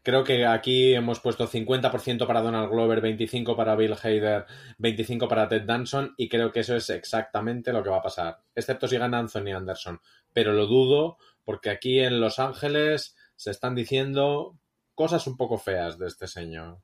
Creo 0.02 0.24
que 0.24 0.46
aquí 0.46 0.94
hemos 0.94 1.20
puesto 1.20 1.46
50% 1.46 2.26
para 2.26 2.40
Donald 2.40 2.70
Glover, 2.70 3.02
25% 3.02 3.54
para 3.54 3.76
Bill 3.76 3.92
Hader, 3.92 4.46
25% 4.78 5.28
para 5.28 5.46
Ted 5.46 5.64
Danson 5.66 6.14
y 6.16 6.30
creo 6.30 6.50
que 6.50 6.60
eso 6.60 6.76
es 6.76 6.88
exactamente 6.88 7.70
lo 7.70 7.82
que 7.82 7.90
va 7.90 7.98
a 7.98 8.02
pasar, 8.02 8.38
excepto 8.54 8.88
si 8.88 8.96
gana 8.96 9.18
Anthony 9.18 9.54
Anderson. 9.54 10.00
Pero 10.32 10.54
lo 10.54 10.66
dudo 10.66 11.18
porque 11.44 11.68
aquí 11.68 12.00
en 12.00 12.22
Los 12.22 12.38
Ángeles 12.38 13.14
se 13.36 13.50
están 13.50 13.74
diciendo 13.74 14.56
cosas 14.94 15.26
un 15.26 15.36
poco 15.36 15.58
feas 15.58 15.98
de 15.98 16.06
este 16.06 16.26
señor. 16.26 16.78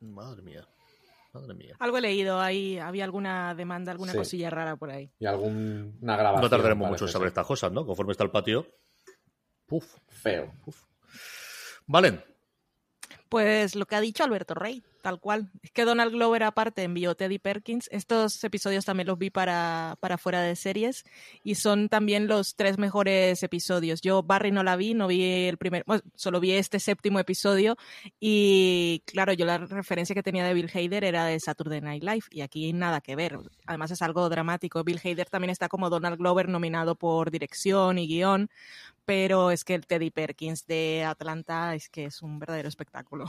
Madre 0.00 0.42
mía. 0.42 0.68
Madre 1.34 1.54
mía. 1.54 1.76
Algo 1.80 1.98
he 1.98 2.00
leído, 2.00 2.40
ahí 2.40 2.78
había 2.78 3.04
alguna 3.04 3.54
demanda, 3.56 3.90
alguna 3.90 4.12
sí. 4.12 4.18
cosilla 4.18 4.50
rara 4.50 4.76
por 4.76 4.90
ahí. 4.90 5.10
Y 5.18 5.26
alguna 5.26 6.16
grabación. 6.16 6.42
No 6.42 6.48
tardaremos 6.48 6.88
mucho 6.88 7.06
en 7.06 7.10
saber 7.10 7.28
estas 7.28 7.44
cosas, 7.44 7.72
¿no? 7.72 7.84
Conforme 7.84 8.12
está 8.12 8.22
el 8.22 8.30
patio. 8.30 8.66
Puf, 9.66 9.98
feo. 10.08 10.52
Uf. 10.64 10.84
Valen. 11.86 12.22
Pues 13.28 13.74
lo 13.74 13.86
que 13.86 13.96
ha 13.96 14.00
dicho 14.00 14.22
Alberto 14.22 14.54
Rey, 14.54 14.84
tal 15.04 15.20
cual. 15.20 15.50
Es 15.62 15.70
que 15.70 15.84
Donald 15.84 16.12
Glover 16.12 16.44
aparte 16.44 16.82
envió 16.82 17.14
Teddy 17.14 17.38
Perkins. 17.38 17.88
Estos 17.92 18.42
episodios 18.42 18.86
también 18.86 19.06
los 19.06 19.18
vi 19.18 19.28
para, 19.28 19.98
para 20.00 20.16
fuera 20.16 20.40
de 20.40 20.56
series 20.56 21.04
y 21.42 21.56
son 21.56 21.90
también 21.90 22.26
los 22.26 22.56
tres 22.56 22.78
mejores 22.78 23.42
episodios. 23.42 24.00
Yo 24.00 24.22
Barry 24.22 24.50
no 24.50 24.62
la 24.62 24.76
vi, 24.76 24.94
no 24.94 25.06
vi 25.06 25.22
el 25.22 25.58
primer, 25.58 25.84
bueno, 25.86 26.02
solo 26.14 26.40
vi 26.40 26.52
este 26.52 26.80
séptimo 26.80 27.18
episodio 27.18 27.76
y 28.18 29.02
claro, 29.04 29.34
yo 29.34 29.44
la 29.44 29.58
referencia 29.58 30.14
que 30.14 30.22
tenía 30.22 30.42
de 30.46 30.54
Bill 30.54 30.70
Hader 30.72 31.04
era 31.04 31.26
de 31.26 31.38
Saturday 31.38 31.82
Night 31.82 32.02
Live 32.02 32.24
y 32.30 32.40
aquí 32.40 32.72
nada 32.72 33.02
que 33.02 33.14
ver. 33.14 33.38
Además 33.66 33.90
es 33.90 34.00
algo 34.00 34.26
dramático. 34.30 34.84
Bill 34.84 35.02
Hader 35.04 35.28
también 35.28 35.50
está 35.50 35.68
como 35.68 35.90
Donald 35.90 36.16
Glover 36.16 36.48
nominado 36.48 36.94
por 36.94 37.30
dirección 37.30 37.98
y 37.98 38.06
guion, 38.06 38.48
pero 39.04 39.50
es 39.50 39.64
que 39.64 39.74
el 39.74 39.86
Teddy 39.86 40.10
Perkins 40.10 40.66
de 40.66 41.04
Atlanta 41.04 41.74
es 41.74 41.88
que 41.88 42.06
es 42.06 42.22
un 42.22 42.38
verdadero 42.38 42.68
espectáculo. 42.68 43.26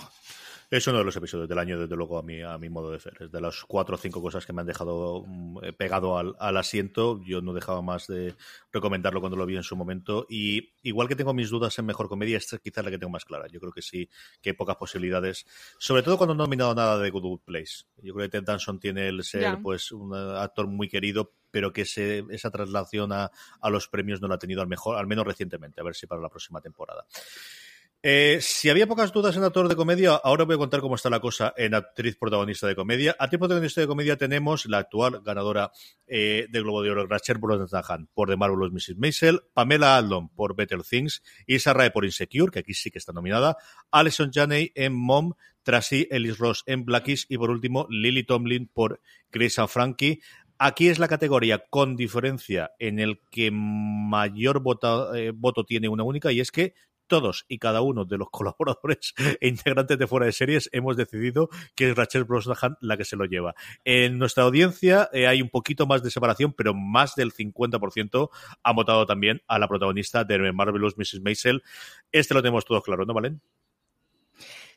Es 0.69 0.87
uno 0.87 0.97
de 0.97 1.03
los 1.03 1.15
episodios 1.15 1.47
del 1.47 1.59
año, 1.59 1.79
desde 1.79 1.95
luego, 1.95 2.17
a 2.17 2.23
mi, 2.23 2.41
a 2.41 2.57
mi 2.57 2.69
modo 2.69 2.91
de 2.91 2.97
ver. 2.97 3.17
Es 3.19 3.31
de 3.31 3.41
las 3.41 3.63
cuatro 3.65 3.95
o 3.95 3.97
cinco 3.97 4.21
cosas 4.21 4.45
que 4.45 4.53
me 4.53 4.61
han 4.61 4.67
dejado 4.67 5.19
um, 5.19 5.59
pegado 5.77 6.17
al, 6.17 6.35
al, 6.39 6.57
asiento. 6.57 7.21
Yo 7.23 7.41
no 7.41 7.53
dejaba 7.53 7.81
más 7.81 8.07
de 8.07 8.35
recomendarlo 8.71 9.19
cuando 9.19 9.37
lo 9.37 9.45
vi 9.45 9.55
en 9.55 9.63
su 9.63 9.75
momento. 9.75 10.25
Y 10.29 10.73
igual 10.81 11.07
que 11.07 11.15
tengo 11.15 11.33
mis 11.33 11.49
dudas 11.49 11.77
en 11.77 11.85
Mejor 11.85 12.09
Comedia, 12.09 12.37
esta 12.37 12.55
es 12.55 12.61
quizás 12.61 12.83
la 12.83 12.91
que 12.91 12.97
tengo 12.97 13.11
más 13.11 13.25
clara. 13.25 13.47
Yo 13.47 13.59
creo 13.59 13.71
que 13.71 13.81
sí, 13.81 14.09
que 14.41 14.51
hay 14.51 14.55
pocas 14.55 14.75
posibilidades. 14.77 15.45
Sobre 15.77 16.03
todo 16.03 16.17
cuando 16.17 16.33
no 16.33 16.43
he 16.43 16.47
nominado 16.47 16.73
nada 16.73 16.97
de 16.97 17.09
Good 17.09 17.41
Place. 17.45 17.85
Yo 18.01 18.13
creo 18.13 18.27
que 18.27 18.37
Ted 18.37 18.43
Danson 18.43 18.79
tiene 18.79 19.07
el 19.07 19.23
ser 19.23 19.41
yeah. 19.41 19.59
pues 19.61 19.91
un 19.91 20.13
actor 20.13 20.67
muy 20.67 20.87
querido, 20.87 21.33
pero 21.55 21.71
que 21.71 21.83
esa 21.83 22.51
traslación 22.51 23.13
a, 23.13 23.31
los 23.69 23.87
premios 23.87 24.19
no 24.19 24.27
la 24.27 24.35
ha 24.35 24.37
tenido 24.37 24.61
al 24.61 24.67
mejor, 24.67 24.97
al 24.97 25.07
menos 25.07 25.25
recientemente, 25.25 25.79
a 25.79 25.85
ver 25.85 25.95
si 25.95 26.05
para 26.05 26.21
la 26.21 26.27
próxima 26.27 26.59
temporada. 26.59 27.05
Eh, 28.03 28.39
si 28.41 28.69
había 28.69 28.87
pocas 28.87 29.13
dudas 29.13 29.37
en 29.37 29.45
actor 29.45 29.69
de 29.69 29.77
comedia, 29.77 30.19
ahora 30.21 30.43
voy 30.43 30.55
a 30.55 30.57
contar 30.57 30.81
cómo 30.81 30.95
está 30.95 31.09
la 31.09 31.21
cosa 31.21 31.53
en 31.55 31.73
actriz 31.73 32.17
protagonista 32.17 32.67
de 32.67 32.75
comedia. 32.75 33.15
Actriz 33.17 33.39
protagonista 33.39 33.79
de 33.79 33.87
comedia 33.87 34.17
tenemos 34.17 34.65
la 34.65 34.79
actual 34.79 35.21
ganadora 35.23 35.71
eh, 36.07 36.47
del 36.49 36.63
Globo 36.63 36.83
de 36.83 36.91
Oro, 36.91 37.07
Rachel 37.07 37.37
Brosnahan, 37.37 38.09
por 38.13 38.27
The 38.27 38.35
Marvelous 38.35 38.73
Mrs. 38.73 38.97
Maisel, 38.97 39.39
Pamela 39.53 39.95
Aldon 39.95 40.27
por 40.27 40.57
Better 40.57 40.83
Things, 40.83 41.23
Isa 41.47 41.73
Rae 41.73 41.89
por 41.89 42.03
Insecure, 42.03 42.51
que 42.51 42.59
aquí 42.59 42.73
sí 42.73 42.91
que 42.91 42.97
está 42.97 43.13
nominada, 43.13 43.55
Alison 43.91 44.29
Janney 44.29 44.73
en 44.75 44.93
Mom, 44.93 45.35
Tracy 45.63 46.07
Ellis 46.11 46.37
Ross 46.37 46.63
en 46.67 46.85
Blackies 46.85 47.25
y 47.27 47.37
por 47.37 47.49
último 47.49 47.87
Lily 47.89 48.23
Tomlin 48.23 48.67
por 48.67 49.01
Grace 49.31 49.59
and 49.59 49.69
Frankie. 49.69 50.21
Aquí 50.57 50.87
es 50.87 50.99
la 50.99 51.07
categoría 51.07 51.65
con 51.69 51.95
diferencia 51.95 52.71
en 52.79 52.99
el 52.99 53.19
que 53.29 53.51
mayor 53.51 54.63
eh, 55.15 55.31
voto 55.35 55.65
tiene 55.65 55.89
una 55.89 56.03
única 56.03 56.31
y 56.31 56.39
es 56.39 56.51
que 56.51 56.73
todos 57.07 57.45
y 57.47 57.59
cada 57.59 57.81
uno 57.81 58.05
de 58.05 58.17
los 58.17 58.29
colaboradores 58.31 59.13
e 59.39 59.47
integrantes 59.47 59.97
de 59.97 60.07
fuera 60.07 60.25
de 60.25 60.31
series 60.31 60.69
hemos 60.71 60.97
decidido 60.97 61.49
que 61.75 61.89
es 61.89 61.95
Rachel 61.95 62.23
Brosnahan 62.23 62.77
la 62.81 62.97
que 62.97 63.05
se 63.05 63.15
lo 63.15 63.25
lleva. 63.25 63.55
En 63.83 64.17
nuestra 64.17 64.43
audiencia 64.43 65.09
eh, 65.13 65.27
hay 65.27 65.41
un 65.41 65.49
poquito 65.49 65.85
más 65.85 66.03
de 66.03 66.11
separación, 66.11 66.53
pero 66.53 66.73
más 66.73 67.15
del 67.15 67.33
50% 67.33 68.29
ha 68.63 68.73
votado 68.73 69.05
también 69.05 69.41
a 69.47 69.59
la 69.59 69.67
protagonista 69.67 70.23
de 70.23 70.51
Marvelous 70.51 70.97
Mrs. 70.97 71.21
Maisel. 71.21 71.63
Este 72.11 72.33
lo 72.33 72.41
tenemos 72.41 72.65
todos 72.65 72.83
claro, 72.83 73.05
¿no, 73.05 73.13
Valen? 73.13 73.41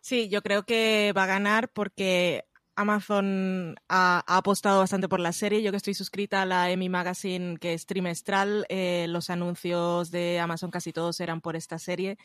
Sí, 0.01 0.29
yo 0.29 0.43
creo 0.43 0.64
que 0.64 1.12
va 1.17 1.25
a 1.25 1.27
ganar 1.27 1.71
porque 1.73 2.45
Amazon 2.79 3.77
ha, 3.88 4.23
apostado 4.27 4.79
bastante 4.79 5.09
por 5.09 5.21
la 5.21 5.33
serie. 5.33 5.62
Yo 5.62 5.71
que 5.71 5.77
estoy 5.77 5.95
suscrita 5.95 6.43
a 6.43 6.47
la 6.47 6.71
Emmy 6.71 6.88
Magazine, 6.88 7.59
que 7.59 7.75
es 7.75 7.87
trimestral, 7.87 8.67
eh, 8.69 9.07
los 9.09 9.31
anuncios 9.31 10.11
de 10.11 10.38
Amazon 10.38 10.71
casi 10.71 10.93
todos 10.93 11.21
eran 11.21 11.41
por 11.41 11.57
esta 11.57 11.79
serie. 11.79 12.19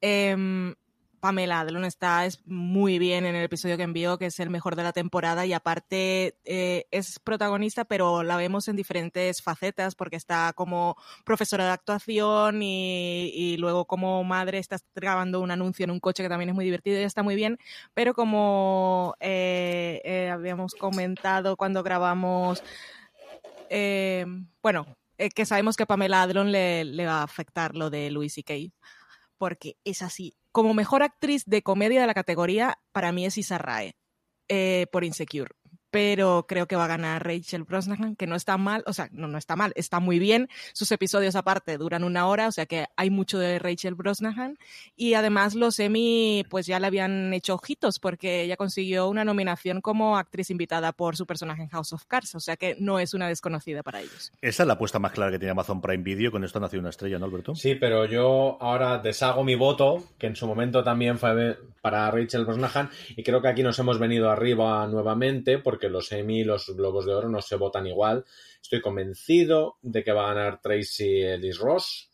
Eh, 0.00 0.74
Pamela 1.20 1.60
Adlon 1.60 1.84
está 1.84 2.24
es 2.24 2.44
muy 2.46 2.98
bien 2.98 3.26
en 3.26 3.36
el 3.36 3.44
episodio 3.44 3.76
que 3.76 3.82
envió, 3.82 4.18
que 4.18 4.26
es 4.26 4.40
el 4.40 4.50
mejor 4.50 4.74
de 4.74 4.82
la 4.82 4.92
temporada 4.92 5.44
y 5.44 5.52
aparte 5.52 6.38
eh, 6.44 6.86
es 6.90 7.18
protagonista, 7.18 7.84
pero 7.84 8.22
la 8.22 8.36
vemos 8.36 8.68
en 8.68 8.76
diferentes 8.76 9.42
facetas 9.42 9.94
porque 9.94 10.16
está 10.16 10.52
como 10.54 10.96
profesora 11.24 11.66
de 11.66 11.72
actuación 11.72 12.62
y, 12.62 13.30
y, 13.34 13.56
luego 13.58 13.84
como 13.84 14.24
madre 14.24 14.58
está 14.58 14.78
grabando 14.94 15.40
un 15.40 15.50
anuncio 15.50 15.84
en 15.84 15.90
un 15.90 16.00
coche 16.00 16.22
que 16.22 16.28
también 16.28 16.48
es 16.50 16.54
muy 16.54 16.64
divertido 16.64 16.98
y 16.98 17.04
está 17.04 17.22
muy 17.22 17.36
bien, 17.36 17.58
pero 17.94 18.14
como 18.14 19.14
eh, 19.20 20.00
eh, 20.04 20.30
habíamos 20.30 20.74
comentado 20.74 21.56
cuando 21.56 21.82
grabamos, 21.82 22.62
bueno, 24.62 24.96
que 25.34 25.46
sabemos 25.46 25.76
que 25.76 25.86
Pamela 25.86 26.22
Adlon 26.22 26.50
le, 26.50 27.06
va 27.06 27.20
a 27.20 27.22
afectar 27.22 27.76
lo 27.76 27.90
de 27.90 28.10
Louis 28.10 28.32
C.K 28.32 28.54
porque 29.40 29.78
es 29.84 30.02
así. 30.02 30.36
Como 30.52 30.74
mejor 30.74 31.02
actriz 31.02 31.44
de 31.46 31.62
comedia 31.62 32.02
de 32.02 32.06
la 32.06 32.12
categoría, 32.12 32.78
para 32.92 33.10
mí 33.10 33.24
es 33.24 33.38
Issa 33.38 33.56
Rae, 33.56 33.94
eh, 34.48 34.86
por 34.92 35.02
Insecure 35.02 35.54
pero 35.90 36.46
creo 36.48 36.66
que 36.66 36.76
va 36.76 36.84
a 36.84 36.88
ganar 36.88 37.26
Rachel 37.26 37.64
Brosnahan, 37.64 38.16
que 38.16 38.26
no 38.26 38.36
está 38.36 38.56
mal, 38.56 38.82
o 38.86 38.92
sea, 38.92 39.08
no, 39.12 39.28
no 39.28 39.38
está 39.38 39.56
mal, 39.56 39.72
está 39.76 40.00
muy 40.00 40.18
bien. 40.18 40.48
Sus 40.72 40.92
episodios 40.92 41.36
aparte 41.36 41.76
duran 41.78 42.04
una 42.04 42.26
hora, 42.26 42.48
o 42.48 42.52
sea 42.52 42.66
que 42.66 42.86
hay 42.96 43.10
mucho 43.10 43.38
de 43.38 43.58
Rachel 43.58 43.94
Brosnahan. 43.94 44.58
Y 44.96 45.14
además 45.14 45.54
los 45.54 45.78
Emmy, 45.78 46.44
pues 46.48 46.66
ya 46.66 46.78
le 46.80 46.86
habían 46.86 47.32
hecho 47.34 47.54
ojitos, 47.54 47.98
porque 47.98 48.42
ella 48.42 48.56
consiguió 48.56 49.08
una 49.08 49.24
nominación 49.24 49.80
como 49.80 50.16
actriz 50.16 50.50
invitada 50.50 50.92
por 50.92 51.16
su 51.16 51.26
personaje 51.26 51.62
en 51.62 51.68
House 51.68 51.92
of 51.92 52.04
Cards, 52.06 52.34
o 52.34 52.40
sea 52.40 52.56
que 52.56 52.76
no 52.78 52.98
es 52.98 53.14
una 53.14 53.28
desconocida 53.28 53.82
para 53.82 54.00
ellos. 54.00 54.32
Esa 54.40 54.62
es 54.62 54.66
la 54.66 54.74
apuesta 54.74 54.98
más 54.98 55.12
clara 55.12 55.32
que 55.32 55.38
tiene 55.38 55.52
Amazon 55.52 55.80
Prime 55.80 56.02
Video, 56.02 56.30
con 56.30 56.44
esto 56.44 56.60
nació 56.60 56.80
una 56.80 56.90
estrella, 56.90 57.18
¿no, 57.18 57.26
Alberto? 57.26 57.54
Sí, 57.54 57.74
pero 57.74 58.04
yo 58.06 58.58
ahora 58.60 58.98
deshago 58.98 59.44
mi 59.44 59.54
voto, 59.54 60.04
que 60.18 60.26
en 60.26 60.36
su 60.36 60.46
momento 60.46 60.84
también 60.84 61.18
fue 61.18 61.58
para 61.80 62.10
Rachel 62.10 62.44
Brosnahan, 62.44 62.90
y 63.16 63.22
creo 63.22 63.40
que 63.40 63.48
aquí 63.48 63.62
nos 63.62 63.78
hemos 63.78 63.98
venido 63.98 64.30
arriba 64.30 64.86
nuevamente, 64.86 65.58
porque 65.58 65.79
porque 65.80 65.88
los 65.88 66.12
Emmy 66.12 66.40
y 66.40 66.44
los 66.44 66.76
Globos 66.76 67.06
de 67.06 67.14
Oro 67.14 67.30
no 67.30 67.40
se 67.40 67.56
votan 67.56 67.86
igual. 67.86 68.26
Estoy 68.60 68.82
convencido 68.82 69.78
de 69.80 70.04
que 70.04 70.12
va 70.12 70.24
a 70.28 70.34
ganar 70.34 70.60
Tracy 70.60 71.22
Ellis 71.22 71.58
Ross, 71.58 72.10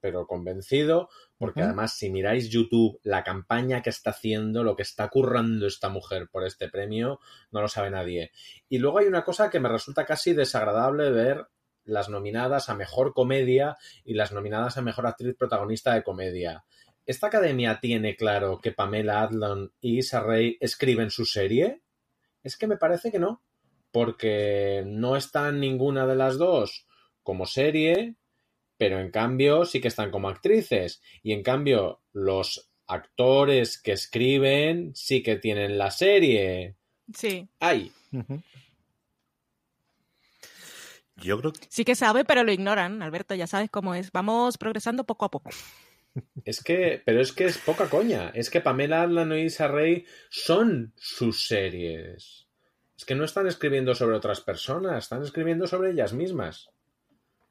pero 0.00 0.26
convencido, 0.26 1.10
porque 1.36 1.60
uh 1.60 1.64
-huh. 1.64 1.66
además 1.66 1.98
si 1.98 2.08
miráis 2.08 2.48
YouTube, 2.48 2.98
la 3.02 3.22
campaña 3.22 3.82
que 3.82 3.90
está 3.90 4.10
haciendo, 4.10 4.64
lo 4.64 4.74
que 4.74 4.84
está 4.84 5.08
currando 5.08 5.66
esta 5.66 5.90
mujer 5.90 6.30
por 6.32 6.46
este 6.46 6.70
premio, 6.70 7.20
no 7.50 7.60
lo 7.60 7.68
sabe 7.68 7.90
nadie. 7.90 8.32
Y 8.70 8.78
luego 8.78 9.00
hay 9.00 9.06
una 9.06 9.22
cosa 9.22 9.50
que 9.50 9.60
me 9.60 9.68
resulta 9.68 10.06
casi 10.06 10.32
desagradable 10.32 11.10
ver 11.10 11.46
las 11.84 12.08
nominadas 12.08 12.70
a 12.70 12.74
mejor 12.74 13.12
comedia 13.12 13.76
y 14.02 14.14
las 14.14 14.32
nominadas 14.32 14.78
a 14.78 14.82
mejor 14.82 15.06
actriz 15.06 15.36
protagonista 15.36 15.92
de 15.92 16.04
comedia. 16.04 16.64
¿Esta 17.04 17.26
academia 17.26 17.80
tiene 17.82 18.16
claro 18.16 18.60
que 18.62 18.72
Pamela 18.72 19.20
Adlon 19.20 19.74
y 19.78 19.98
Issa 19.98 20.20
Rae 20.20 20.56
escriben 20.58 21.10
su 21.10 21.26
serie? 21.26 21.82
Es 22.42 22.56
que 22.56 22.66
me 22.66 22.76
parece 22.76 23.10
que 23.10 23.18
no, 23.18 23.42
porque 23.92 24.82
no 24.86 25.16
están 25.16 25.60
ninguna 25.60 26.06
de 26.06 26.16
las 26.16 26.38
dos 26.38 26.86
como 27.22 27.46
serie, 27.46 28.16
pero 28.76 28.98
en 28.98 29.10
cambio 29.10 29.64
sí 29.64 29.80
que 29.80 29.88
están 29.88 30.10
como 30.10 30.28
actrices. 30.28 31.02
Y 31.22 31.32
en 31.32 31.42
cambio, 31.42 32.00
los 32.12 32.70
actores 32.86 33.80
que 33.80 33.92
escriben 33.92 34.92
sí 34.94 35.22
que 35.22 35.36
tienen 35.36 35.78
la 35.78 35.90
serie. 35.90 36.76
Sí. 37.14 37.48
¡Ay! 37.58 37.92
Yo 41.16 41.38
creo 41.38 41.52
que... 41.52 41.60
Sí 41.68 41.84
que 41.84 41.94
sabe, 41.94 42.24
pero 42.24 42.42
lo 42.42 42.52
ignoran, 42.52 43.02
Alberto, 43.02 43.34
ya 43.34 43.46
sabes 43.46 43.70
cómo 43.70 43.94
es. 43.94 44.10
Vamos 44.12 44.56
progresando 44.56 45.04
poco 45.04 45.26
a 45.26 45.30
poco. 45.30 45.50
Es 46.44 46.62
que, 46.62 47.02
pero 47.04 47.20
es 47.20 47.32
que 47.32 47.44
es 47.44 47.58
poca 47.58 47.88
coña. 47.88 48.30
Es 48.34 48.50
que 48.50 48.60
Pamela 48.60 49.02
Adlan 49.02 49.32
y 49.32 49.42
Issa 49.42 49.68
Rae 49.68 50.04
son 50.28 50.92
sus 50.96 51.46
series. 51.46 52.48
Es 52.96 53.04
que 53.04 53.14
no 53.14 53.24
están 53.24 53.46
escribiendo 53.46 53.94
sobre 53.94 54.16
otras 54.16 54.40
personas, 54.40 55.04
están 55.04 55.22
escribiendo 55.22 55.66
sobre 55.66 55.90
ellas 55.90 56.12
mismas. 56.12 56.70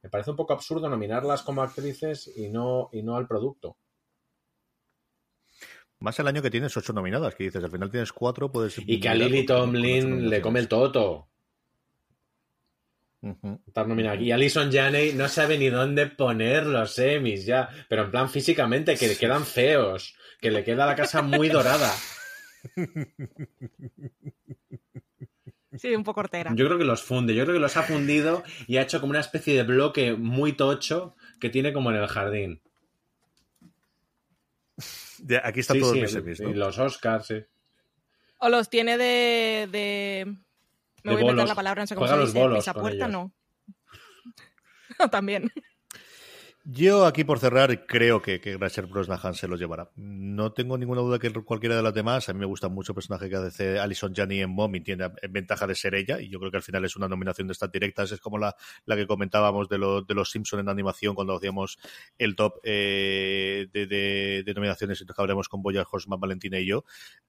Me 0.01 0.09
parece 0.09 0.31
un 0.31 0.37
poco 0.37 0.53
absurdo 0.53 0.89
nominarlas 0.89 1.41
como 1.41 1.61
actrices 1.61 2.31
y 2.35 2.49
no, 2.49 2.89
y 2.93 3.03
no 3.03 3.15
al 3.15 3.27
producto. 3.27 3.77
Más 5.99 6.17
el 6.19 6.27
año 6.27 6.41
que 6.41 6.49
tienes 6.51 6.75
ocho 6.77 6.93
nominadas, 6.93 7.35
que 7.35 7.43
dices, 7.43 7.61
al 7.63 7.71
final 7.71 7.91
tienes 7.91 8.13
cuatro, 8.13 8.51
puedes... 8.51 8.77
Y 8.79 8.99
que 8.99 9.09
a 9.09 9.15
Lily 9.15 9.45
Tomlin 9.45 10.29
le 10.29 10.41
come 10.41 10.59
el 10.59 10.69
toto. 10.69 11.27
Estar 13.67 13.87
nominada 13.87 14.15
aquí. 14.15 14.25
Y 14.25 14.31
Alison 14.31 14.71
Janney 14.71 15.13
no 15.13 15.27
sabe 15.27 15.57
ni 15.57 15.69
dónde 15.69 16.07
poner 16.07 16.65
los 16.65 16.93
semis 16.93 17.45
ya. 17.45 17.69
Pero 17.89 18.03
en 18.03 18.11
plan 18.11 18.29
físicamente, 18.29 18.95
que 18.95 19.07
le 19.07 19.17
quedan 19.17 19.45
feos. 19.45 20.15
Que 20.39 20.51
le 20.51 20.63
queda 20.63 20.85
la 20.85 20.95
casa 20.95 21.21
muy 21.21 21.49
dorada. 21.49 21.91
Sí, 25.77 25.93
un 25.95 26.03
poco 26.03 26.21
hortera. 26.21 26.51
Yo 26.55 26.65
creo 26.65 26.77
que 26.77 26.83
los 26.83 27.03
funde. 27.03 27.35
Yo 27.35 27.43
creo 27.43 27.55
que 27.55 27.61
los 27.61 27.77
ha 27.77 27.83
fundido 27.83 28.43
y 28.67 28.77
ha 28.77 28.81
hecho 28.81 28.99
como 28.99 29.11
una 29.11 29.19
especie 29.19 29.55
de 29.55 29.63
bloque 29.63 30.13
muy 30.13 30.53
tocho 30.53 31.15
que 31.39 31.49
tiene 31.49 31.73
como 31.73 31.91
en 31.91 31.97
el 31.97 32.07
jardín. 32.07 32.61
Aquí 35.43 35.59
están 35.59 35.75
Sí, 35.75 35.81
todos 35.81 35.93
sí, 35.93 36.01
mis 36.01 36.11
semis, 36.11 36.39
¿no? 36.39 36.49
y 36.49 36.53
los 36.53 36.77
Oscars, 36.79 37.27
sí. 37.27 37.43
O 38.39 38.49
los 38.49 38.69
tiene 38.69 38.97
de. 38.97 39.67
de... 39.71 40.35
Me 41.03 41.11
voy 41.13 41.19
a 41.19 41.21
inventar 41.21 41.35
bolos. 41.35 41.49
la 41.49 41.55
palabra, 41.55 41.83
no 41.83 41.87
sé 41.87 41.95
cómo 41.95 42.07
Juega 42.07 42.15
se 42.15 42.19
los 42.25 42.33
dice. 42.33 42.39
bolos 42.39 42.59
Pisa 42.59 42.73
puerta, 42.73 43.05
ellos. 43.07 43.11
no. 43.11 43.31
También. 45.11 45.51
Yo 46.71 47.05
aquí 47.07 47.23
por 47.23 47.39
cerrar 47.39 47.87
creo 47.87 48.21
que, 48.21 48.39
que 48.39 48.55
Rachel 48.55 48.85
Brosnahan 48.85 49.33
se 49.33 49.47
los 49.47 49.59
llevará. 49.59 49.89
No 49.95 50.51
tengo 50.51 50.77
ninguna 50.77 51.01
duda 51.01 51.17
que 51.17 51.33
cualquiera 51.33 51.75
de 51.75 51.81
las 51.81 51.95
demás. 51.95 52.29
A 52.29 52.33
mí 52.33 52.39
me 52.39 52.45
gusta 52.45 52.69
mucho 52.69 52.91
el 52.91 52.95
personaje 52.95 53.27
que 53.27 53.37
hace 53.37 53.79
Alison 53.79 54.13
Janney 54.13 54.41
en 54.41 54.51
Mom 54.51 54.75
y 54.75 54.81
tiene 54.81 55.09
en 55.19 55.33
ventaja 55.33 55.65
de 55.65 55.73
ser 55.73 55.95
ella. 55.95 56.19
Y 56.21 56.29
yo 56.29 56.37
creo 56.37 56.51
que 56.51 56.57
al 56.57 56.63
final 56.63 56.85
es 56.85 56.95
una 56.95 57.07
nominación 57.07 57.47
de 57.47 57.53
estas 57.53 57.71
directas. 57.71 58.11
Es 58.11 58.19
como 58.21 58.37
la, 58.37 58.55
que 58.85 59.07
comentábamos 59.07 59.67
de, 59.67 59.79
lo- 59.79 60.03
de 60.03 60.13
los 60.13 60.29
Simpson 60.29 60.59
en 60.59 60.69
animación 60.69 61.15
cuando 61.15 61.35
hacíamos 61.35 61.79
el 62.19 62.35
top 62.35 62.59
eh, 62.63 63.67
de, 63.73 64.53
nominaciones 64.53 65.01
y 65.01 65.07
que 65.07 65.13
hablamos 65.17 65.49
con 65.49 65.63
Boya 65.63 65.87
Horseman, 65.89 66.19
Valentina 66.19 66.59
y 66.59 66.67
yo. 66.67 66.83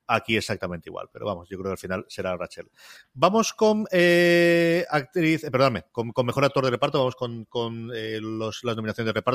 Aquí 0.07 0.37
exactamente 0.37 0.91
igual. 0.91 1.09
Pero 1.13 1.25
vamos, 1.25 1.49
yo 1.49 1.57
creo 1.57 1.71
que 1.71 1.73
al 1.73 1.79
final 1.79 2.05
será 2.09 2.37
Rachel. 2.37 2.69
Vamos 3.15 3.55
con 3.55 3.87
eh, 3.91 4.85
actriz, 4.91 5.45
eh, 5.45 5.51
perdóname, 5.51 5.85
con, 5.93 6.11
con 6.13 6.27
mejor 6.27 6.45
actor 6.45 6.65
de 6.65 6.73
reparto, 6.73 6.99
vamos 6.99 7.17
con, 7.17 7.47
con 7.47 7.91
eh, 7.95 8.19
los, 8.21 8.65
las 8.65 8.77
nominaciones 8.77 9.07
de 9.07 9.13
reparto. 9.13 9.30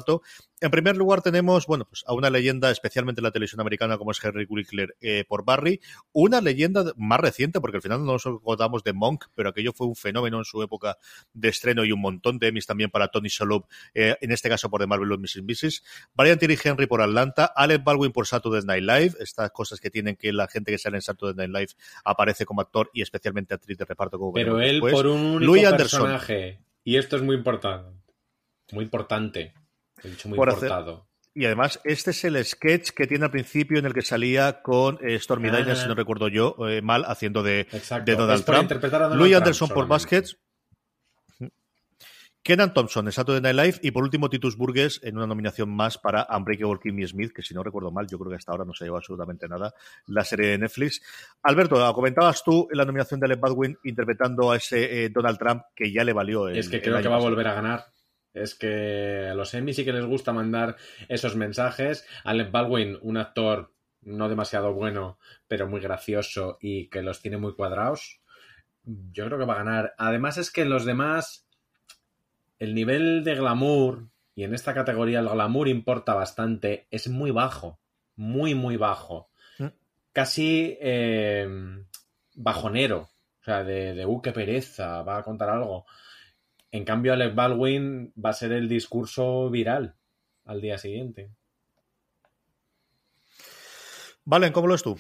En 0.61 0.71
primer 0.71 0.95
lugar 0.95 1.21
tenemos, 1.21 1.67
bueno, 1.67 1.85
pues 1.85 2.03
a 2.07 2.13
una 2.13 2.29
leyenda, 2.29 2.71
especialmente 2.71 3.19
en 3.19 3.23
la 3.23 3.31
televisión 3.31 3.59
americana, 3.59 3.97
como 3.97 4.11
es 4.11 4.23
Henry 4.23 4.45
Winkler 4.49 4.95
eh, 5.01 5.25
por 5.27 5.43
Barry, 5.43 5.81
una 6.13 6.39
leyenda 6.41 6.93
más 6.95 7.19
reciente, 7.19 7.59
porque 7.59 7.77
al 7.77 7.83
final 7.83 8.05
no 8.05 8.13
nos 8.13 8.25
acordamos 8.25 8.83
de 8.83 8.93
Monk, 8.93 9.25
pero 9.35 9.49
aquello 9.49 9.73
fue 9.73 9.87
un 9.87 9.95
fenómeno 9.95 10.37
en 10.37 10.45
su 10.45 10.63
época 10.63 10.97
de 11.33 11.49
estreno 11.49 11.83
y 11.83 11.91
un 11.91 11.99
montón 11.99 12.39
de 12.39 12.47
Emmys 12.47 12.65
también 12.65 12.89
para 12.89 13.09
Tony 13.09 13.27
Shalhoub, 13.29 13.65
eh, 13.93 14.15
en 14.21 14.31
este 14.31 14.49
caso 14.49 14.69
por 14.69 14.79
The 14.79 14.87
Marvelous 14.87 15.19
Mrs. 15.19 15.43
Mrs. 15.43 15.83
Brian 16.13 16.39
Terry 16.39 16.57
Henry 16.63 16.87
por 16.87 17.01
Atlanta, 17.01 17.45
Alec 17.45 17.83
Baldwin 17.83 18.11
por 18.11 18.25
Saturday 18.25 18.61
Night 18.63 18.83
Live, 18.83 19.15
estas 19.19 19.51
cosas 19.51 19.79
que 19.79 19.91
tienen 19.91 20.15
que 20.15 20.31
la 20.31 20.47
gente 20.47 20.71
que 20.71 20.77
sale 20.77 20.97
en 20.97 21.01
Saturday 21.01 21.47
Night 21.47 21.53
Live 21.53 21.81
aparece 22.05 22.45
como 22.45 22.61
actor 22.61 22.89
y 22.93 23.01
especialmente 23.01 23.53
actriz 23.53 23.77
de 23.77 23.85
reparto 23.85 24.17
como 24.17 24.33
Pero 24.33 24.61
él 24.61 24.73
después. 24.73 24.93
por 24.93 25.07
un 25.07 25.21
único 25.21 25.51
Louis 25.51 25.65
Anderson. 25.65 26.01
personaje. 26.01 26.61
Y 26.83 26.97
esto 26.97 27.17
es 27.17 27.21
muy 27.21 27.35
importante. 27.35 27.89
Muy 28.71 28.83
importante. 28.83 29.53
He 30.03 30.09
dicho 30.09 30.29
muy 30.29 30.35
Por 30.37 30.49
hacer-. 30.49 30.71
Y 31.37 31.45
además, 31.45 31.81
este 31.83 32.11
es 32.11 32.23
el 32.23 32.43
sketch 32.45 32.91
que 32.91 33.07
tiene 33.07 33.25
al 33.25 33.31
principio 33.31 33.77
en 33.77 33.85
el 33.85 33.93
que 33.93 34.01
salía 34.01 34.61
con 34.61 34.97
eh, 35.05 35.19
Stormy 35.19 35.49
Ah. 35.49 35.53
Daniels, 35.53 35.79
si 35.81 35.87
no 35.87 35.93
recuerdo 35.95 36.29
yo, 36.29 36.55
eh, 36.69 36.81
mal, 36.81 37.03
haciendo 37.05 37.43
de, 37.43 37.67
de 38.05 38.15
Donald 38.15 38.39
Es 38.39 38.45
Trump. 38.45 38.69
Donald 38.71 39.15
Louis 39.15 39.31
Trump 39.31 39.43
Anderson 39.43 39.69
por. 39.69 39.87
Baskets. 39.87 40.37
Kenan 42.41 42.75
Thompson 42.75 43.07
en 43.07 43.11
Saturday 43.11 43.41
Night 43.41 43.55
Live 43.55 43.79
y 43.81 43.89
por 43.89 44.03
último 44.03 44.29
Titus 44.29 44.55
Burgess 44.55 44.99
en 45.03 45.17
una 45.17 45.25
nominación 45.25 45.67
más 45.75 45.97
para 45.97 46.27
Unbreakable 46.29 46.77
Kimmy 46.81 47.07
Smith, 47.07 47.31
que 47.33 47.41
si 47.41 47.55
no 47.55 47.63
recuerdo 47.63 47.89
mal, 47.89 48.05
yo 48.07 48.19
creo 48.19 48.29
que 48.29 48.35
hasta 48.37 48.51
ahora 48.51 48.63
no 48.65 48.73
se 48.75 48.85
llevó 48.85 48.97
absolutamente 48.97 49.47
nada, 49.47 49.73
la 50.05 50.23
serie 50.23 50.49
de 50.49 50.59
Netflix. 50.59 51.01
Alberto, 51.41 51.91
comentabas 51.95 52.43
tú 52.43 52.67
la 52.71 52.85
nominación 52.85 53.19
de 53.19 53.25
Alec 53.25 53.39
Baldwin 53.39 53.75
interpretando 53.83 54.51
a 54.51 54.57
ese 54.57 55.05
eh, 55.05 55.09
Donald 55.09 55.39
Trump 55.39 55.63
que 55.75 55.91
ya 55.91 56.03
le 56.03 56.13
valió. 56.13 56.47
el- 56.47 56.57
Es 56.59 56.69
que 56.69 56.75
el 56.75 56.81
creo 56.83 57.01
que 57.01 57.07
va 57.07 57.15
a 57.15 57.19
volver 57.19 57.47
a 57.47 57.55
ganar. 57.55 57.85
Es 58.36 58.53
que 58.53 59.29
a 59.31 59.33
los 59.33 59.53
Emmy 59.53 59.73
sí 59.73 59.86
que 59.86 59.93
les 59.93 60.05
gusta 60.05 60.33
mandar 60.33 60.75
esos 61.07 61.36
mensajes. 61.38 62.05
Alec 62.25 62.51
Baldwin, 62.51 62.99
un 63.01 63.17
actor 63.17 63.73
no 64.01 64.29
demasiado 64.29 64.73
bueno, 64.73 65.17
pero 65.47 65.67
muy 65.67 65.79
gracioso 65.79 66.57
y 66.61 66.89
que 66.89 67.01
los 67.01 67.21
tiene 67.21 67.38
muy 67.38 67.55
cuadrados. 67.55 68.21
Yo 68.83 69.25
creo 69.25 69.39
que 69.39 69.45
va 69.45 69.53
a 69.53 69.63
ganar. 69.63 69.95
Además 69.97 70.38
es 70.38 70.51
que 70.51 70.65
los 70.65 70.86
demás, 70.86 71.47
el 72.59 72.75
nivel 72.75 73.23
de 73.23 73.36
glamour, 73.36 74.09
y 74.36 74.43
en 74.43 74.53
esta 74.53 74.73
categoría 74.73 75.19
el 75.19 75.29
glamour 75.29 75.69
importa 75.69 76.13
bastante, 76.13 76.88
es 76.91 77.07
muy 77.07 77.31
bajo. 77.31 77.79
Muy, 78.17 78.53
muy 78.53 78.75
bajo. 78.75 79.31
¿Mm? 79.57 79.67
Casi 80.11 80.77
eh, 80.81 81.47
bajonero. 82.36 83.09
O 83.41 83.43
sea, 83.45 83.63
de, 83.63 83.93
de, 83.93 84.05
uh, 84.05 84.21
qué 84.21 84.31
pereza, 84.31 85.03
va 85.03 85.19
a 85.19 85.23
contar 85.23 85.49
algo. 85.49 85.86
En 86.76 86.84
cambio, 86.84 87.13
Alec 87.13 87.34
Baldwin 87.34 88.11
va 88.21 88.32
a 88.32 88.34
ser 88.34 88.51
el 88.51 88.67
discurso 88.67 89.49
viral 89.49 89.95
al 90.43 90.59
día 90.59 90.78
siguiente. 90.78 91.32
Valen, 94.26 94.51
¿cómo 94.51 94.67
lo 94.67 94.76
es 94.76 94.84
tú? 94.84 94.99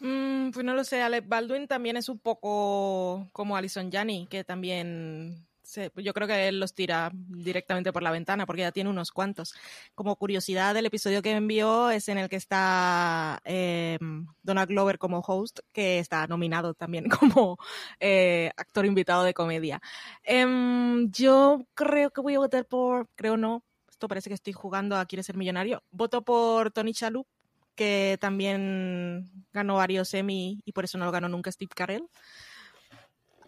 Mm, 0.00 0.52
pues 0.52 0.64
no 0.64 0.72
lo 0.72 0.84
sé, 0.84 1.02
Alec 1.02 1.28
Baldwin 1.28 1.68
también 1.68 1.98
es 1.98 2.08
un 2.08 2.18
poco 2.18 3.28
como 3.32 3.58
Alison 3.58 3.92
Janney, 3.92 4.26
que 4.26 4.42
también 4.42 5.46
se- 5.64 5.90
yo 5.96 6.14
creo 6.14 6.28
que 6.28 6.48
él 6.48 6.60
los 6.60 6.74
tira 6.74 7.10
directamente 7.14 7.92
por 7.92 8.02
la 8.02 8.10
ventana 8.10 8.46
porque 8.46 8.62
ya 8.62 8.72
tiene 8.72 8.90
unos 8.90 9.10
cuantos. 9.10 9.54
Como 9.94 10.16
curiosidad, 10.16 10.76
el 10.76 10.86
episodio 10.86 11.22
que 11.22 11.32
envió 11.32 11.90
es 11.90 12.08
en 12.08 12.18
el 12.18 12.28
que 12.28 12.36
está 12.36 13.40
eh, 13.44 13.98
Donald 14.42 14.68
Glover 14.68 14.98
como 14.98 15.20
host, 15.20 15.60
que 15.72 15.98
está 15.98 16.26
nominado 16.26 16.74
también 16.74 17.08
como 17.08 17.58
eh, 18.00 18.50
actor 18.56 18.86
invitado 18.86 19.24
de 19.24 19.34
comedia. 19.34 19.80
Em, 20.22 21.10
yo 21.10 21.66
creo 21.74 22.10
que 22.10 22.20
voy 22.20 22.34
a 22.34 22.38
votar 22.38 22.66
por, 22.66 23.08
creo 23.14 23.36
no, 23.36 23.64
esto 23.90 24.08
parece 24.08 24.30
que 24.30 24.34
estoy 24.34 24.52
jugando 24.52 24.96
a 24.96 25.06
Quiere 25.06 25.22
ser 25.22 25.36
millonario. 25.36 25.82
Voto 25.90 26.22
por 26.22 26.70
Tony 26.70 26.92
Shalhoub, 26.92 27.26
que 27.74 28.18
también 28.20 29.30
ganó 29.52 29.76
varios 29.76 30.12
Emmy 30.14 30.60
y 30.64 30.72
por 30.72 30.84
eso 30.84 30.98
no 30.98 31.04
lo 31.04 31.12
ganó 31.12 31.28
nunca 31.28 31.50
Steve 31.50 31.72
Carell. 31.74 32.08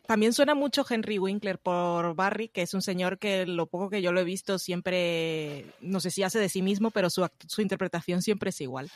También 0.07 0.33
suena 0.33 0.55
mucho 0.55 0.85
Henry 0.89 1.19
Winkler 1.19 1.59
por 1.59 2.15
Barry, 2.15 2.49
que 2.49 2.63
es 2.63 2.75
un 2.75 2.83
señor 2.83 3.19
que 3.19 3.45
lo 3.45 3.67
poco 3.67 3.91
que 3.91 4.03
yo 4.03 4.13
lo 4.13 4.21
he 4.21 4.25
visto 4.25 4.59
siempre, 4.59 5.67
no 5.81 5.99
sé 6.01 6.11
si 6.11 6.23
hace 6.23 6.39
de 6.39 6.49
sí 6.49 6.63
mismo, 6.63 6.91
pero 6.93 7.11
su, 7.11 7.27
su 7.49 7.61
interpretación 7.61 8.23
siempre 8.23 8.51
es 8.51 8.61
igual. 8.61 8.91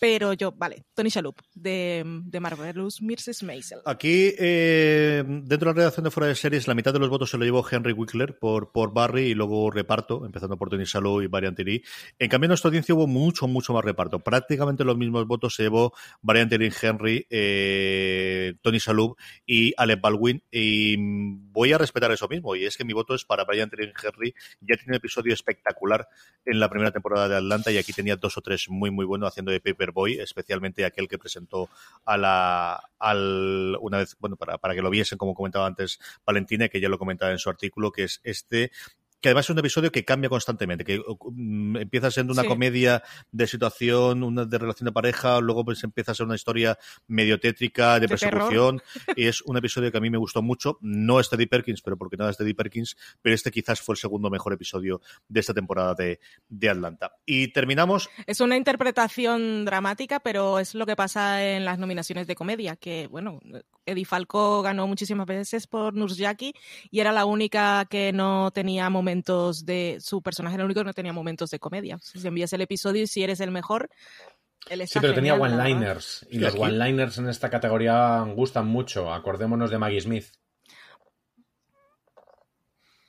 Pero 0.00 0.32
yo, 0.32 0.52
vale, 0.52 0.84
Tony 0.94 1.08
Shalhoub, 1.08 1.36
de, 1.54 2.04
de 2.24 2.40
Marvelous 2.40 3.02
Mrs. 3.02 3.42
Maisel. 3.42 3.80
Aquí, 3.84 4.34
eh, 4.38 5.24
dentro 5.26 5.58
de 5.58 5.66
la 5.66 5.72
redacción 5.72 6.04
de 6.04 6.10
Fuera 6.10 6.28
de 6.28 6.34
Series, 6.34 6.68
la 6.68 6.74
mitad 6.74 6.92
de 6.92 6.98
los 6.98 7.08
votos 7.08 7.30
se 7.30 7.38
lo 7.38 7.44
llevó 7.44 7.66
Henry 7.68 7.92
Wickler 7.92 8.38
por, 8.38 8.72
por 8.72 8.92
Barry 8.92 9.22
y 9.22 9.34
luego 9.34 9.70
reparto, 9.70 10.24
empezando 10.24 10.56
por 10.56 10.70
Tony 10.70 10.84
Shalhoub 10.84 11.22
y 11.22 11.26
Varian 11.26 11.54
Terry. 11.54 11.82
En 12.18 12.28
cambio, 12.28 12.46
en 12.46 12.50
nuestra 12.50 12.68
audiencia 12.68 12.94
hubo 12.94 13.06
mucho, 13.06 13.48
mucho 13.48 13.72
más 13.72 13.84
reparto. 13.84 14.20
Prácticamente 14.20 14.84
los 14.84 14.96
mismos 14.96 15.26
votos 15.26 15.54
se 15.54 15.64
llevó 15.64 15.92
Varian 16.22 16.48
Terry, 16.48 16.72
Henry, 16.80 17.26
eh, 17.30 18.54
Tony 18.62 18.78
Shalhoub 18.78 19.16
y 19.46 19.74
Alec 19.76 20.00
Baldwin. 20.00 20.42
Y 20.50 20.96
voy 20.98 21.72
a 21.72 21.78
respetar 21.78 22.12
eso 22.12 22.28
mismo. 22.28 22.54
Y 22.54 22.64
es 22.64 22.76
que 22.76 22.84
mi 22.84 22.92
voto 22.92 23.14
es 23.14 23.24
para 23.24 23.44
Brian 23.44 23.68
Terry 23.68 23.92
Henry. 24.02 24.34
Ya 24.60 24.76
tiene 24.76 24.92
un 24.92 24.94
episodio 24.94 25.34
espectacular 25.34 26.08
en 26.44 26.60
la 26.60 26.68
primera 26.68 26.90
temporada 26.90 27.28
de 27.28 27.36
Atlanta 27.36 27.70
y 27.70 27.78
aquí 27.78 27.92
tenía 27.92 28.16
dos 28.16 28.36
o 28.36 28.40
tres 28.40 28.68
muy, 28.68 28.90
muy 28.90 29.04
buenos 29.04 29.28
haciendo 29.28 29.52
de 29.52 29.60
Paper 29.60 29.87
Superboy, 29.88 30.20
especialmente 30.20 30.84
aquel 30.84 31.08
que 31.08 31.18
presentó 31.18 31.68
a 32.04 32.16
la 32.16 32.90
al 32.98 33.76
una 33.80 33.98
vez, 33.98 34.16
bueno, 34.18 34.36
para, 34.36 34.58
para 34.58 34.74
que 34.74 34.82
lo 34.82 34.90
viesen, 34.90 35.18
como 35.18 35.34
comentaba 35.34 35.66
antes 35.66 35.98
Valentina, 36.26 36.68
que 36.68 36.80
ya 36.80 36.88
lo 36.88 36.98
comentaba 36.98 37.32
en 37.32 37.38
su 37.38 37.48
artículo, 37.48 37.90
que 37.90 38.04
es 38.04 38.20
este 38.24 38.70
que 39.20 39.28
además 39.30 39.46
es 39.46 39.50
un 39.50 39.58
episodio 39.58 39.90
que 39.90 40.04
cambia 40.04 40.28
constantemente, 40.30 40.84
que 40.84 41.00
mm, 41.32 41.76
empieza 41.76 42.10
siendo 42.10 42.32
una 42.32 42.42
Sí. 42.42 42.48
comedia 42.48 43.02
de 43.32 43.46
situación, 43.46 44.22
una 44.22 44.44
de 44.44 44.58
relación 44.58 44.84
de 44.86 44.92
pareja, 44.92 45.40
luego 45.40 45.64
pues 45.64 45.82
empieza 45.82 46.12
a 46.12 46.14
ser 46.14 46.26
una 46.26 46.36
historia 46.36 46.78
medio 47.08 47.40
tétrica, 47.40 47.94
de, 47.94 48.00
De 48.00 48.08
persecución, 48.08 48.80
y 49.16 49.26
es 49.26 49.42
un 49.42 49.56
episodio 49.56 49.90
que 49.90 49.98
a 49.98 50.00
mí 50.00 50.08
me 50.08 50.18
gustó 50.18 50.40
mucho, 50.40 50.78
no 50.82 51.18
es 51.18 51.28
Teddy 51.28 51.46
Perkins, 51.46 51.82
pero 51.82 51.96
porque 51.96 52.16
nada 52.16 52.30
es 52.30 52.36
Teddy 52.36 52.54
Perkins, 52.54 52.96
pero 53.20 53.34
este 53.34 53.50
quizás 53.50 53.80
fue 53.80 53.94
el 53.94 53.98
segundo 53.98 54.30
mejor 54.30 54.52
episodio 54.52 55.00
de 55.28 55.40
esta 55.40 55.52
temporada 55.52 55.94
de, 55.94 56.20
de 56.48 56.68
Atlanta. 56.70 57.12
Y 57.26 57.48
terminamos, 57.52 58.08
Es 58.26 58.40
una 58.40 58.56
interpretación 58.56 59.64
dramática, 59.64 60.20
pero 60.20 60.58
es 60.60 60.74
lo 60.74 60.86
que 60.86 60.94
pasa 60.94 61.44
en 61.44 61.64
las 61.64 61.78
nominaciones 61.78 62.26
de 62.28 62.34
comedia, 62.36 62.76
que, 62.76 63.08
bueno, 63.08 63.40
Eddie 63.84 64.04
Falco 64.04 64.62
ganó 64.62 64.86
muchísimas 64.86 65.26
veces 65.26 65.66
por 65.66 65.94
Nurjaki 65.94 66.52
y 66.90 67.00
era 67.00 67.10
la 67.10 67.24
única 67.24 67.84
que 67.90 68.12
no 68.12 68.50
tenía 68.52 68.88
momentos 68.90 69.07
de... 69.64 69.98
Su 70.00 70.22
personaje 70.22 70.54
era 70.54 70.62
el 70.62 70.66
único 70.66 70.80
que 70.80 70.84
no 70.86 70.92
tenía 70.92 71.12
momentos 71.12 71.50
de 71.50 71.58
comedia. 71.58 71.98
Si 72.02 72.26
envías 72.26 72.52
el 72.52 72.60
episodio 72.60 73.02
y 73.02 73.06
si 73.06 73.22
eres 73.22 73.40
el 73.40 73.50
mejor, 73.50 73.88
él 74.68 74.78
Sí, 74.78 74.84
está 74.84 75.00
pero 75.00 75.14
tenía 75.14 75.34
genial, 75.36 75.52
one-liners. 75.52 76.26
Y 76.30 76.34
Sí, 76.34 76.38
los 76.40 76.54
aquí- 76.54 76.62
one-liners 76.62 77.18
en 77.18 77.28
esta 77.28 77.50
categoría 77.50 78.20
gustan 78.34 78.66
mucho. 78.66 79.12
Acordémonos 79.12 79.70
de 79.70 79.78
Maggie 79.78 80.00
Smith, 80.00 80.26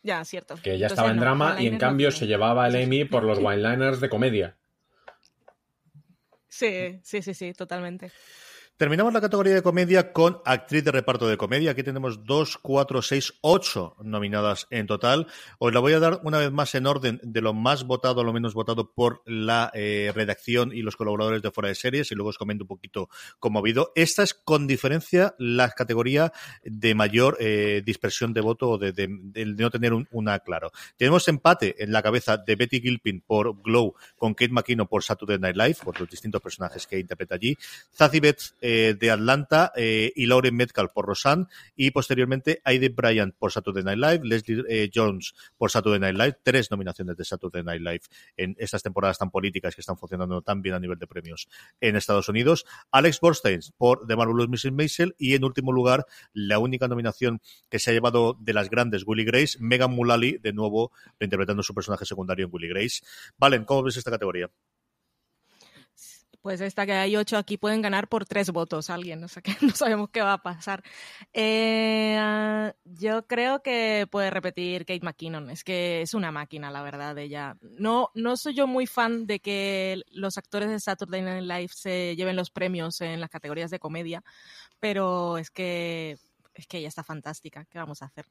Ya, 0.02 0.24
cierto. 0.24 0.56
que 0.56 0.78
ya 0.78 0.86
Entonces, 0.88 0.92
estaba 0.94 1.10
en 1.10 1.18
no, 1.18 1.22
drama 1.24 1.62
y 1.62 1.68
en 1.68 1.74
no 1.74 1.80
cambio 1.80 2.12
se 2.12 2.26
llevaba 2.26 2.68
el 2.68 2.76
Emmy 2.76 3.04
por 3.06 3.24
los 3.24 3.38
one-liners 3.44 4.00
de 4.00 4.10
comedia. 4.10 4.56
Sí, 6.48 7.00
sí, 7.04 7.22
sí, 7.22 7.34
sí, 7.34 7.54
totalmente. 7.54 8.12
Terminamos 8.80 9.12
la 9.12 9.20
categoría 9.20 9.56
de 9.56 9.62
comedia 9.62 10.14
con 10.14 10.40
actriz 10.46 10.86
de 10.86 10.94
reparto 10.94 11.28
de 11.28 11.36
comedia. 11.36 11.72
Aquí 11.72 11.84
tenemos 11.84 12.24
dos, 12.24 12.58
cuatro, 12.58 13.02
seis, 13.02 13.34
ocho 13.42 13.98
nominadas 14.02 14.68
en 14.70 14.88
total. 14.88 15.28
Os 15.58 15.74
la 15.74 15.82
voy 15.82 15.92
a 15.92 16.00
dar 16.00 16.22
una 16.24 16.38
vez 16.38 16.50
más 16.50 16.74
en 16.76 16.86
orden 16.88 17.20
de 17.22 17.42
lo 17.42 17.54
más 17.54 17.84
votado 17.84 18.22
a 18.22 18.24
lo 18.24 18.32
menos 18.32 18.54
votado 18.54 18.94
por 18.94 19.22
la 19.26 19.70
eh, 19.74 20.14
redacción 20.16 20.72
y 20.74 20.82
los 20.82 20.96
colaboradores 20.96 21.42
de 21.42 21.52
Fuera 21.52 21.68
de 21.68 21.76
Series 21.76 22.10
y 22.14 22.16
luego 22.16 22.30
os 22.30 22.38
comento 22.38 22.64
un 22.64 22.70
poquito 22.70 23.10
cómo 23.38 23.60
ha. 23.60 23.64
Esta 23.96 24.24
es 24.24 24.34
con 24.34 24.66
diferencia 24.66 25.36
la 25.40 25.72
categoría 25.72 26.32
de 26.64 26.96
mayor 26.96 27.36
eh, 27.42 27.82
dispersión 27.86 28.34
de 28.34 28.40
voto 28.40 28.70
o 28.70 28.78
de, 28.78 28.94
de- 28.94 29.10
no 29.46 29.72
tener 29.72 29.92
un- 29.92 30.08
una 30.12 30.40
claro. 30.40 30.72
Tenemos 30.96 31.28
empate 31.28 31.84
en 31.84 31.92
la 31.92 32.02
cabeza 32.02 32.38
de 32.38 32.56
Betty 32.56 32.80
Gilpin 32.80 33.20
por 33.28 33.62
Glow 33.62 33.96
con 34.18 34.34
Kate 34.36 34.54
McKinnon 34.54 34.88
por 34.88 35.04
Saturday 35.04 35.38
Night 35.38 35.58
Live, 35.58 35.78
por 35.84 36.00
los 36.00 36.10
distintos 36.10 36.42
personajes 36.42 36.88
que 36.88 36.98
interpreta 36.98 37.36
allí. 37.36 37.58
De 38.70 39.12
Atlanta 39.12 39.72
eh, 39.76 40.12
y 40.16 40.26
Lauren 40.26 40.56
Metcalf 40.56 40.92
por 40.94 41.06
Roseanne 41.06 41.46
y 41.76 41.92
posteriormente 41.92 42.62
Aide 42.64 42.90
Bryant 42.90 43.36
por 43.36 43.52
Saturday 43.52 43.84
Night 43.84 44.00
Live, 44.00 44.20
Leslie 44.24 44.64
eh, 44.70 44.90
Jones 44.94 45.34
por 45.58 45.72
Saturday 45.72 46.00
Night 46.00 46.18
Live, 46.18 46.38
tres 46.44 46.70
nominaciones 46.72 47.18
de 47.18 47.26
Saturday 47.26 47.64
Night 47.64 47.82
Live 47.82 48.02
en 48.38 48.56
estas 48.60 48.84
temporadas 48.84 49.18
tan 49.18 49.32
políticas 49.32 49.76
que 49.76 49.82
están 49.82 49.98
funcionando 49.98 50.42
tan 50.42 50.62
bien 50.62 50.76
a 50.76 50.80
nivel 50.80 51.00
de 51.00 51.08
premios 51.08 51.48
en 51.82 51.96
Estados 51.96 52.30
Unidos, 52.30 52.66
Alex 52.92 53.20
Borstein 53.20 53.60
por 53.78 54.06
The 54.08 54.16
Marvelous 54.16 54.50
Mrs. 54.50 54.72
Maisel 54.72 55.16
y 55.18 55.36
en 55.36 55.44
último 55.44 55.72
lugar 55.72 56.06
la 56.34 56.60
única 56.60 56.88
nominación 56.88 57.42
que 57.70 57.80
se 57.80 57.92
ha 57.92 57.94
llevado 57.94 58.38
de 58.40 58.54
las 58.54 58.70
grandes 58.70 59.04
Willy 59.06 59.26
Grace, 59.26 59.58
Megan 59.60 59.92
Mullally 59.92 60.38
de 60.38 60.54
nuevo 60.54 60.92
interpretando 61.20 61.64
su 61.64 61.74
personaje 61.74 62.06
secundario 62.06 62.46
en 62.46 62.52
Willy 62.54 62.70
Grace. 62.70 63.02
Valen, 63.38 63.66
¿cómo 63.66 63.84
ves 63.84 63.98
esta 63.98 64.12
categoría? 64.12 64.50
Pues 66.42 66.62
esta 66.62 66.86
que 66.86 66.94
hay 66.94 67.18
ocho 67.18 67.38
aquí 67.38 67.58
pueden 67.58 67.82
ganar 67.82 68.08
por 68.08 68.26
tres 68.26 68.50
votos 68.52 68.90
alguien, 68.90 69.24
o 69.24 69.28
sea 69.28 69.42
que 69.42 69.52
no 69.62 69.72
sabemos 69.72 70.10
qué 70.10 70.22
va 70.22 70.34
a 70.34 70.42
pasar. 70.42 70.84
Eh, 71.34 72.16
ah, 72.18 72.74
yo 72.86 73.28
creo 73.28 73.62
que 73.62 74.08
puede 74.10 74.30
repetir 74.30 74.86
Kate 74.86 75.02
McKinnon, 75.04 75.50
es 75.50 75.64
que 75.64 76.02
es 76.02 76.14
una 76.14 76.32
máquina, 76.32 76.72
la 76.72 76.82
verdad, 76.82 77.18
ella. 77.18 77.58
No, 77.62 78.10
no 78.14 78.38
soy 78.38 78.54
yo 78.54 78.68
muy 78.68 78.88
fan 78.88 79.26
de 79.28 79.40
que 79.40 80.02
los 80.12 80.38
actores 80.38 80.70
de 80.70 80.80
Saturday 80.80 81.22
Night 81.22 81.44
Live 81.44 81.72
se 81.74 82.16
lleven 82.16 82.38
los 82.38 82.52
premios 82.52 83.02
en 83.02 83.20
las 83.20 83.30
categorías 83.30 83.72
de 83.72 83.80
comedia, 83.80 84.24
pero 84.80 85.38
es 85.38 85.52
que 85.52 86.18
es 86.60 86.68
que 86.68 86.78
ella 86.78 86.90
está 86.90 87.04
fantástica, 87.04 87.66
¿qué 87.66 87.80
vamos 87.80 88.02
a 88.02 88.06
hacer? 88.06 88.26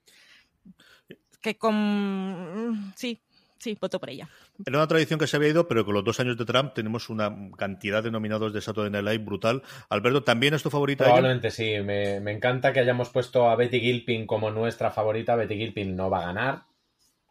Que 1.40 1.56
con... 1.56 2.92
Sí, 2.96 3.22
sí, 3.59 3.76
voto 3.80 3.98
por 4.00 4.11
ella. 4.11 4.28
Era 4.64 4.78
una 4.78 4.86
tradición 4.88 5.18
que 5.18 5.26
se 5.26 5.36
había 5.36 5.48
ido, 5.50 5.66
pero 5.68 5.84
con 5.84 5.94
los 5.94 6.04
dos 6.04 6.18
años 6.20 6.36
de 6.36 6.44
Trump 6.44 6.74
tenemos 6.74 7.09
una 7.11 7.34
cantidad 7.56 8.02
de 8.02 8.11
nominados 8.11 8.52
de 8.52 8.61
Saturday 8.61 8.90
Night 8.90 9.04
Live 9.04 9.24
brutal. 9.24 9.62
Alberto, 9.88 10.22
¿también 10.24 10.54
es 10.54 10.62
tu 10.62 10.70
favorita? 10.70 11.04
Probablemente 11.04 11.50
sí. 11.50 11.78
Me, 11.82 12.20
me 12.20 12.32
encanta 12.32 12.72
que 12.72 12.80
hayamos 12.80 13.11
puesto 13.11 13.48
a 13.48 13.56
Betty 13.56 13.80
Gilpin 13.80 14.26
como 14.26 14.50
nuestra 14.50 14.90
favorita. 14.90 15.36
Betty 15.36 15.56
Gilpin 15.56 15.94
no 15.96 16.09
va 16.11 16.22
a 16.22 16.26
ganar 16.26 16.62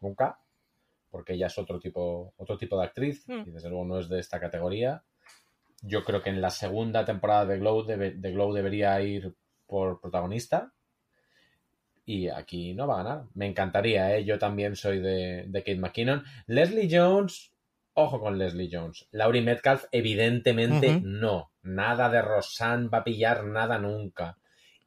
nunca, 0.00 0.38
porque 1.10 1.34
ella 1.34 1.46
es 1.48 1.58
otro 1.58 1.78
tipo, 1.80 2.32
otro 2.36 2.56
tipo 2.58 2.78
de 2.78 2.84
actriz 2.86 3.24
Mm. 3.26 3.42
y 3.46 3.50
desde 3.50 3.68
luego 3.68 3.84
no 3.84 3.98
es 3.98 4.08
de 4.08 4.20
esta 4.20 4.38
categoría. 4.38 5.02
Yo 5.82 6.04
creo 6.04 6.22
que 6.22 6.30
en 6.30 6.40
la 6.40 6.50
segunda 6.50 7.04
temporada 7.04 7.46
de 7.46 7.58
Glow, 7.58 7.84
debe- 7.86 8.14
de 8.14 8.32
Glow 8.32 8.52
debería 8.52 9.00
ir 9.00 9.34
por 9.66 10.00
protagonista. 10.00 10.72
Y 12.08 12.30
aquí 12.30 12.72
no 12.72 12.86
va 12.86 12.94
a 12.94 13.02
ganar. 13.02 13.24
Me 13.34 13.44
encantaría, 13.44 14.16
¿eh? 14.16 14.24
Yo 14.24 14.38
también 14.38 14.76
soy 14.76 14.98
de, 14.98 15.44
de 15.46 15.58
Kate 15.60 15.76
McKinnon. 15.76 16.24
Leslie 16.46 16.88
Jones, 16.90 17.52
ojo 17.92 18.18
con 18.18 18.38
Leslie 18.38 18.70
Jones. 18.72 19.06
Laurie 19.10 19.42
Metcalf, 19.42 19.84
evidentemente 19.92 21.02
no. 21.04 21.52
Nada 21.60 22.08
de 22.08 22.22
Rosanne 22.22 22.88
va 22.88 22.98
a 22.98 23.04
pillar 23.04 23.44
nada 23.44 23.78
nunca. 23.78 24.38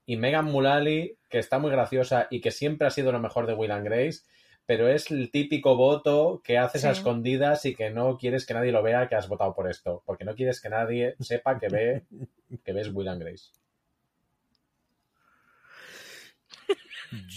Y 0.04 0.18
Megan 0.18 0.46
Mullally, 0.46 1.20
que 1.30 1.38
está 1.38 1.60
muy 1.60 1.70
graciosa 1.70 2.26
y 2.32 2.42
que 2.42 2.50
siempre 2.50 2.88
ha 2.88 2.90
sido 2.90 3.12
lo 3.12 3.20
mejor 3.20 3.46
de 3.46 3.54
Will 3.54 3.70
and 3.70 3.86
Grace, 3.86 4.22
pero 4.66 4.88
es 4.88 5.12
el 5.12 5.30
típico 5.30 5.76
voto 5.76 6.42
que 6.44 6.58
haces 6.58 6.86
a 6.86 6.92
escondidas 6.92 7.68
y 7.68 7.76
que 7.76 7.92
no 7.92 8.18
quieres 8.18 8.48
que 8.48 8.56
nadie 8.56 8.72
lo 8.72 8.82
vea 8.82 9.08
que 9.08 9.14
has 9.16 9.30
votado 9.30 9.54
por 9.54 9.70
esto, 9.70 10.02
porque 10.08 10.26
no 10.26 10.34
quieres 10.34 10.60
que 10.60 10.70
nadie 10.70 11.14
sepa 11.20 11.60
que 11.60 11.70
ve 11.70 12.04
que 12.66 12.74
ves 12.74 12.90
Will 12.92 13.10
and 13.10 13.22
Grace. 13.22 13.52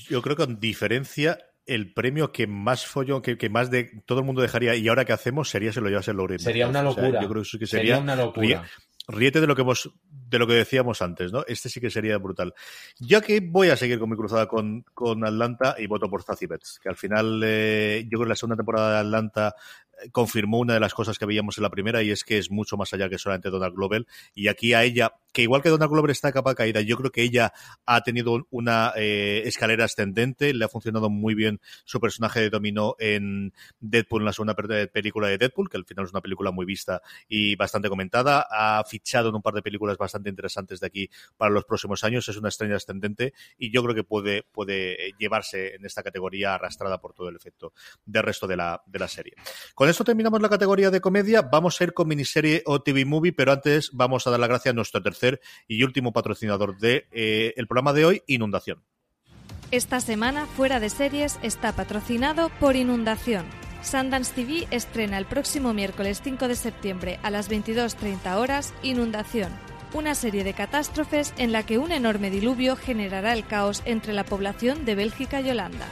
Yo 0.08 0.22
creo 0.22 0.36
que 0.36 0.44
con 0.46 0.60
diferencia 0.60 1.38
el 1.66 1.92
premio 1.94 2.30
que 2.32 2.46
más 2.46 2.84
follón, 2.86 3.22
que, 3.22 3.38
que 3.38 3.48
más 3.48 3.70
de 3.70 4.02
todo 4.06 4.18
el 4.20 4.24
mundo 4.26 4.42
dejaría 4.42 4.74
y 4.76 4.86
ahora 4.88 5.04
que 5.04 5.12
hacemos 5.14 5.48
sería 5.48 5.72
se 5.72 5.80
lo 5.80 5.88
llevase 5.88 6.12
Lauren. 6.12 6.38
Sería 6.38 6.68
una 6.68 6.82
Metcalf. 6.82 6.98
O 6.98 7.00
sea, 7.00 7.02
locura. 7.10 7.22
yo 7.22 7.28
creo 7.30 7.42
que 7.42 7.58
que 7.58 7.66
Sería 7.66 7.96
sería, 7.96 7.98
una 7.98 8.16
locura. 8.16 8.46
ríe- 8.46 8.62
ríete 9.08 9.40
de 9.40 9.46
lo 9.46 9.54
que 9.56 9.62
hemos 9.62 9.90
de 10.10 10.38
lo 10.38 10.46
que 10.46 10.54
decíamos 10.54 11.00
antes, 11.02 11.30
¿no? 11.32 11.44
Este 11.46 11.68
sí 11.68 11.80
que 11.80 11.90
sería 11.90 12.18
brutal. 12.18 12.54
Yo 12.98 13.18
aquí 13.18 13.38
voy 13.40 13.68
a 13.68 13.76
seguir 13.76 13.98
con 13.98 14.10
mi 14.10 14.16
cruzada 14.16 14.46
con, 14.48 14.82
con 14.94 15.24
Atlanta 15.24 15.76
y 15.78 15.86
voto 15.86 16.08
por 16.10 16.22
Zazie 16.22 16.48
Betts, 16.48 16.80
que 16.82 16.88
al 16.88 16.96
final 16.96 17.40
eh, 17.44 18.02
yo 18.04 18.18
creo 18.18 18.22
que 18.22 18.28
la 18.30 18.34
segunda 18.36 18.56
temporada 18.56 18.92
de 18.94 18.98
Atlanta 19.00 19.54
confirmó 20.12 20.58
una 20.58 20.74
de 20.74 20.80
las 20.80 20.94
cosas 20.94 21.18
que 21.18 21.26
veíamos 21.26 21.58
en 21.58 21.62
la 21.62 21.70
primera 21.70 22.02
y 22.02 22.10
es 22.10 22.24
que 22.24 22.38
es 22.38 22.50
mucho 22.50 22.76
más 22.76 22.92
allá 22.92 23.08
que 23.08 23.18
solamente 23.18 23.50
Donald 23.50 23.74
Glover. 23.74 24.06
Y 24.34 24.48
aquí 24.48 24.74
a 24.74 24.84
ella 24.84 25.12
que 25.32 25.42
igual 25.42 25.62
que 25.62 25.68
Donald 25.68 25.90
Glover 25.90 26.12
está 26.12 26.30
capa 26.30 26.54
caída 26.54 26.80
yo 26.80 26.96
creo 26.96 27.10
que 27.10 27.22
ella 27.22 27.52
ha 27.86 28.02
tenido 28.02 28.46
una 28.50 28.92
eh, 28.94 29.42
escalera 29.46 29.84
ascendente 29.84 30.54
le 30.54 30.64
ha 30.64 30.68
funcionado 30.68 31.10
muy 31.10 31.34
bien 31.34 31.60
su 31.84 31.98
personaje 31.98 32.38
de 32.40 32.50
dominó 32.50 32.94
en 33.00 33.52
Deadpool 33.80 34.22
en 34.22 34.26
la 34.26 34.32
segunda 34.32 34.54
pe- 34.54 34.86
película 34.86 35.26
de 35.26 35.38
Deadpool 35.38 35.68
que 35.68 35.76
al 35.76 35.84
final 35.84 36.04
es 36.04 36.12
una 36.12 36.20
película 36.20 36.52
muy 36.52 36.64
vista 36.64 37.02
y 37.28 37.56
bastante 37.56 37.88
comentada. 37.88 38.46
Ha 38.48 38.84
fichado 38.84 39.30
en 39.30 39.34
un 39.34 39.42
par 39.42 39.54
de 39.54 39.62
películas 39.62 39.98
bastante 39.98 40.30
interesantes 40.30 40.78
de 40.78 40.86
aquí 40.86 41.10
para 41.36 41.50
los 41.50 41.64
próximos 41.64 42.04
años. 42.04 42.28
Es 42.28 42.36
una 42.36 42.48
estrella 42.48 42.76
ascendente 42.76 43.34
y 43.58 43.72
yo 43.72 43.82
creo 43.82 43.94
que 43.96 44.04
puede 44.04 44.44
puede 44.44 45.08
eh, 45.08 45.12
llevarse 45.18 45.74
en 45.74 45.84
esta 45.84 46.04
categoría 46.04 46.54
arrastrada 46.54 46.98
por 47.00 47.12
todo 47.12 47.28
el 47.28 47.34
efecto 47.34 47.72
del 48.06 48.22
resto 48.22 48.46
de 48.46 48.56
la, 48.56 48.80
de 48.86 48.98
la 49.00 49.08
serie 49.08 49.34
esto 49.88 50.04
terminamos 50.04 50.40
la 50.40 50.48
categoría 50.48 50.90
de 50.90 51.00
comedia. 51.00 51.42
Vamos 51.42 51.80
a 51.80 51.84
ir 51.84 51.94
con 51.94 52.08
miniserie 52.08 52.62
o 52.66 52.82
TV 52.82 53.04
movie, 53.04 53.32
pero 53.32 53.52
antes 53.52 53.90
vamos 53.92 54.26
a 54.26 54.30
dar 54.30 54.40
la 54.40 54.46
gracia 54.46 54.70
a 54.70 54.74
nuestro 54.74 55.02
tercer 55.02 55.40
y 55.66 55.82
último 55.82 56.12
patrocinador 56.12 56.78
de 56.78 57.06
eh, 57.12 57.54
el 57.56 57.66
programa 57.66 57.92
de 57.92 58.04
hoy, 58.04 58.22
Inundación. 58.26 58.82
Esta 59.70 60.00
semana 60.00 60.46
Fuera 60.46 60.78
de 60.78 60.90
Series 60.90 61.38
está 61.42 61.72
patrocinado 61.72 62.50
por 62.60 62.76
Inundación. 62.76 63.46
Sundance 63.82 64.32
TV 64.34 64.66
estrena 64.70 65.18
el 65.18 65.26
próximo 65.26 65.74
miércoles 65.74 66.20
5 66.22 66.48
de 66.48 66.56
septiembre 66.56 67.18
a 67.22 67.30
las 67.30 67.50
22.30 67.50 68.36
horas 68.36 68.72
Inundación, 68.82 69.52
una 69.92 70.14
serie 70.14 70.44
de 70.44 70.54
catástrofes 70.54 71.34
en 71.36 71.52
la 71.52 71.64
que 71.64 71.78
un 71.78 71.92
enorme 71.92 72.30
diluvio 72.30 72.76
generará 72.76 73.32
el 73.32 73.46
caos 73.46 73.82
entre 73.84 74.12
la 74.12 74.24
población 74.24 74.84
de 74.84 74.94
Bélgica 74.94 75.40
y 75.40 75.50
Holanda. 75.50 75.86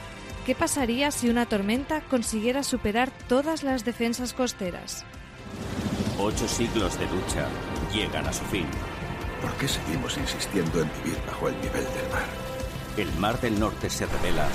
¿Qué 0.45 0.55
pasaría 0.55 1.09
si 1.11 1.29
una 1.29 1.45
tormenta 1.45 2.01
consiguiera 2.01 2.63
superar 2.63 3.11
todas 3.29 3.63
las 3.63 3.85
defensas 3.85 4.33
costeras? 4.33 5.05
Ocho 6.19 6.47
siglos 6.47 6.99
de 6.99 7.05
lucha 7.05 7.47
llegan 7.93 8.27
a 8.27 8.33
su 8.33 8.43
fin. 8.45 8.65
¿Por 9.41 9.53
qué 9.53 9.67
seguimos 9.67 10.17
insistiendo 10.17 10.81
en 10.81 10.89
vivir 11.03 11.17
bajo 11.25 11.47
el 11.47 11.55
nivel 11.61 11.83
del 11.83 12.09
mar? 12.11 12.25
El 12.97 13.11
Mar 13.19 13.39
del 13.39 13.59
Norte 13.59 13.89
se 13.89 14.05
revela 14.05 14.47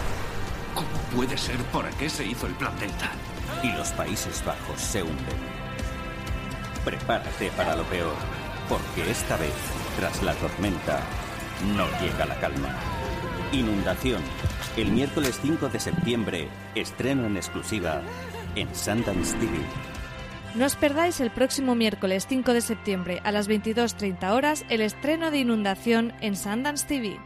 ¿Cómo 0.75 0.89
puede 1.17 1.37
ser? 1.39 1.57
¿Por 1.73 1.89
qué 1.93 2.09
se 2.09 2.25
hizo 2.25 2.47
el 2.47 2.55
plan 2.55 2.79
Delta? 2.79 3.11
y 3.63 3.73
los 3.73 3.89
Países 3.93 4.45
Bajos 4.45 4.81
se 4.81 5.03
hunden. 5.03 5.37
Prepárate 6.85 7.51
para 7.57 7.75
lo 7.75 7.85
peor. 7.85 8.15
Porque 8.69 9.11
esta 9.11 9.37
vez, 9.37 9.55
tras 9.99 10.23
la 10.23 10.35
tormenta, 10.35 11.01
no 11.75 11.87
llega 12.01 12.27
la 12.27 12.39
calma. 12.39 12.98
Inundación. 13.53 14.23
El 14.77 14.91
miércoles 14.93 15.39
5 15.41 15.71
de 15.71 15.81
septiembre, 15.81 16.49
estreno 16.75 17.27
en 17.27 17.37
exclusiva 17.37 18.03
en 18.55 18.75
Sundance 18.75 19.37
TV. 19.39 19.57
No 20.55 20.67
os 20.67 20.77
perdáis 20.77 21.21
el 21.21 21.31
próximo 21.31 21.75
miércoles 21.75 22.27
5 22.29 22.53
de 22.53 22.61
septiembre 22.61 23.21
a 23.25 23.33
las 23.33 23.49
22.30 23.49 24.33
horas 24.33 24.67
el 24.69 24.83
estreno 24.83 25.31
de 25.31 25.39
Inundación 25.39 26.13
en 26.21 26.37
Sundance 26.37 26.87
TV. 26.87 27.19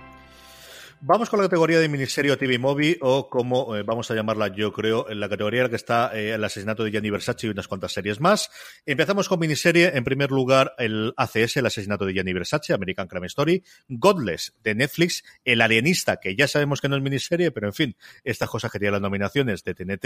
Vamos 1.04 1.28
con 1.28 1.40
la 1.40 1.46
categoría 1.46 1.80
de 1.80 1.88
miniserie 1.88 2.36
TV 2.36 2.60
Movie 2.60 2.96
o 3.00 3.28
como 3.28 3.74
eh, 3.74 3.82
vamos 3.82 4.08
a 4.12 4.14
llamarla 4.14 4.54
yo 4.54 4.72
creo, 4.72 5.10
en 5.10 5.18
la 5.18 5.28
categoría 5.28 5.62
en 5.62 5.64
la 5.64 5.70
que 5.70 5.74
está 5.74 6.12
eh, 6.16 6.34
el 6.34 6.44
asesinato 6.44 6.84
de 6.84 6.92
Gianni 6.92 7.10
Versace 7.10 7.48
y 7.48 7.50
unas 7.50 7.66
cuantas 7.66 7.90
series 7.90 8.20
más. 8.20 8.50
Empezamos 8.86 9.28
con 9.28 9.40
miniserie, 9.40 9.96
en 9.96 10.04
primer 10.04 10.30
lugar 10.30 10.74
el 10.78 11.12
ACS, 11.16 11.56
el 11.56 11.66
asesinato 11.66 12.06
de 12.06 12.12
Gianni 12.12 12.32
Versace, 12.32 12.72
American 12.72 13.08
Crime 13.08 13.26
Story, 13.26 13.64
Godless 13.88 14.54
de 14.62 14.76
Netflix, 14.76 15.24
El 15.44 15.60
Alienista, 15.62 16.18
que 16.18 16.36
ya 16.36 16.46
sabemos 16.46 16.80
que 16.80 16.88
no 16.88 16.94
es 16.94 17.02
miniserie, 17.02 17.50
pero 17.50 17.66
en 17.66 17.72
fin, 17.72 17.96
estas 18.22 18.48
cosas 18.48 18.70
que 18.70 18.78
tienen 18.78 18.92
las 18.92 19.02
nominaciones 19.02 19.64
de 19.64 19.74
TNT, 19.74 20.04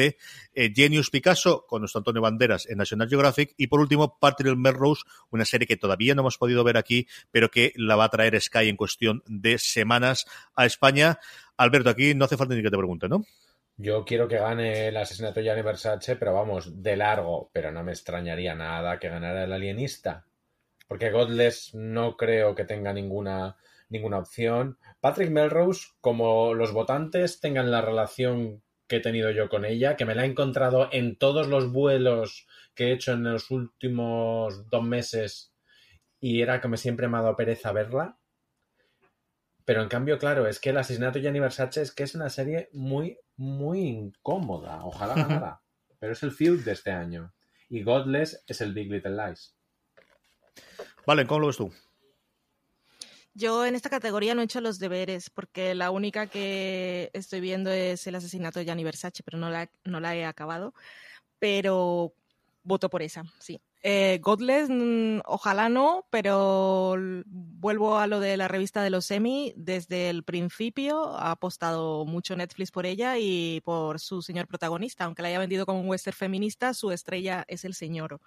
eh, 0.55 0.73
Genius 0.75 1.11
Picasso 1.11 1.67
con 1.69 1.83
nuestro 1.83 1.99
Antonio 1.99 2.23
Banderas 2.23 2.65
en 2.71 2.79
National 2.79 3.11
Geographic. 3.11 3.53
Y 3.59 3.67
por 3.67 3.81
último 3.81 4.17
Patrick 4.19 4.57
Melrose, 4.57 5.03
una 5.29 5.45
serie 5.45 5.67
que 5.67 5.77
todavía 5.77 6.15
no 6.15 6.23
hemos 6.23 6.39
podido 6.39 6.65
ver 6.65 6.79
aquí, 6.79 7.07
pero 7.31 7.51
que 7.51 7.75
la 7.77 7.97
va 7.97 8.05
a 8.05 8.09
traer 8.09 8.41
Sky 8.41 8.71
en 8.71 8.77
cuestión 8.77 9.23
de 9.27 9.59
semanas 9.59 10.25
a 10.55 10.65
España 10.65 10.86
Alberto, 11.57 11.91
aquí 11.91 12.15
no 12.15 12.25
hace 12.25 12.37
falta 12.37 12.55
ni 12.55 12.63
que 12.63 12.71
te 12.71 12.77
pregunte, 12.77 13.09
¿no? 13.09 13.25
Yo 13.79 14.05
quiero 14.05 14.27
que 14.27 14.39
gane 14.39 14.89
el 14.89 14.97
asesinato 14.97 15.41
de 15.41 15.45
Gianni 15.45 15.63
Versace, 15.63 16.17
pero 16.17 16.33
vamos, 16.33 16.83
de 16.83 16.97
largo, 16.97 17.51
pero 17.53 17.71
no 17.71 17.85
me 17.85 17.93
extrañaría 17.93 18.55
nada 18.55 18.99
que 18.99 19.09
ganara 19.09 19.45
el 19.45 19.53
alienista. 19.53 20.25
Porque 20.89 21.11
Godless 21.11 21.75
no 21.75 22.17
creo 22.17 22.55
que 22.55 22.65
tenga 22.65 22.93
ninguna, 22.93 23.57
ninguna 23.89 24.19
opción. 24.19 24.79
Patrick 25.01 25.31
Melrose, 25.31 25.89
como 26.01 26.55
los 26.55 26.73
votantes 26.73 27.41
tengan 27.41 27.71
la 27.71 27.83
relación 27.83 28.63
que 28.87 28.97
he 28.97 29.01
tenido 29.01 29.31
yo 29.31 29.49
con 29.49 29.65
ella, 29.65 29.97
que 29.97 30.05
me 30.05 30.15
la 30.15 30.25
he 30.25 30.29
encontrado 30.29 30.89
en 30.93 31.17
todos 31.17 31.49
los 31.49 31.71
vuelos 31.71 32.47
que 32.75 32.89
he 32.89 32.93
hecho 32.93 33.13
en 33.13 33.25
los 33.25 33.51
últimos 33.51 34.69
dos 34.71 34.83
meses 34.85 35.53
y 36.21 36.41
era 36.41 36.61
que 36.61 36.69
me 36.69 36.77
siempre 36.77 37.09
me 37.09 37.19
ha 37.19 37.23
dado 37.23 37.37
pereza 37.37 37.73
verla, 37.73 38.19
pero 39.67 39.83
en 39.83 39.89
cambio, 39.89 40.17
claro, 40.17 40.47
es 40.47 40.61
que 40.61 40.71
el 40.71 40.77
asesinato 40.79 41.19
de 41.19 41.23
Gianni 41.23 41.41
Versace 41.41 41.83
es 41.83 41.91
que 41.91 42.05
es 42.05 42.15
una 42.15 42.31
serie 42.31 42.71
muy, 42.73 43.19
muy 43.37 43.81
incómoda. 43.81 44.85
Ojalá 44.85 45.15
ganara. 45.15 45.61
Pero 45.99 46.13
es 46.13 46.23
el 46.23 46.31
field 46.31 46.65
de 46.65 46.71
este 46.71 46.93
año. 46.93 47.35
Y 47.69 47.83
Godless 47.83 48.45
es 48.47 48.61
el 48.61 48.73
Big 48.73 48.93
Little 48.93 49.17
Lies. 49.17 49.57
Vale, 51.05 51.27
¿cómo 51.27 51.41
lo 51.41 51.47
ves 51.49 51.57
tú? 51.57 51.75
Yo 53.35 53.67
en 53.67 53.75
esta 53.75 53.91
categoría 53.91 54.37
no 54.37 54.41
he 54.41 54.45
hecho 54.45 54.61
los 54.61 54.79
deberes, 54.79 55.31
porque 55.31 55.75
la 55.75 55.91
única 55.91 56.29
que 56.29 57.11
estoy 57.13 57.41
viendo 57.41 57.73
es 57.73 58.07
el 58.07 58.15
asesinato 58.15 58.61
de 58.61 58.67
Gianni 58.67 58.85
Versace, 58.85 59.25
pero 59.25 59.37
no 59.37 59.51
la, 59.51 59.69
no 59.83 59.99
la 59.99 60.15
he 60.15 60.25
acabado. 60.25 60.75
Pero 61.41 62.15
voto 62.63 62.89
por 62.89 63.03
esa, 63.03 63.25
sí. 63.41 63.61
Eh, 63.89 64.19
Godless, 64.21 64.69
mm, 64.69 65.21
ojalá 65.27 65.69
no, 65.69 66.09
pero 66.11 66.97
vuelvo 67.27 67.99
a 67.99 68.09
lo 68.09 68.19
de 68.19 68.37
la 68.37 68.49
revista 68.49 68.83
de 68.83 68.91
los 68.91 69.09
Emmy. 69.13 69.53
Desde 69.57 70.11
el 70.11 70.25
principio 70.25 71.17
ha 71.17 71.31
apostado 71.31 72.05
mucho 72.05 72.35
Netflix 72.35 72.73
por 72.73 72.85
ella 72.85 73.17
y 73.17 73.61
por 73.65 74.01
su 74.01 74.23
señor 74.23 74.49
protagonista. 74.49 75.05
Aunque 75.05 75.23
la 75.23 75.29
haya 75.29 75.39
vendido 75.39 75.67
como 75.67 75.81
un 75.83 75.89
western 75.89 76.17
feminista, 76.17 76.75
su 76.75 76.91
estrella 76.91 77.45
es 77.47 77.65
el 77.65 77.75
señor. 77.75 78.21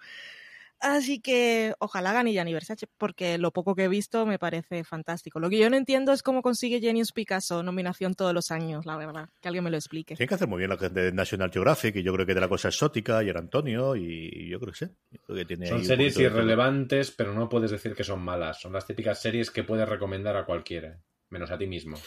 Así 0.79 1.19
que 1.19 1.73
ojalá 1.79 2.13
gane 2.13 2.31
Gianni 2.31 2.53
Versace, 2.53 2.87
porque 2.97 3.37
lo 3.37 3.51
poco 3.51 3.75
que 3.75 3.83
he 3.83 3.87
visto 3.89 4.25
me 4.25 4.39
parece 4.39 4.83
fantástico. 4.83 5.39
Lo 5.39 5.49
que 5.49 5.57
yo 5.57 5.69
no 5.69 5.75
entiendo 5.75 6.13
es 6.13 6.23
cómo 6.23 6.41
consigue 6.41 6.79
Genius 6.79 7.11
Picasso 7.11 7.63
nominación 7.63 8.13
todos 8.13 8.33
los 8.33 8.49
años, 8.51 8.85
la 8.85 8.95
verdad. 8.95 9.29
Que 9.41 9.49
alguien 9.49 9.65
me 9.65 9.71
lo 9.71 9.77
explique. 9.77 10.15
Tiene 10.15 10.27
que 10.27 10.35
hacer 10.35 10.47
muy 10.47 10.59
bien 10.59 10.69
la 10.69 10.77
de 10.77 11.11
National 11.11 11.51
Geographic, 11.51 11.97
y 11.97 12.03
yo 12.03 12.13
creo 12.13 12.25
que 12.25 12.33
de 12.33 12.41
la 12.41 12.47
cosa 12.47 12.69
exótica, 12.69 13.21
y 13.23 13.29
era 13.29 13.39
Antonio, 13.39 13.95
y 13.95 14.49
yo 14.49 14.59
creo 14.59 14.73
que 14.73 14.85
sí. 14.85 15.67
son 15.67 15.83
series 15.83 16.17
irrelevantes, 16.17 17.11
pero 17.11 17.33
no 17.33 17.49
puedes 17.49 17.71
decir 17.71 17.93
que 17.93 18.03
son 18.03 18.21
malas. 18.21 18.61
Son 18.61 18.71
las 18.71 18.87
típicas 18.87 19.21
series 19.21 19.51
que 19.51 19.63
puedes 19.63 19.87
recomendar 19.87 20.37
a 20.37 20.45
cualquiera, 20.45 21.01
menos 21.29 21.51
a 21.51 21.57
ti 21.57 21.67
mismo. 21.67 21.97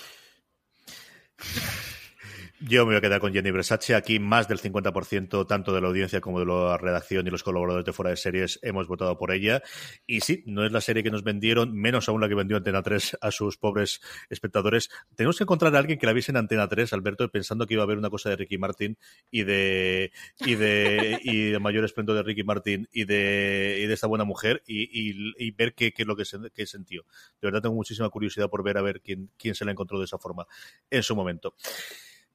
Yo 2.64 2.82
me 2.86 2.92
voy 2.92 2.96
a 2.96 3.00
quedar 3.00 3.18
con 3.18 3.32
Jenny 3.32 3.50
Versace. 3.50 3.96
Aquí 3.96 4.20
más 4.20 4.46
del 4.46 4.60
50%, 4.60 5.48
tanto 5.48 5.74
de 5.74 5.80
la 5.80 5.88
audiencia 5.88 6.20
como 6.20 6.38
de 6.38 6.46
la 6.46 6.78
redacción 6.78 7.26
y 7.26 7.30
los 7.30 7.42
colaboradores 7.42 7.84
de 7.84 7.92
fuera 7.92 8.10
de 8.10 8.16
series, 8.16 8.60
hemos 8.62 8.86
votado 8.86 9.18
por 9.18 9.32
ella. 9.32 9.62
Y 10.06 10.20
sí, 10.20 10.44
no 10.46 10.64
es 10.64 10.70
la 10.70 10.80
serie 10.80 11.02
que 11.02 11.10
nos 11.10 11.24
vendieron, 11.24 11.74
menos 11.74 12.08
aún 12.08 12.20
la 12.20 12.28
que 12.28 12.36
vendió 12.36 12.56
Antena 12.56 12.82
3 12.82 13.18
a 13.20 13.32
sus 13.32 13.56
pobres 13.56 14.00
espectadores. 14.30 14.90
Tenemos 15.16 15.38
que 15.38 15.42
encontrar 15.42 15.74
a 15.74 15.78
alguien 15.80 15.98
que 15.98 16.06
la 16.06 16.12
viese 16.12 16.30
en 16.30 16.36
Antena 16.36 16.68
3, 16.68 16.92
Alberto, 16.92 17.28
pensando 17.30 17.66
que 17.66 17.74
iba 17.74 17.82
a 17.82 17.84
haber 17.84 17.98
una 17.98 18.10
cosa 18.10 18.30
de 18.30 18.36
Ricky 18.36 18.58
Martin 18.58 18.96
y 19.28 19.42
de 19.42 20.12
y 20.38 20.54
de, 20.54 21.18
y 21.24 21.50
de 21.50 21.58
mayor 21.58 21.84
esplendor 21.84 22.14
de 22.14 22.22
Ricky 22.22 22.44
Martin 22.44 22.88
y 22.92 23.06
de, 23.06 23.92
esta 23.92 24.06
buena 24.06 24.24
mujer 24.24 24.62
y, 24.66 25.50
ver 25.50 25.74
qué, 25.74 25.92
es 25.96 26.06
lo 26.06 26.14
que, 26.14 26.24
se, 26.24 26.38
sentió. 26.66 27.02
De 27.40 27.48
verdad 27.48 27.60
tengo 27.60 27.74
muchísima 27.74 28.08
curiosidad 28.08 28.48
por 28.48 28.62
ver 28.62 28.78
a 28.78 28.82
ver 28.82 29.02
quién 29.02 29.54
se 29.54 29.64
la 29.64 29.72
encontró 29.72 29.98
de 29.98 30.04
esa 30.04 30.18
forma 30.18 30.46
en 30.90 31.02
su 31.02 31.16
momento. 31.16 31.56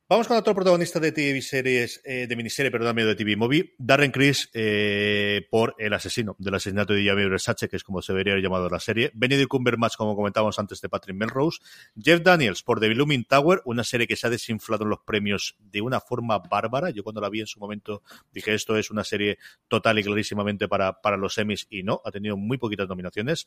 Vamos 0.09 0.29
con 0.29 0.37
otro 0.37 0.55
protagonista 0.55 1.01
de 1.01 1.11
TV 1.11 1.41
series, 1.41 1.99
eh, 2.05 2.27
de 2.29 2.35
miniserie, 2.37 2.71
perdón, 2.71 2.95
de 2.95 3.13
TV 3.13 3.35
Movie, 3.35 3.75
Darren 3.77 4.11
Criss, 4.11 4.49
eh, 4.53 5.45
por 5.51 5.75
el 5.79 5.91
asesino 5.91 6.33
del 6.39 6.55
asesinato 6.55 6.93
de 6.93 7.05
Javier 7.05 7.29
Versace, 7.29 7.67
que 7.67 7.75
es 7.75 7.83
como 7.83 8.01
se 8.01 8.13
debería 8.13 8.31
haber 8.31 8.43
llamado 8.45 8.69
la 8.69 8.79
serie. 8.79 9.11
Benedict 9.13 9.49
Cumberbatch, 9.49 9.97
como 9.97 10.15
comentábamos 10.15 10.57
antes, 10.59 10.79
de 10.79 10.87
Patrick 10.87 11.17
Melrose. 11.17 11.59
Jeff 12.01 12.21
Daniels, 12.21 12.63
por 12.63 12.79
The 12.79 12.87
Blooming 12.87 13.25
Tower, 13.25 13.61
una 13.65 13.83
serie 13.83 14.07
que 14.07 14.15
se 14.15 14.27
ha 14.27 14.29
desinflado 14.29 14.85
en 14.85 14.91
los 14.91 14.99
premios 14.99 15.57
de 15.59 15.81
una 15.81 15.99
forma 15.99 16.39
bárbara. 16.39 16.89
Yo 16.89 17.03
cuando 17.03 17.19
la 17.19 17.27
vi 17.29 17.41
en 17.41 17.47
su 17.47 17.59
momento 17.59 18.01
dije, 18.31 18.53
esto 18.53 18.77
es 18.77 18.89
una 18.89 19.03
serie 19.03 19.39
total 19.67 19.99
y 19.99 20.05
clarísimamente 20.05 20.69
para, 20.69 21.01
para 21.01 21.17
los 21.17 21.37
Emmys, 21.37 21.67
y 21.69 21.83
no, 21.83 22.01
ha 22.05 22.11
tenido 22.11 22.37
muy 22.37 22.57
poquitas 22.57 22.87
nominaciones. 22.87 23.45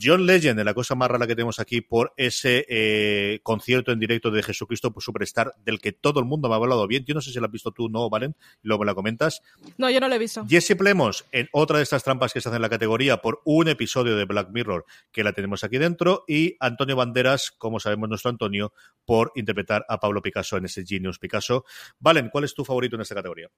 John 0.00 0.24
Legend, 0.24 0.60
la 0.60 0.72
cosa 0.72 0.94
más 0.94 1.10
rara 1.10 1.26
que 1.26 1.36
tenemos 1.36 1.60
aquí, 1.60 1.82
por 1.82 2.14
ese 2.16 2.64
eh, 2.70 3.40
concierto 3.42 3.92
en 3.92 4.00
directo 4.00 4.30
de 4.30 4.42
Jesucristo 4.42 4.94
Superstar, 4.98 5.54
del 5.62 5.78
que 5.78 5.89
todo 5.92 6.20
el 6.20 6.26
mundo 6.26 6.48
me 6.48 6.54
ha 6.54 6.58
hablado 6.58 6.86
bien. 6.86 7.04
Yo 7.04 7.14
no 7.14 7.20
sé 7.20 7.32
si 7.32 7.38
lo 7.38 7.46
has 7.46 7.52
visto 7.52 7.72
tú, 7.72 7.88
no, 7.88 8.08
Valen, 8.08 8.36
y 8.62 8.68
luego 8.68 8.80
me 8.80 8.86
la 8.86 8.94
comentas. 8.94 9.42
No, 9.78 9.90
yo 9.90 10.00
no 10.00 10.08
lo 10.08 10.14
he 10.14 10.18
visto. 10.18 10.44
Jesse 10.48 10.76
Plemons, 10.76 11.24
en 11.32 11.48
otra 11.52 11.78
de 11.78 11.82
estas 11.82 12.02
trampas 12.02 12.32
que 12.32 12.40
se 12.40 12.48
hacen 12.48 12.56
en 12.56 12.62
la 12.62 12.68
categoría 12.68 13.18
por 13.18 13.40
un 13.44 13.68
episodio 13.68 14.16
de 14.16 14.24
Black 14.24 14.50
Mirror, 14.50 14.84
que 15.12 15.24
la 15.24 15.32
tenemos 15.32 15.64
aquí 15.64 15.78
dentro, 15.78 16.24
y 16.26 16.56
Antonio 16.60 16.96
Banderas, 16.96 17.50
como 17.50 17.80
sabemos 17.80 18.08
nuestro 18.08 18.30
Antonio, 18.30 18.72
por 19.04 19.32
interpretar 19.34 19.84
a 19.88 19.98
Pablo 19.98 20.22
Picasso 20.22 20.56
en 20.56 20.64
ese 20.64 20.84
Genius 20.84 21.18
Picasso. 21.18 21.64
Valen, 21.98 22.30
¿cuál 22.30 22.44
es 22.44 22.54
tu 22.54 22.64
favorito 22.64 22.96
en 22.96 23.02
esta 23.02 23.14
categoría? 23.14 23.48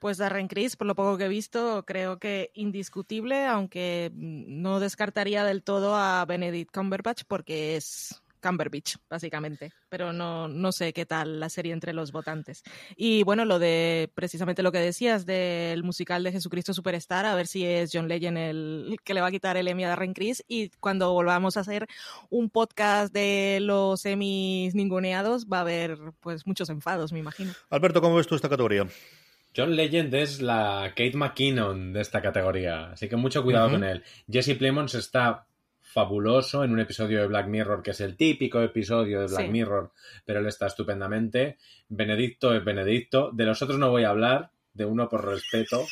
Pues 0.00 0.16
Darren 0.16 0.48
Criss, 0.48 0.76
por 0.76 0.86
lo 0.86 0.94
poco 0.94 1.18
que 1.18 1.26
he 1.26 1.28
visto, 1.28 1.84
creo 1.84 2.18
que 2.18 2.50
indiscutible, 2.54 3.44
aunque 3.44 4.10
no 4.14 4.80
descartaría 4.80 5.44
del 5.44 5.62
todo 5.62 5.94
a 5.94 6.24
Benedict 6.24 6.72
Cumberbatch 6.72 7.24
porque 7.28 7.76
es 7.76 8.22
Cumberbatch, 8.40 8.96
básicamente. 9.08 9.72
Pero 9.88 10.12
no, 10.12 10.48
no 10.48 10.72
sé 10.72 10.92
qué 10.92 11.06
tal 11.06 11.40
la 11.40 11.48
serie 11.48 11.72
entre 11.72 11.92
los 11.92 12.12
votantes. 12.12 12.62
Y 12.96 13.22
bueno, 13.22 13.44
lo 13.44 13.58
de 13.58 14.10
precisamente 14.14 14.62
lo 14.62 14.72
que 14.72 14.78
decías 14.78 15.26
del 15.26 15.82
musical 15.82 16.22
de 16.22 16.32
Jesucristo 16.32 16.74
Superstar, 16.74 17.26
a 17.26 17.34
ver 17.34 17.46
si 17.46 17.64
es 17.64 17.90
John 17.92 18.08
Legend 18.08 18.38
el 18.38 18.96
que 19.04 19.14
le 19.14 19.20
va 19.20 19.28
a 19.28 19.30
quitar 19.30 19.56
el 19.56 19.68
Emmy 19.68 19.84
a 19.84 19.88
Darren 19.88 20.14
Criss. 20.14 20.44
Y 20.48 20.70
cuando 20.80 21.12
volvamos 21.12 21.56
a 21.56 21.60
hacer 21.60 21.86
un 22.30 22.50
podcast 22.50 23.12
de 23.12 23.58
los 23.60 24.04
Emmys 24.06 24.74
ninguneados, 24.74 25.46
va 25.46 25.58
a 25.58 25.62
haber 25.62 25.98
pues 26.20 26.46
muchos 26.46 26.70
enfados, 26.70 27.12
me 27.12 27.18
imagino. 27.18 27.52
Alberto, 27.70 28.00
¿cómo 28.00 28.16
ves 28.16 28.26
tú 28.26 28.34
esta 28.34 28.48
categoría? 28.48 28.86
John 29.56 29.74
Legend 29.74 30.14
es 30.14 30.40
la 30.40 30.88
Kate 30.90 31.16
McKinnon 31.16 31.92
de 31.92 32.00
esta 32.00 32.22
categoría, 32.22 32.92
así 32.92 33.08
que 33.08 33.16
mucho 33.16 33.42
cuidado 33.42 33.70
con 33.70 33.82
él. 33.82 34.04
Jesse 34.30 34.56
Plemons 34.56 34.94
está 34.94 35.46
fabuloso 35.92 36.62
en 36.62 36.72
un 36.72 36.80
episodio 36.80 37.20
de 37.20 37.26
Black 37.26 37.48
Mirror, 37.48 37.82
que 37.82 37.90
es 37.90 38.00
el 38.00 38.16
típico 38.16 38.60
episodio 38.60 39.20
de 39.20 39.26
Black 39.26 39.50
Mirror, 39.50 39.92
pero 40.24 40.40
él 40.40 40.46
está 40.46 40.66
estupendamente. 40.66 41.58
Benedicto 41.88 42.54
es 42.54 42.64
Benedicto. 42.64 43.30
De 43.32 43.44
los 43.44 43.60
otros 43.62 43.78
no 43.78 43.90
voy 43.90 44.04
a 44.04 44.10
hablar, 44.10 44.52
de 44.72 44.84
uno 44.84 45.08
por 45.08 45.26
respeto 45.26 45.84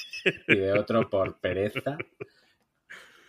y 0.46 0.56
de 0.56 0.72
otro 0.72 1.08
por 1.10 1.40
pereza. 1.40 1.98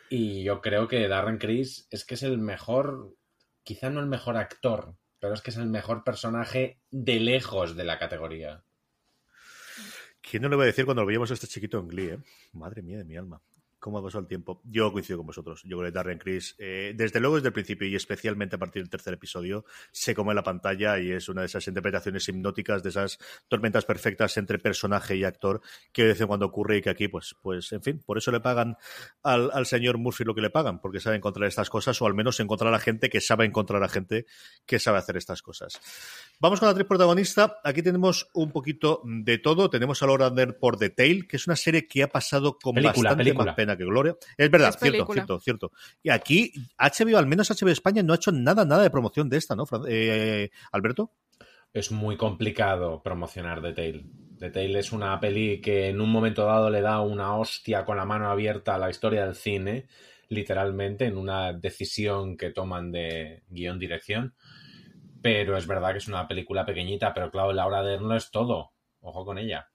Y 0.09 0.43
yo 0.43 0.61
creo 0.61 0.87
que 0.87 1.07
Darren 1.07 1.37
Criss 1.37 1.87
es 1.91 2.05
que 2.05 2.15
es 2.15 2.23
el 2.23 2.37
mejor, 2.37 3.15
quizá 3.63 3.89
no 3.89 3.99
el 3.99 4.07
mejor 4.07 4.37
actor, 4.37 4.95
pero 5.19 5.33
es 5.33 5.41
que 5.41 5.51
es 5.51 5.57
el 5.57 5.67
mejor 5.67 6.03
personaje 6.03 6.79
de 6.91 7.19
lejos 7.19 7.75
de 7.75 7.83
la 7.83 7.99
categoría. 7.99 8.63
¿Quién 10.21 10.43
no 10.43 10.49
le 10.49 10.55
va 10.55 10.63
a 10.63 10.67
decir 10.67 10.85
cuando 10.85 11.01
lo 11.01 11.07
veíamos 11.07 11.31
a 11.31 11.33
este 11.33 11.47
chiquito 11.47 11.79
en 11.79 11.87
Glee? 11.87 12.09
Eh? 12.09 12.19
Madre 12.53 12.81
mía 12.81 12.97
de 12.97 13.05
mi 13.05 13.17
alma. 13.17 13.41
Cómo 13.79 13.99
ha 13.99 14.03
pasado 14.03 14.21
el 14.21 14.27
tiempo. 14.27 14.61
Yo 14.65 14.91
coincido 14.91 15.17
con 15.17 15.27
vosotros. 15.27 15.61
Yo 15.63 15.77
creo 15.77 15.89
que 15.89 15.95
Darren 15.95 16.17
Criss, 16.17 16.55
eh, 16.59 16.93
desde 16.95 17.19
luego 17.19 17.35
desde 17.35 17.47
el 17.47 17.53
principio 17.53 17.87
y 17.87 17.95
especialmente 17.95 18.55
a 18.55 18.59
partir 18.59 18.81
del 18.83 18.89
tercer 18.89 19.13
episodio, 19.13 19.65
se 19.91 20.13
come 20.13 20.33
la 20.33 20.43
pantalla 20.43 20.99
y 20.99 21.11
es 21.11 21.29
una 21.29 21.41
de 21.41 21.47
esas 21.47 21.67
interpretaciones 21.67 22.27
hipnóticas, 22.27 22.83
de 22.83 22.89
esas 22.89 23.19
tormentas 23.47 23.85
perfectas 23.85 24.37
entre 24.37 24.59
personaje 24.59 25.15
y 25.15 25.23
actor 25.23 25.61
que 25.91 26.03
de 26.03 26.09
vez 26.09 26.21
en 26.21 26.27
cuando 26.27 26.45
ocurre 26.45 26.77
y 26.77 26.81
que 26.81 26.89
aquí, 26.89 27.07
pues, 27.07 27.35
pues 27.41 27.71
en 27.71 27.81
fin, 27.81 28.03
por 28.05 28.17
eso 28.17 28.31
le 28.31 28.39
pagan 28.39 28.77
al, 29.23 29.49
al 29.53 29.65
señor 29.65 29.97
Murphy 29.97 30.23
lo 30.23 30.35
que 30.35 30.41
le 30.41 30.49
pagan, 30.49 30.79
porque 30.79 30.99
sabe 30.99 31.15
encontrar 31.15 31.47
estas 31.47 31.69
cosas 31.69 32.01
o 32.01 32.05
al 32.05 32.13
menos 32.13 32.39
encontrar 32.39 32.69
a 32.69 32.71
la 32.71 32.79
gente 32.79 33.09
que 33.09 33.21
sabe 33.21 33.45
encontrar 33.45 33.83
a 33.83 33.89
gente 33.89 34.25
que 34.65 34.79
sabe 34.79 34.97
hacer 34.97 35.17
estas 35.17 35.41
cosas. 35.41 35.79
Vamos 36.39 36.59
con 36.59 36.67
la 36.67 36.71
actriz 36.71 36.87
protagonista. 36.87 37.59
Aquí 37.63 37.81
tenemos 37.81 38.29
un 38.33 38.51
poquito 38.51 39.01
de 39.03 39.37
todo. 39.37 39.69
Tenemos 39.69 40.01
a 40.01 40.05
Laura 40.05 40.29
Dern 40.29 40.55
por 40.59 40.77
The 40.77 40.89
Tale, 40.89 41.27
que 41.27 41.37
es 41.37 41.47
una 41.47 41.55
serie 41.55 41.87
que 41.87 42.03
ha 42.03 42.07
pasado 42.07 42.57
con 42.57 42.75
Película, 42.75 43.09
bastante 43.09 43.23
película. 43.23 43.45
más 43.45 43.55
pena 43.55 43.68
que 43.77 43.85
gloria. 43.85 44.15
Es 44.37 44.49
verdad, 44.49 44.69
Es 44.69 44.79
cierto, 44.79 45.11
cierto, 45.11 45.39
cierto. 45.39 45.71
Y 46.03 46.09
aquí 46.09 46.53
HBO, 46.77 47.17
al 47.17 47.27
menos 47.27 47.49
HBO 47.49 47.69
España, 47.69 48.03
no 48.03 48.13
ha 48.13 48.17
hecho 48.17 48.31
nada, 48.31 48.65
nada 48.65 48.83
de 48.83 48.89
promoción 48.89 49.29
de 49.29 49.37
esta, 49.37 49.55
¿no, 49.55 49.65
eh, 49.87 50.49
Alberto? 50.71 51.13
Es 51.73 51.91
muy 51.91 52.17
complicado 52.17 53.01
promocionar 53.03 53.61
The 53.61 53.73
Tale. 53.73 54.05
The 54.39 54.49
Tale 54.49 54.79
es 54.79 54.91
una 54.91 55.19
peli 55.19 55.61
que 55.61 55.89
en 55.89 56.01
un 56.01 56.11
momento 56.11 56.45
dado 56.45 56.69
le 56.69 56.81
da 56.81 57.01
una 57.01 57.35
hostia 57.37 57.85
con 57.85 57.97
la 57.97 58.05
mano 58.05 58.29
abierta 58.29 58.75
a 58.75 58.79
la 58.79 58.89
historia 58.89 59.25
del 59.25 59.35
cine, 59.35 59.87
literalmente, 60.29 61.05
en 61.05 61.17
una 61.17 61.53
decisión 61.53 62.37
que 62.37 62.51
toman 62.51 62.91
de 62.91 63.43
guión-dirección. 63.49 64.33
Pero 65.21 65.57
es 65.57 65.67
verdad 65.67 65.91
que 65.91 65.97
es 65.97 66.07
una 66.07 66.27
película 66.27 66.65
pequeñita, 66.65 67.13
pero 67.13 67.29
claro, 67.29 67.53
Laura 67.53 67.83
Dern 67.83 68.07
lo 68.07 68.15
es 68.15 68.31
todo. 68.31 68.71
Ojo 69.01 69.25
con 69.25 69.37
ella. 69.37 69.69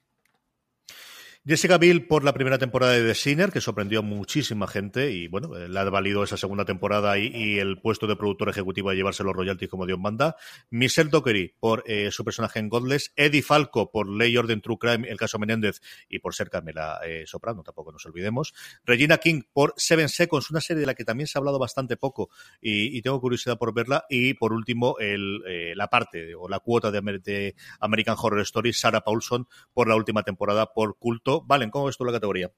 Jessica 1.47 1.77
Biel 1.77 2.07
por 2.07 2.25
la 2.25 2.33
primera 2.33 2.57
temporada 2.57 2.93
de 2.93 3.07
The 3.07 3.15
Sinner, 3.15 3.53
que 3.53 3.61
sorprendió 3.61 3.99
a 3.99 4.03
muchísima 4.03 4.67
gente 4.67 5.13
y 5.13 5.29
bueno, 5.29 5.55
eh, 5.59 5.69
le 5.69 5.79
ha 5.79 5.85
valido 5.91 6.25
esa 6.25 6.39
segunda 6.39 6.65
temporada 6.65 7.19
y, 7.19 7.59
el 7.59 7.83
puesto 7.83 8.07
de 8.07 8.17
productor 8.17 8.49
ejecutivo 8.49 8.89
a 8.89 8.95
llevarse 8.95 9.23
los 9.25 9.37
royalties 9.37 9.71
como 9.71 9.85
Dios 9.85 9.99
manda. 9.99 10.37
Michelle 10.71 11.11
Dockery 11.11 11.55
por 11.61 11.85
eh, 11.87 12.11
su 12.13 12.25
personaje 12.25 12.61
en 12.61 12.71
Godless. 12.71 13.13
Eddie 13.15 13.43
Falco 13.43 13.91
por 13.93 14.09
Ley 14.09 14.35
Orden 14.39 14.63
True 14.63 14.79
Crime, 14.81 15.07
el 15.07 15.19
caso 15.19 15.39
Menéndez 15.39 15.83
y 16.09 16.19
por 16.21 16.35
ser 16.35 16.49
Carmela 16.49 17.01
eh, 17.05 17.25
Soprano, 17.27 17.63
tampoco 17.63 17.93
nos 17.93 18.07
olvidemos. 18.07 18.55
Regina 18.87 19.19
King 19.19 19.43
por 19.53 19.75
Seven 19.77 20.09
Seconds, 20.09 20.51
una 20.51 20.63
serie 20.63 20.81
de 20.81 20.87
la 20.87 20.95
que 20.95 21.05
también 21.05 21.27
se 21.27 21.37
ha 21.37 21.41
hablado 21.41 21.59
bastante 21.59 21.99
poco 21.99 22.31
y, 22.63 23.03
tengo 23.03 23.21
curiosidad 23.21 23.59
por 23.59 23.75
verla. 23.75 24.07
Y 24.09 24.33
por 24.33 24.55
último, 24.55 24.97
el, 24.99 25.43
la 25.77 25.89
parte 25.89 26.35
o 26.35 26.49
la 26.49 26.61
cuota 26.61 26.91
de 26.91 27.55
American 27.81 28.17
Horror 28.19 28.41
Story, 28.41 28.73
Sarah 28.73 29.03
Paulson 29.03 29.47
por 29.75 29.89
la 29.89 29.97
última 29.97 30.23
temporada 30.23 30.73
por 30.73 30.97
culto. 30.97 31.34
Valen, 31.43 31.71
¿cómo 31.71 31.87
ves 31.87 31.97
tú 31.97 32.05
la 32.05 32.13
categoría? 32.13 32.53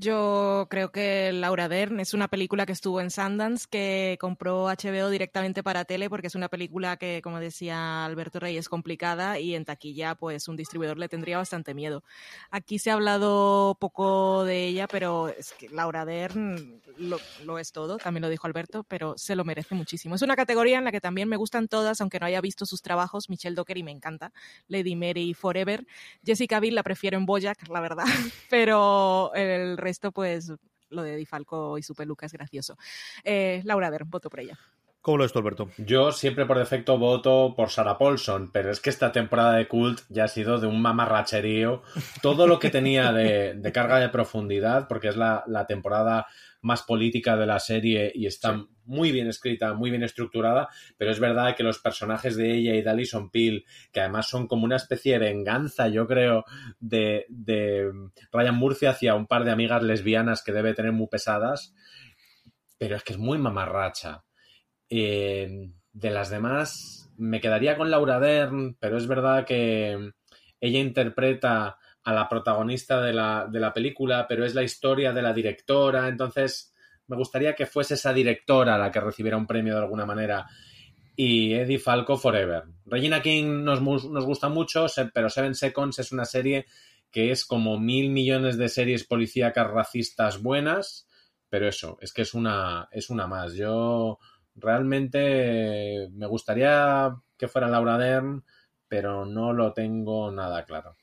Yo 0.00 0.66
creo 0.70 0.92
que 0.92 1.30
Laura 1.30 1.68
Dern 1.68 2.00
es 2.00 2.14
una 2.14 2.26
película 2.28 2.64
que 2.64 2.72
estuvo 2.72 3.02
en 3.02 3.10
Sundance, 3.10 3.66
que 3.70 4.16
compró 4.18 4.64
HBO 4.68 5.10
directamente 5.10 5.62
para 5.62 5.84
tele, 5.84 6.08
porque 6.08 6.28
es 6.28 6.34
una 6.34 6.48
película 6.48 6.96
que, 6.96 7.20
como 7.22 7.38
decía 7.38 8.06
Alberto 8.06 8.40
Rey, 8.40 8.56
es 8.56 8.70
complicada 8.70 9.38
y 9.38 9.54
en 9.54 9.66
taquilla, 9.66 10.14
pues 10.14 10.48
un 10.48 10.56
distribuidor 10.56 10.96
le 10.96 11.10
tendría 11.10 11.36
bastante 11.36 11.74
miedo. 11.74 12.02
Aquí 12.50 12.78
se 12.78 12.90
ha 12.90 12.94
hablado 12.94 13.76
poco 13.78 14.44
de 14.44 14.68
ella, 14.68 14.88
pero 14.88 15.28
es 15.28 15.52
que 15.52 15.68
Laura 15.68 16.06
Dern 16.06 16.80
lo, 16.96 17.58
es 17.58 17.70
todo, 17.72 17.98
también 17.98 18.22
lo 18.22 18.30
dijo 18.30 18.46
Alberto, 18.46 18.84
pero 18.84 19.18
se 19.18 19.36
lo 19.36 19.44
merece 19.44 19.74
muchísimo. 19.74 20.14
Es 20.14 20.22
una 20.22 20.34
categoría 20.34 20.78
en 20.78 20.84
la 20.84 20.92
que 20.92 21.02
también 21.02 21.28
me 21.28 21.36
gustan 21.36 21.68
todas, 21.68 22.00
aunque 22.00 22.18
no 22.18 22.24
haya 22.24 22.40
visto 22.40 22.64
sus 22.64 22.80
trabajos. 22.80 23.28
Michelle 23.28 23.54
Dockery 23.54 23.82
me 23.82 23.90
encanta, 23.90 24.32
Lady 24.66 24.96
Mary 24.96 25.34
Forever. 25.34 25.86
Jessica 26.24 26.58
Biel 26.58 26.74
la 26.74 26.82
prefiero 26.82 27.18
en 27.18 27.26
Boyack, 27.26 27.68
la 27.68 27.80
verdad, 27.80 28.04
pero 28.48 29.32
el 29.34 29.76
resto, 29.76 29.89
pues 30.12 30.52
lo 30.90 31.02
de 31.02 31.16
Di 31.16 31.26
Falco 31.26 31.78
y 31.78 31.82
su 31.82 31.94
peluca 31.94 32.26
es 32.26 32.32
gracioso. 32.32 32.76
Eh, 33.24 33.62
Laura 33.64 33.90
Dern, 33.90 34.10
voto 34.10 34.28
por 34.28 34.40
ella. 34.40 34.58
¿Cómo 35.02 35.16
lo 35.16 35.24
ves 35.24 35.32
tú, 35.32 35.38
Alberto? 35.38 35.70
Yo 35.78 36.12
siempre 36.12 36.44
por 36.44 36.58
defecto 36.58 36.98
voto 36.98 37.54
por 37.56 37.70
Sarah 37.70 37.96
Paulson, 37.96 38.50
pero 38.52 38.70
es 38.70 38.80
que 38.80 38.90
esta 38.90 39.12
temporada 39.12 39.54
de 39.54 39.66
Cult 39.66 40.02
ya 40.10 40.24
ha 40.24 40.28
sido 40.28 40.60
de 40.60 40.66
un 40.66 40.82
mamarracherío. 40.82 41.82
Todo 42.20 42.46
lo 42.46 42.58
que 42.58 42.68
tenía 42.68 43.10
de, 43.12 43.54
de 43.54 43.72
carga 43.72 43.98
de 43.98 44.10
profundidad, 44.10 44.88
porque 44.88 45.08
es 45.08 45.16
la, 45.16 45.42
la 45.46 45.66
temporada 45.66 46.26
más 46.62 46.82
política 46.82 47.36
de 47.36 47.46
la 47.46 47.58
serie 47.58 48.12
y 48.14 48.26
está 48.26 48.66
muy 48.84 49.12
bien 49.12 49.28
escrita, 49.28 49.72
muy 49.74 49.90
bien 49.90 50.02
estructurada, 50.02 50.68
pero 50.96 51.10
es 51.10 51.20
verdad 51.20 51.54
que 51.56 51.62
los 51.62 51.78
personajes 51.78 52.36
de 52.36 52.52
ella 52.52 52.74
y 52.74 52.82
de 52.82 52.90
Alison 52.90 53.30
Peel, 53.30 53.64
que 53.92 54.00
además 54.00 54.28
son 54.28 54.46
como 54.46 54.64
una 54.64 54.76
especie 54.76 55.12
de 55.12 55.18
venganza, 55.18 55.88
yo 55.88 56.06
creo, 56.06 56.44
de, 56.80 57.26
de 57.28 57.90
Ryan 58.32 58.56
Murphy 58.56 58.86
hacia 58.86 59.14
un 59.14 59.26
par 59.26 59.44
de 59.44 59.52
amigas 59.52 59.82
lesbianas 59.82 60.42
que 60.42 60.52
debe 60.52 60.74
tener 60.74 60.92
muy 60.92 61.06
pesadas, 61.06 61.74
pero 62.78 62.96
es 62.96 63.04
que 63.04 63.12
es 63.12 63.18
muy 63.18 63.38
mamarracha. 63.38 64.24
Eh, 64.88 65.70
de 65.92 66.10
las 66.10 66.30
demás, 66.30 67.10
me 67.16 67.40
quedaría 67.40 67.76
con 67.76 67.90
Laura 67.90 68.20
Dern, 68.20 68.76
pero 68.80 68.96
es 68.96 69.06
verdad 69.06 69.44
que 69.44 70.12
ella 70.60 70.78
interpreta 70.78 71.78
a 72.04 72.12
la 72.12 72.28
protagonista 72.28 73.00
de 73.02 73.12
la, 73.12 73.46
de 73.50 73.60
la 73.60 73.72
película, 73.72 74.26
pero 74.28 74.44
es 74.44 74.54
la 74.54 74.62
historia 74.62 75.12
de 75.12 75.22
la 75.22 75.32
directora, 75.32 76.08
entonces 76.08 76.74
me 77.06 77.16
gustaría 77.16 77.54
que 77.54 77.66
fuese 77.66 77.94
esa 77.94 78.12
directora 78.12 78.78
la 78.78 78.90
que 78.90 79.00
recibiera 79.00 79.36
un 79.36 79.46
premio 79.46 79.74
de 79.74 79.80
alguna 79.80 80.06
manera. 80.06 80.46
Y 81.16 81.52
Eddie 81.52 81.78
Falco 81.78 82.16
Forever. 82.16 82.64
Regina 82.86 83.20
King 83.20 83.64
nos, 83.64 83.82
nos 83.82 84.24
gusta 84.24 84.48
mucho, 84.48 84.86
pero 85.12 85.28
Seven 85.28 85.54
Seconds 85.54 85.98
es 85.98 86.12
una 86.12 86.24
serie 86.24 86.66
que 87.10 87.32
es 87.32 87.44
como 87.44 87.78
mil 87.78 88.10
millones 88.10 88.56
de 88.56 88.68
series 88.68 89.04
policíacas 89.04 89.68
racistas 89.68 90.40
buenas, 90.40 91.08
pero 91.48 91.66
eso, 91.66 91.98
es 92.00 92.12
que 92.12 92.22
es 92.22 92.32
una, 92.32 92.88
es 92.92 93.10
una 93.10 93.26
más. 93.26 93.54
Yo 93.54 94.18
realmente 94.54 96.08
me 96.12 96.26
gustaría 96.26 97.14
que 97.36 97.48
fuera 97.48 97.68
Laura 97.68 97.98
Dern, 97.98 98.44
pero 98.86 99.26
no 99.26 99.52
lo 99.52 99.72
tengo 99.72 100.30
nada 100.30 100.64
claro. 100.64 100.96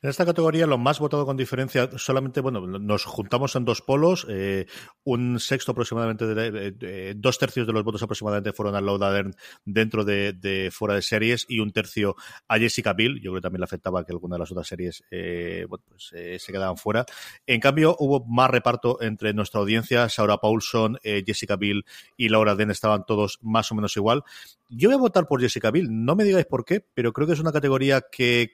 En 0.00 0.10
esta 0.10 0.24
categoría, 0.24 0.64
lo 0.68 0.78
más 0.78 1.00
votado 1.00 1.26
con 1.26 1.36
diferencia, 1.36 1.90
solamente, 1.98 2.40
bueno, 2.40 2.60
nos 2.66 3.04
juntamos 3.04 3.56
en 3.56 3.64
dos 3.64 3.82
polos. 3.82 4.26
eh, 4.28 4.66
un 5.02 5.40
sexto 5.40 5.72
aproximadamente, 5.72 6.24
de, 6.24 6.70
de- 6.70 7.14
dos 7.16 7.36
tercios 7.38 7.66
de 7.66 7.72
los 7.72 7.82
votos 7.82 8.00
aproximadamente 8.04 8.52
fueron 8.52 8.76
a 8.76 8.80
Laura 8.80 9.10
Dern 9.10 9.34
dentro 9.64 10.04
de, 10.04 10.70
fuera 10.72 10.94
de 10.94 11.02
series 11.02 11.46
y 11.48 11.58
un 11.58 11.72
tercio 11.72 12.14
a 12.46 12.58
Jessica 12.58 12.92
Biel. 12.92 13.16
Yo 13.16 13.32
creo 13.32 13.34
que 13.34 13.40
también 13.40 13.60
le 13.60 13.64
afectaba 13.64 14.04
que 14.04 14.12
alguna 14.12 14.36
de 14.36 14.38
las 14.40 14.52
otras 14.52 14.68
series 14.68 15.02
eh, 15.10 15.66
pues, 15.68 15.82
eh, 16.12 16.38
se 16.38 16.52
quedaban 16.52 16.76
fuera. 16.76 17.04
En 17.48 17.58
cambio, 17.58 17.96
hubo 17.98 18.24
más 18.24 18.50
reparto 18.50 19.02
entre 19.02 19.32
nuestra 19.34 19.58
audiencia. 19.60 20.08
Saura 20.08 20.36
Paulson, 20.38 20.98
eh, 21.02 21.24
Jessica 21.26 21.56
Biel 21.56 21.84
y 22.16 22.28
Laura 22.28 22.54
Dern 22.54 22.70
estaban 22.70 23.04
todos 23.04 23.38
más 23.42 23.72
o 23.72 23.74
menos 23.74 23.96
igual. 23.96 24.22
Yo 24.70 24.90
voy 24.90 24.96
a 24.96 24.98
votar 24.98 25.26
por 25.26 25.40
Jessica 25.40 25.70
Biel. 25.70 25.88
No 25.90 26.14
me 26.14 26.24
digáis 26.24 26.44
por 26.44 26.66
qué, 26.66 26.84
pero 26.92 27.14
creo 27.14 27.26
que 27.26 27.32
es 27.32 27.40
una 27.40 27.52
categoría 27.52 28.02
que 28.12 28.52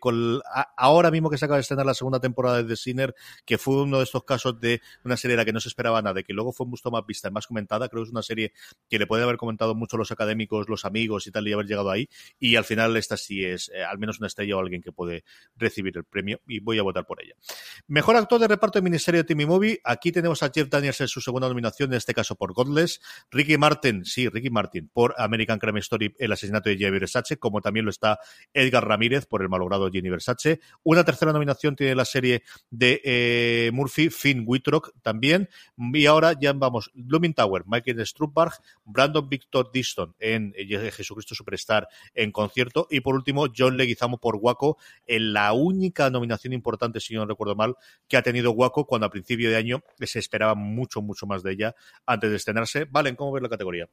ahora 0.76 1.10
mismo 1.10 1.28
que 1.28 1.38
se 1.38 1.44
acaba 1.44 1.56
de 1.56 1.62
estrenar 1.62 1.86
la 1.86 1.94
segunda 1.94 2.20
temporada 2.20 2.58
de 2.58 2.68
The 2.68 2.76
Sinner, 2.76 3.14
que 3.44 3.58
fue 3.58 3.82
uno 3.82 3.98
de 3.98 4.04
estos 4.04 4.22
casos 4.22 4.60
de 4.60 4.80
una 5.04 5.16
serie 5.16 5.32
de 5.32 5.38
la 5.38 5.44
que 5.44 5.52
no 5.52 5.58
se 5.58 5.68
esperaba 5.68 6.00
nada, 6.02 6.22
que 6.22 6.32
luego 6.32 6.52
fue 6.52 6.66
mucho 6.66 6.88
más 6.92 7.04
vista 7.04 7.28
y 7.28 7.30
más 7.32 7.48
comentada, 7.48 7.88
creo 7.88 8.02
que 8.04 8.06
es 8.06 8.12
una 8.12 8.22
serie 8.22 8.52
que 8.88 9.00
le 9.00 9.08
pueden 9.08 9.24
haber 9.24 9.36
comentado 9.36 9.74
mucho 9.74 9.96
los 9.96 10.12
académicos, 10.12 10.68
los 10.68 10.84
amigos 10.84 11.26
y 11.26 11.32
tal, 11.32 11.48
y 11.48 11.52
haber 11.52 11.66
llegado 11.66 11.90
ahí. 11.90 12.08
Y 12.38 12.54
al 12.54 12.64
final 12.64 12.96
esta 12.96 13.16
sí 13.16 13.44
es 13.44 13.72
eh, 13.74 13.82
al 13.82 13.98
menos 13.98 14.18
una 14.20 14.28
estrella 14.28 14.56
o 14.56 14.60
alguien 14.60 14.82
que 14.82 14.92
puede 14.92 15.24
recibir 15.56 15.96
el 15.96 16.04
premio 16.04 16.40
y 16.46 16.60
voy 16.60 16.78
a 16.78 16.84
votar 16.84 17.06
por 17.06 17.20
ella. 17.22 17.34
Mejor 17.88 18.14
actor 18.14 18.40
de 18.40 18.46
reparto 18.46 18.78
de 18.78 18.82
miniserie 18.82 19.22
de 19.22 19.24
TV 19.24 19.46
Movie. 19.46 19.80
Aquí 19.82 20.12
tenemos 20.12 20.44
a 20.44 20.50
Jeff 20.54 20.68
Daniels 20.68 21.00
en 21.00 21.08
su 21.08 21.20
segunda 21.20 21.48
nominación, 21.48 21.90
en 21.90 21.96
este 21.96 22.14
caso 22.14 22.36
por 22.36 22.52
Godless. 22.52 23.00
Ricky 23.32 23.58
Martin, 23.58 24.04
sí, 24.04 24.28
Ricky 24.28 24.50
Martin, 24.50 24.88
por 24.92 25.14
American 25.18 25.58
Crime 25.58 25.80
Story, 25.80 26.03
el 26.18 26.32
asesinato 26.32 26.68
de 26.68 26.76
Jenny 26.76 26.98
Versace, 26.98 27.36
como 27.36 27.60
también 27.60 27.84
lo 27.84 27.90
está 27.90 28.18
Edgar 28.52 28.86
Ramírez 28.86 29.26
por 29.26 29.42
el 29.42 29.48
malogrado 29.48 29.90
Jenny 29.90 30.10
Versace. 30.10 30.60
Una 30.82 31.04
tercera 31.04 31.32
nominación 31.32 31.76
tiene 31.76 31.94
la 31.94 32.04
serie 32.04 32.42
de 32.70 33.00
eh, 33.04 33.70
Murphy, 33.72 34.10
Finn 34.10 34.44
Wittrock 34.46 34.92
también. 35.02 35.48
Y 35.76 36.06
ahora 36.06 36.34
ya 36.40 36.52
vamos, 36.52 36.90
Blooming 36.94 37.34
Tower, 37.34 37.64
Michael 37.66 38.04
Strupberg, 38.06 38.52
Brandon 38.84 39.28
Victor 39.28 39.70
Diston 39.72 40.14
en 40.18 40.52
eh, 40.56 40.90
Jesucristo 40.90 41.34
Superstar 41.34 41.88
en 42.14 42.32
concierto. 42.32 42.86
Y 42.90 43.00
por 43.00 43.14
último, 43.14 43.46
John 43.56 43.76
Leguizamo 43.76 44.18
por 44.18 44.36
Waco, 44.36 44.78
en 45.06 45.32
la 45.32 45.52
única 45.52 46.10
nominación 46.10 46.52
importante, 46.52 47.00
si 47.00 47.14
no 47.14 47.26
recuerdo 47.26 47.54
mal, 47.54 47.76
que 48.08 48.16
ha 48.16 48.22
tenido 48.22 48.52
Waco 48.52 48.86
cuando 48.86 49.06
a 49.06 49.10
principio 49.10 49.50
de 49.50 49.56
año 49.56 49.82
se 50.00 50.18
esperaba 50.18 50.54
mucho, 50.54 51.02
mucho 51.02 51.26
más 51.26 51.42
de 51.42 51.52
ella 51.52 51.74
antes 52.06 52.30
de 52.30 52.36
estrenarse. 52.36 52.84
Valen, 52.84 53.16
¿cómo 53.16 53.32
ves 53.32 53.42
la 53.42 53.48
categoría? 53.48 53.88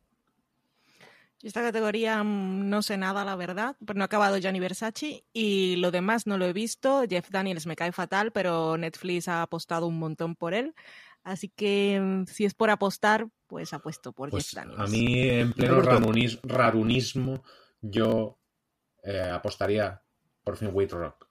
Yo 1.41 1.47
Esta 1.47 1.61
categoría 1.61 2.23
mm, 2.23 2.69
no 2.69 2.81
sé 2.81 2.97
nada, 2.97 3.25
la 3.25 3.35
verdad, 3.35 3.75
pero 3.85 3.97
no 3.97 4.03
ha 4.03 4.05
acabado 4.05 4.37
Gianni 4.37 4.59
Versace 4.59 5.23
y 5.33 5.75
lo 5.77 5.91
demás 5.91 6.27
no 6.27 6.37
lo 6.37 6.45
he 6.45 6.53
visto. 6.53 7.03
Jeff 7.09 7.29
Daniels 7.29 7.65
me 7.65 7.75
cae 7.75 7.91
fatal, 7.91 8.31
pero 8.31 8.77
Netflix 8.77 9.27
ha 9.27 9.41
apostado 9.41 9.87
un 9.87 9.97
montón 9.99 10.35
por 10.35 10.53
él. 10.53 10.75
Así 11.23 11.49
que 11.49 11.99
mm, 12.01 12.25
si 12.27 12.45
es 12.45 12.53
por 12.53 12.69
apostar, 12.69 13.27
pues 13.47 13.73
apuesto 13.73 14.13
por 14.13 14.29
Pues 14.29 14.49
Jeff 14.49 14.55
Daniels. 14.55 14.79
a 14.81 14.87
mí, 14.87 15.29
en 15.29 15.53
pleno 15.53 15.81
rarunis- 15.81 16.39
rarunismo, 16.43 17.43
yo 17.81 18.37
eh, 19.03 19.21
apostaría 19.33 20.01
por 20.43 20.57
Finn 20.57 20.69
Whitrock. 20.73 21.27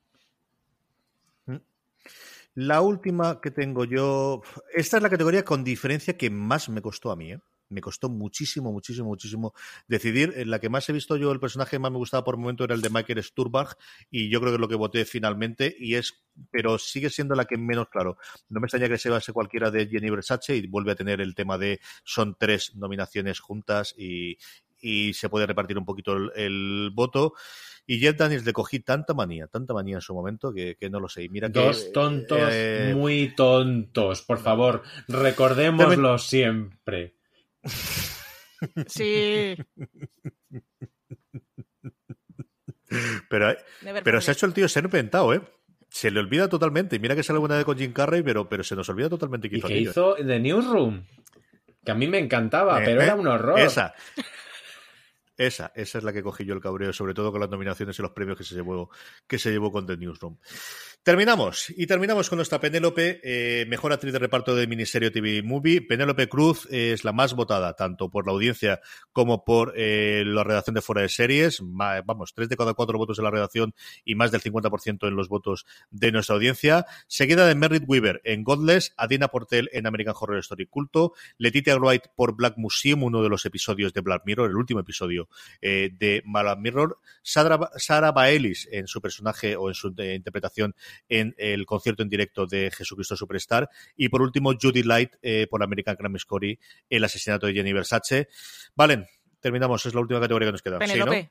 La 2.54 2.80
última 2.80 3.40
que 3.40 3.52
tengo 3.52 3.84
yo. 3.84 4.42
Esta 4.74 4.96
es 4.96 5.02
la 5.02 5.08
categoría 5.08 5.44
con 5.44 5.62
diferencia 5.62 6.16
que 6.16 6.30
más 6.30 6.68
me 6.68 6.82
costó 6.82 7.12
a 7.12 7.16
mí, 7.16 7.32
¿eh? 7.32 7.40
Me 7.70 7.80
costó 7.80 8.08
muchísimo, 8.08 8.72
muchísimo, 8.72 9.08
muchísimo 9.08 9.54
decidir. 9.88 10.34
En 10.36 10.50
la 10.50 10.58
que 10.58 10.68
más 10.68 10.88
he 10.88 10.92
visto 10.92 11.16
yo, 11.16 11.32
el 11.32 11.40
personaje 11.40 11.72
que 11.72 11.78
más 11.78 11.92
me 11.92 11.98
gustaba 11.98 12.24
por 12.24 12.34
el 12.34 12.40
momento 12.40 12.64
era 12.64 12.74
el 12.74 12.82
de 12.82 12.90
Michael 12.90 13.22
Sturbach, 13.22 13.74
y 14.10 14.28
yo 14.28 14.40
creo 14.40 14.52
que 14.52 14.56
es 14.56 14.60
lo 14.60 14.68
que 14.68 14.74
voté 14.74 15.04
finalmente, 15.04 15.74
y 15.78 15.94
es, 15.94 16.22
pero 16.50 16.78
sigue 16.78 17.10
siendo 17.10 17.34
la 17.34 17.44
que 17.44 17.56
menos 17.56 17.88
claro. 17.88 18.18
No 18.48 18.60
me 18.60 18.66
extraña 18.66 18.88
que 18.88 18.98
se 18.98 19.08
base 19.08 19.32
cualquiera 19.32 19.70
de 19.70 19.86
Jenny 19.86 20.10
Versace 20.10 20.56
y 20.56 20.66
vuelve 20.66 20.92
a 20.92 20.96
tener 20.96 21.20
el 21.20 21.34
tema 21.34 21.56
de 21.56 21.80
son 22.04 22.36
tres 22.38 22.74
nominaciones 22.76 23.40
juntas 23.40 23.94
y, 23.96 24.36
se 25.12 25.28
puede 25.28 25.46
repartir 25.46 25.76
un 25.76 25.84
poquito 25.84 26.16
el, 26.34 26.90
voto. 26.94 27.34
Y 27.86 27.98
Jeff 27.98 28.16
Daniels 28.16 28.46
le 28.46 28.52
cogí 28.52 28.80
tanta 28.80 29.12
manía, 29.12 29.46
tanta 29.46 29.74
manía 29.74 29.96
en 29.96 30.00
su 30.00 30.14
momento 30.14 30.52
que, 30.54 30.76
no 30.90 31.00
lo 31.00 31.08
sé. 31.08 31.28
mira 31.28 31.50
Dos 31.50 31.92
tontos 31.92 32.48
eh, 32.50 32.94
muy 32.96 33.34
tontos, 33.34 34.22
por 34.22 34.38
favor, 34.38 34.82
recordémoslo 35.06 36.16
siempre. 36.16 37.19
Sí. 38.86 39.56
Pero, 43.28 43.54
pero 44.02 44.20
se 44.20 44.30
ha 44.30 44.34
hecho 44.34 44.46
el 44.46 44.52
tío 44.52 44.68
ser 44.68 44.84
inventado, 44.84 45.32
¿eh? 45.32 45.40
Se 45.88 46.11
le 46.11 46.20
olvida 46.20 46.48
totalmente. 46.48 46.98
Mira 46.98 47.14
que 47.14 47.22
sale 47.22 47.36
alguna 47.36 47.56
vez 47.56 47.64
con 47.64 47.78
Jim 47.78 47.92
Carrey, 47.92 48.22
pero, 48.22 48.48
pero 48.48 48.62
se 48.64 48.76
nos 48.76 48.88
olvida 48.88 49.08
totalmente 49.08 49.48
que 49.48 49.58
hizo. 49.58 49.68
¿Y 49.68 49.72
que 49.72 49.78
hizo 49.78 50.14
The 50.14 50.38
Newsroom? 50.40 51.04
Que 51.84 51.92
a 51.92 51.94
mí 51.94 52.06
me 52.06 52.18
encantaba, 52.18 52.80
eh, 52.80 52.84
pero 52.84 53.00
era 53.00 53.14
eh, 53.14 53.18
un 53.18 53.26
horror. 53.26 53.58
Esa. 53.58 53.94
Esa, 55.36 55.72
esa 55.74 55.98
es 55.98 56.04
la 56.04 56.12
que 56.12 56.22
cogí 56.22 56.44
yo 56.44 56.52
el 56.52 56.61
cabreo, 56.61 56.92
sobre 56.92 57.14
todo 57.14 57.32
con 57.32 57.40
las 57.40 57.48
nominaciones 57.48 57.98
y 57.98 58.02
los 58.02 58.11
premios 58.11 58.36
que 58.36 58.44
se 58.44 58.54
llevó, 58.54 58.90
que 59.26 59.38
se 59.38 59.50
llevó 59.50 59.72
con 59.72 59.86
The 59.86 59.96
Newsroom. 59.96 60.36
Terminamos, 61.03 61.72
y 61.74 61.86
terminamos 61.86 62.28
con 62.28 62.36
nuestra 62.36 62.61
Penélope, 62.61 63.20
eh, 63.24 63.64
mejor 63.64 63.90
actriz 63.90 64.12
de 64.12 64.18
reparto 64.18 64.55
de 64.55 64.66
Ministerio 64.66 65.11
TV 65.11 65.42
Movie. 65.42 65.80
Penélope 65.80 66.28
Cruz 66.28 66.68
es 66.70 67.05
la 67.05 67.12
más 67.12 67.32
votada, 67.32 67.72
tanto 67.72 68.11
por 68.11 68.26
la 68.26 68.32
audiencia 68.32 68.82
como 69.11 69.42
por 69.42 69.72
eh, 69.76 70.24
la 70.26 70.44
redacción 70.44 70.74
de 70.74 70.82
fuera 70.82 71.01
de 71.01 71.09
series. 71.09 71.62
vamos, 71.62 72.34
tres 72.34 72.51
de 72.51 72.57
cada 72.59 72.74
cuatro 72.74 72.98
votos 72.98 73.18
en 73.18 73.24
la 73.24 73.30
redacción 73.30 73.74
y 74.05 74.14
más 74.14 74.30
del 74.30 74.42
50% 74.42 75.09
en 75.09 75.16
los 75.16 75.30
votos 75.30 75.64
de 75.90 76.12
nuestra 76.12 76.34
audiencia. 76.34 76.84
Seguida 77.07 77.46
de 77.46 77.55
Merritt 77.55 77.84
Weaver 77.86 78.20
en 78.24 78.44
Godless, 78.44 78.92
Adina 78.98 79.28
Portel 79.28 79.70
en 79.72 79.86
American 79.86 80.14
Horror 80.20 80.40
Story 80.40 80.66
Culto, 80.66 81.14
Letitia 81.38 81.78
Wright 81.78 82.09
por 82.14 82.36
Black 82.36 82.59
Museum, 82.59 83.05
uno 83.05 83.22
de 83.22 83.30
los 83.30 83.46
episodios 83.46 83.94
de 83.94 84.03
Black 84.03 84.24
Mirror, 84.26 84.51
el 84.51 84.57
último 84.57 84.80
episodio 84.80 85.30
eh, 85.62 85.88
de 85.98 86.22
Black 86.26 86.59
Mirror. 86.59 86.98
Sara, 87.22 88.12
Baelis 88.12 88.68
en 88.70 88.86
su 88.86 89.01
personaje 89.01 89.57
o 89.57 89.68
en 89.68 89.74
su 89.74 89.94
interpretación 89.96 90.74
en 91.09 91.34
el 91.38 91.66
concierto 91.66 92.03
en 92.03 92.09
directo 92.09 92.47
de 92.47 92.70
Jesucristo 92.70 93.16
Superstar. 93.16 93.68
Y 93.97 94.09
por 94.09 94.22
último, 94.22 94.53
Judy 94.61 94.82
Light 94.82 95.16
eh, 95.22 95.47
por 95.51 95.62
American 95.62 95.97
Crime 95.97 96.16
Story, 96.16 96.59
el 96.88 97.05
asesinato 97.05 97.47
de 97.47 97.55
Jenny 97.55 97.72
Versace. 97.72 98.28
Valen, 98.74 99.07
terminamos, 99.41 99.84
es 99.86 99.95
la 99.95 100.01
última 100.01 100.20
categoría 100.20 100.49
que 100.49 100.53
nos 100.53 100.62
queda. 100.62 100.78
Penelope. 100.78 101.30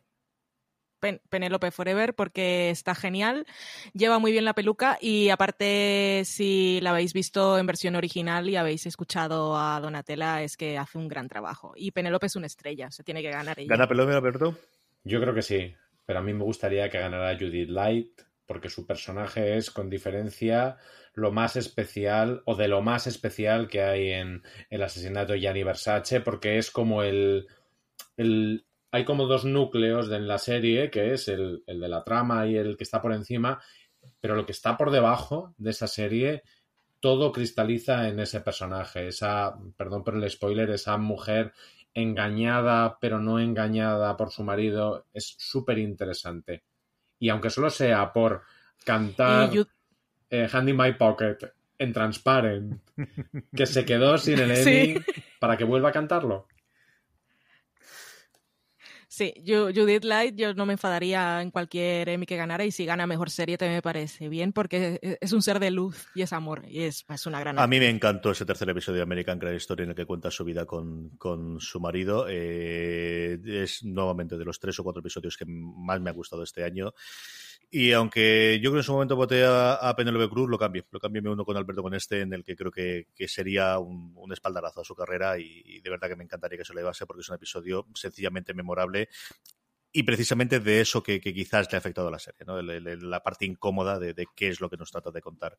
Penélope 1.30 1.72
Forever 1.72 2.14
porque 2.14 2.70
está 2.70 2.94
genial, 2.94 3.46
lleva 3.94 4.20
muy 4.20 4.32
bien 4.32 4.46
la 4.46 4.54
peluca 4.54 4.98
y 5.00 5.30
aparte 5.30 6.24
si 6.26 6.80
la 6.82 6.90
habéis 6.90 7.14
visto 7.14 7.58
en 7.58 7.66
versión 7.66 7.96
original 7.96 8.50
y 8.50 8.58
habéis 8.58 8.86
escuchado 8.86 9.58
a 9.58 9.80
Donatella 9.80 10.44
es 10.44 10.58
que 10.58 10.78
hace 10.78 10.98
un 10.98 11.08
gran 11.08 11.30
trabajo 11.30 11.74
y 11.76 11.92
Penélope 11.92 12.28
es 12.28 12.36
una 12.36 12.48
estrella, 12.48 12.92
se 12.92 13.04
tiene 13.04 13.22
que 13.22 13.32
ganar 13.32 13.58
ella. 13.60 13.70
¿Gana 13.70 13.88
Penélope, 13.88 14.14
Alberto? 14.14 14.58
Yo 15.04 15.22
creo 15.22 15.34
que 15.34 15.42
sí, 15.42 15.74
pero 16.06 16.20
a 16.20 16.22
mí 16.22 16.34
me 16.34 16.44
gustaría 16.44 16.90
que 16.90 17.00
ganara 17.00 17.38
Judith 17.38 17.70
Light 17.70 18.22
porque 18.50 18.72
su 18.72 18.88
personaje 18.88 19.58
es 19.58 19.70
con 19.70 19.92
diferencia 19.92 20.78
lo 21.14 21.32
más 21.32 21.56
especial 21.56 22.42
o 22.46 22.56
de 22.56 22.68
lo 22.68 22.82
más 22.82 23.06
especial 23.06 23.68
que 23.68 23.84
hay 23.84 24.10
en 24.10 24.42
el 24.72 24.82
asesinato 24.82 25.34
de 25.34 25.42
Gianni 25.42 25.62
Versace, 25.64 26.20
porque 26.20 26.58
es 26.58 26.72
como 26.72 27.04
el, 27.04 27.46
el 28.18 28.66
hay 28.90 29.06
como 29.06 29.28
dos 29.28 29.46
núcleos 29.46 30.10
en 30.12 30.28
la 30.28 30.40
serie, 30.40 30.90
que 30.90 31.14
es 31.14 31.28
el, 31.28 31.64
el, 31.68 31.80
de 31.80 31.90
la 31.90 32.04
trama 32.04 32.48
y 32.48 32.56
el 32.56 32.76
que 32.76 32.86
está 32.86 33.04
por 33.04 33.14
encima, 33.14 33.62
pero 34.20 34.36
lo 34.36 34.48
que 34.48 34.54
está 34.54 34.76
por 34.78 34.90
debajo 34.90 35.54
de 35.60 35.70
esa 35.70 35.86
serie, 35.86 36.42
todo 37.00 37.32
cristaliza 37.32 38.08
en 38.08 38.20
ese 38.20 38.42
personaje, 38.42 39.10
esa, 39.10 39.60
perdón 39.78 40.04
por 40.04 40.16
el 40.16 40.28
spoiler, 40.28 40.72
esa 40.72 40.98
mujer 40.98 41.54
engañada 41.94 42.98
pero 43.00 43.20
no 43.20 43.40
engañada 43.40 44.18
por 44.18 44.32
su 44.32 44.44
marido, 44.44 45.06
es 45.14 45.36
súper 45.38 45.78
interesante 45.78 46.64
y 47.20 47.30
aunque 47.30 47.50
solo 47.50 47.70
sea 47.70 48.12
por 48.14 48.42
cantar 48.84 49.52
eh, 50.30 50.48
Hand 50.52 50.70
in 50.70 50.78
My 50.78 50.94
Pocket 50.94 51.38
en 51.78 51.94
Transparent, 51.94 52.82
que 53.56 53.66
se 53.66 53.86
quedó 53.86 54.18
sin 54.18 54.40
el 54.40 54.52
Emmy 54.56 55.02
para 55.40 55.58
que 55.58 55.64
vuelva 55.64 55.90
a 55.90 55.94
cantarlo. 55.94 56.48
Sí, 59.20 59.34
Judith 59.46 60.06
Light, 60.06 60.38
yo 60.38 60.54
no 60.54 60.66
me 60.66 60.72
enfadaría 60.72 61.42
en 61.42 61.52
cualquier 61.52 62.08
Emmy 62.08 62.26
que 62.26 62.38
ganara 62.38 62.64
y 62.64 62.72
si 62.72 62.86
gana 62.86 63.06
mejor 63.06 63.30
serie 63.30 63.58
también 63.58 63.76
me 63.76 63.82
parece 63.82 64.30
bien 64.30 64.54
porque 64.54 65.18
es 65.20 65.34
un 65.34 65.42
ser 65.42 65.60
de 65.60 65.72
luz 65.72 66.08
y 66.16 66.22
es 66.22 66.32
amor 66.32 66.64
y 66.70 66.84
es, 66.84 67.04
una 67.26 67.42
gran. 67.42 67.60
A 67.60 67.68
mí 67.68 67.80
me 67.80 67.90
encantó 67.90 68.32
ese 68.32 68.46
tercer 68.46 68.70
episodio 68.70 69.00
de 69.00 69.04
American 69.04 69.38
Crime 69.38 69.58
Story 69.58 69.84
en 69.84 69.90
el 69.90 69.96
que 69.98 70.06
cuenta 70.06 70.32
su 70.32 70.46
vida 70.46 70.66
con, 70.66 71.10
con 71.18 71.60
su 71.60 71.82
marido. 71.82 72.28
Eh, 72.30 73.42
es 73.44 73.84
nuevamente 73.84 74.38
de 74.38 74.46
los 74.46 74.58
tres 74.58 74.80
o 74.80 74.86
cuatro 74.86 75.02
episodios 75.02 75.36
que 75.36 75.44
más 75.46 76.00
me 76.00 76.12
ha 76.12 76.14
gustado 76.14 76.44
este 76.44 76.64
año. 76.64 76.94
Y 77.72 77.92
aunque 77.92 78.60
yo 78.64 78.72
creo 78.72 78.74
que 78.74 78.80
en 78.80 78.84
su 78.84 78.94
momento 78.94 79.16
voté 79.16 79.46
a, 79.46 79.74
a 79.76 79.96
Cruz, 79.96 80.50
lo 80.50 80.58
cambio. 80.58 80.86
Lo 80.90 81.00
cambio 81.00 81.22
me 81.22 81.30
uno 81.30 81.46
con 81.46 81.56
Alberto 81.56 81.84
con 81.84 81.94
este, 81.94 82.22
en 82.22 82.34
el 82.34 82.44
que 82.44 82.56
creo 82.56 82.72
que, 82.72 83.06
sería 83.28 83.78
un, 83.78 84.32
espaldarazo 84.32 84.82
a 84.82 84.84
su 84.84 84.96
carrera 84.96 85.38
y, 85.40 85.80
de 85.82 85.90
verdad 85.90 86.08
que 86.08 86.16
me 86.16 86.24
encantaría 86.24 86.58
que 86.58 86.66
se 86.66 86.74
le 86.74 86.84
base 86.84 87.06
porque 87.06 87.22
es 87.22 87.30
un 87.30 87.36
episodio 87.36 87.88
sencillamente 87.94 88.54
memorable 88.54 89.10
y 89.92 90.04
precisamente 90.04 90.60
de 90.60 90.82
eso 90.82 91.02
que, 91.02 91.20
quizás 91.20 91.72
le 91.72 91.76
ha 91.76 91.80
afectado 91.80 92.08
a 92.08 92.12
la 92.12 92.20
serie, 92.20 92.42
¿no? 92.46 92.62
la 92.62 93.24
parte 93.24 93.46
incómoda 93.46 93.98
de, 94.00 94.28
qué 94.36 94.50
es 94.50 94.62
lo 94.62 94.70
que 94.70 94.78
nos 94.78 94.92
trata 94.92 95.12
de 95.12 95.22
contar 95.22 95.58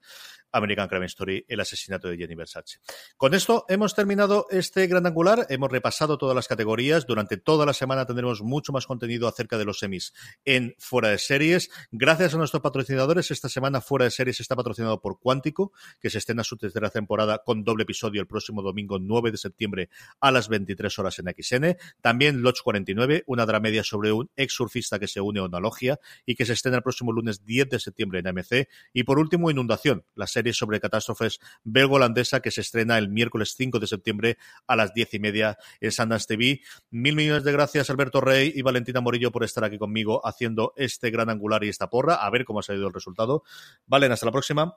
American 0.53 0.89
Crime 0.89 1.07
Story, 1.07 1.45
el 1.49 1.61
asesinato 1.61 2.09
de 2.09 2.17
Jenny 2.17 2.35
Versace. 2.35 2.79
Con 3.17 3.35
esto 3.35 3.65
hemos 3.69 3.95
terminado 3.95 4.47
este 4.51 4.87
gran 4.87 5.07
angular, 5.07 5.47
hemos 5.49 5.71
repasado 5.71 6.17
todas 6.19 6.37
las 6.37 6.47
categorías, 6.47 7.07
durante 7.07 7.37
toda 7.37 7.67
la 7.67 7.73
semana 7.73 8.07
tendremos 8.07 8.43
mucho 8.43 8.73
más 8.73 8.87
contenido 8.87 9.27
acerca 9.27 9.59
de 9.59 9.65
los 9.65 9.79
semis 9.79 10.13
en 10.45 10.75
Fuera 10.79 11.09
de 11.09 11.19
Series. 11.19 11.71
Gracias 11.91 12.35
a 12.35 12.39
nuestros 12.39 12.63
patrocinadores, 12.63 13.31
esta 13.31 13.49
semana 13.49 13.81
Fuera 13.81 14.05
de 14.05 14.11
Series 14.13 14.41
está 14.41 14.55
patrocinado 14.55 15.01
por 15.01 15.19
Cuántico, 15.19 15.73
que 16.01 16.11
se 16.11 16.19
estrena 16.19 16.45
su 16.45 16.57
tercera 16.57 16.91
temporada 16.91 17.43
con 17.45 17.65
doble 17.65 17.83
episodio 17.83 18.21
el 18.21 18.27
próximo 18.27 18.63
domingo 18.63 18.99
9 19.01 19.33
de 19.33 19.39
septiembre 19.39 19.91
a 20.21 20.31
las 20.31 20.49
23 20.49 20.99
horas 20.99 21.19
en 21.19 21.35
XN. 21.37 21.77
También 22.01 22.43
Lodge 22.43 22.63
49, 22.63 23.25
una 23.27 23.47
dramedia 23.47 23.83
sobre 23.83 24.13
un 24.13 24.20
ex 24.37 24.55
surfista 24.55 24.99
que 24.99 25.09
se 25.09 25.21
une 25.21 25.41
a 25.41 25.45
una 25.45 25.61
logia 25.61 25.99
y 26.27 26.35
que 26.35 26.45
se 26.45 26.53
estrena 26.53 26.79
el 26.79 26.83
próximo 26.83 27.13
lunes 27.13 27.45
10 27.45 27.69
de 27.69 27.79
septiembre 27.79 28.21
en 28.21 28.29
AMC. 28.29 28.69
Y 28.93 29.05
por 29.05 29.19
último, 29.19 29.51
Inundación, 29.51 30.05
la 30.15 30.27
serie 30.27 30.53
sobre 30.53 30.81
catástrofes 30.81 31.41
belgo-holandesa 31.65 32.41
que 32.41 32.51
se 32.51 32.61
estrena 32.61 32.99
el 32.99 33.09
miércoles 33.09 33.55
5 33.57 33.79
de 33.79 33.87
septiembre 33.87 34.39
a 34.67 34.77
las 34.77 34.95
10 34.95 35.15
y 35.15 35.19
media 35.19 35.59
en 35.81 35.93
Sundance 35.93 36.27
TV. 36.27 36.61
Mil 36.91 37.17
millones 37.17 37.45
de 37.45 37.53
gracias, 37.53 37.91
Alberto 37.91 38.21
Rey 38.21 38.53
y 38.55 38.63
Valentina 38.63 39.01
Morillo, 39.01 39.31
por 39.31 39.45
estar 39.45 39.65
aquí 39.65 39.79
conmigo 39.79 40.21
haciendo 40.27 40.73
este 40.77 41.11
gran 41.11 41.31
angular 41.31 41.65
y 41.65 41.69
esta 41.69 41.91
porra. 41.91 42.15
A 42.15 42.31
ver 42.31 42.45
cómo 42.45 42.61
ha 42.61 42.63
salido 42.63 42.87
el 42.87 42.95
resultado. 42.95 43.43
Valen, 43.87 44.13
hasta 44.13 44.27
la 44.27 44.33
próxima. 44.33 44.77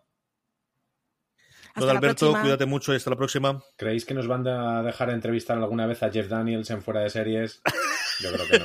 Hasta 1.76 1.92
Alberto, 1.92 2.32
cuídate 2.40 2.66
mucho 2.66 2.94
y 2.94 2.98
hasta 2.98 3.10
la 3.10 3.16
próxima. 3.16 3.64
¿Creéis 3.78 4.06
que 4.06 4.14
nos 4.14 4.28
van 4.28 4.48
a 4.48 4.84
dejar 4.84 5.10
entrevistar 5.10 5.58
alguna 5.58 5.88
vez 5.88 6.04
a 6.04 6.12
Jeff 6.12 6.28
Daniels 6.28 6.70
en 6.70 6.84
fuera 6.84 7.02
de 7.02 7.10
series? 7.10 7.62
Yo 8.20 8.32
creo 8.32 8.48
que 8.48 8.60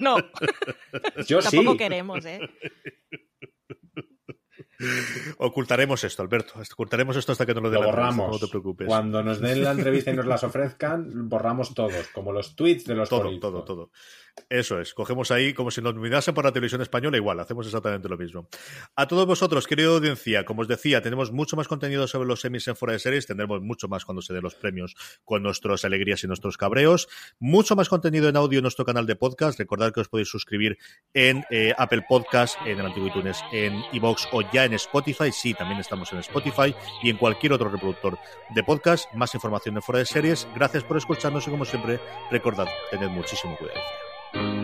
no. 0.00 0.16
no. 0.18 0.30
Yo 1.26 1.40
Tampoco 1.40 1.76
queremos, 1.76 2.24
¿eh? 2.26 2.40
Ocultaremos 5.38 6.04
esto, 6.04 6.22
Alberto. 6.22 6.54
Ocultaremos 6.72 7.16
esto 7.16 7.32
hasta 7.32 7.46
que 7.46 7.54
nos 7.54 7.62
lo, 7.62 7.70
lo 7.70 7.82
borramos. 7.84 8.30
No 8.30 8.38
te 8.38 8.48
preocupes. 8.50 8.86
Cuando 8.86 9.22
nos 9.22 9.40
den 9.40 9.62
la 9.62 9.72
entrevista 9.72 10.10
y 10.10 10.16
nos 10.16 10.26
las 10.26 10.44
ofrezcan, 10.44 11.28
borramos 11.28 11.74
todos, 11.74 12.08
como 12.08 12.32
los 12.32 12.54
tweets 12.54 12.84
de 12.84 12.94
los 12.94 13.08
Todo, 13.08 13.38
todo, 13.38 13.64
todo. 13.64 13.90
Eso 14.48 14.80
es, 14.80 14.94
cogemos 14.94 15.30
ahí 15.30 15.54
como 15.54 15.70
si 15.70 15.80
nos 15.80 15.94
mirasen 15.94 16.34
por 16.34 16.44
la 16.44 16.52
televisión 16.52 16.82
española, 16.82 17.16
igual, 17.16 17.38
hacemos 17.40 17.66
exactamente 17.66 18.08
lo 18.08 18.18
mismo. 18.18 18.48
A 18.96 19.06
todos 19.06 19.26
vosotros, 19.26 19.66
querido 19.66 19.94
audiencia, 19.94 20.44
como 20.44 20.62
os 20.62 20.68
decía, 20.68 21.02
tenemos 21.02 21.32
mucho 21.32 21.56
más 21.56 21.68
contenido 21.68 22.06
sobre 22.08 22.28
los 22.28 22.40
semis 22.40 22.66
en 22.68 22.76
fuera 22.76 22.92
de 22.92 22.98
series, 22.98 23.26
tendremos 23.26 23.62
mucho 23.62 23.88
más 23.88 24.04
cuando 24.04 24.22
se 24.22 24.34
den 24.34 24.42
los 24.42 24.54
premios 24.54 24.96
con 25.24 25.42
nuestras 25.42 25.84
alegrías 25.84 26.24
y 26.24 26.26
nuestros 26.26 26.56
cabreos, 26.56 27.08
mucho 27.38 27.76
más 27.76 27.88
contenido 27.88 28.28
en 28.28 28.36
audio 28.36 28.58
en 28.58 28.62
nuestro 28.62 28.84
canal 28.84 29.06
de 29.06 29.16
podcast, 29.16 29.58
recordad 29.58 29.92
que 29.92 30.00
os 30.00 30.08
podéis 30.08 30.28
suscribir 30.28 30.78
en 31.14 31.44
eh, 31.50 31.72
Apple 31.78 32.04
Podcast, 32.08 32.56
en 32.66 32.80
el 32.80 32.86
antiguo 32.86 33.08
iTunes, 33.08 33.40
en 33.52 33.82
iBox 33.92 34.28
o 34.32 34.42
ya 34.52 34.64
en 34.64 34.74
Spotify, 34.74 35.30
sí, 35.32 35.54
también 35.54 35.80
estamos 35.80 36.12
en 36.12 36.18
Spotify 36.18 36.74
y 37.02 37.10
en 37.10 37.16
cualquier 37.16 37.52
otro 37.52 37.70
reproductor 37.70 38.18
de 38.54 38.64
podcast, 38.64 39.12
más 39.14 39.34
información 39.34 39.76
de 39.76 39.80
fuera 39.80 40.00
de 40.00 40.06
series, 40.06 40.46
gracias 40.54 40.84
por 40.84 40.96
escucharnos 40.96 41.46
y 41.46 41.50
como 41.50 41.64
siempre, 41.64 42.00
recordad, 42.30 42.66
tened 42.90 43.08
muchísimo 43.08 43.56
cuidado. 43.56 43.80
Bye. 44.34 44.63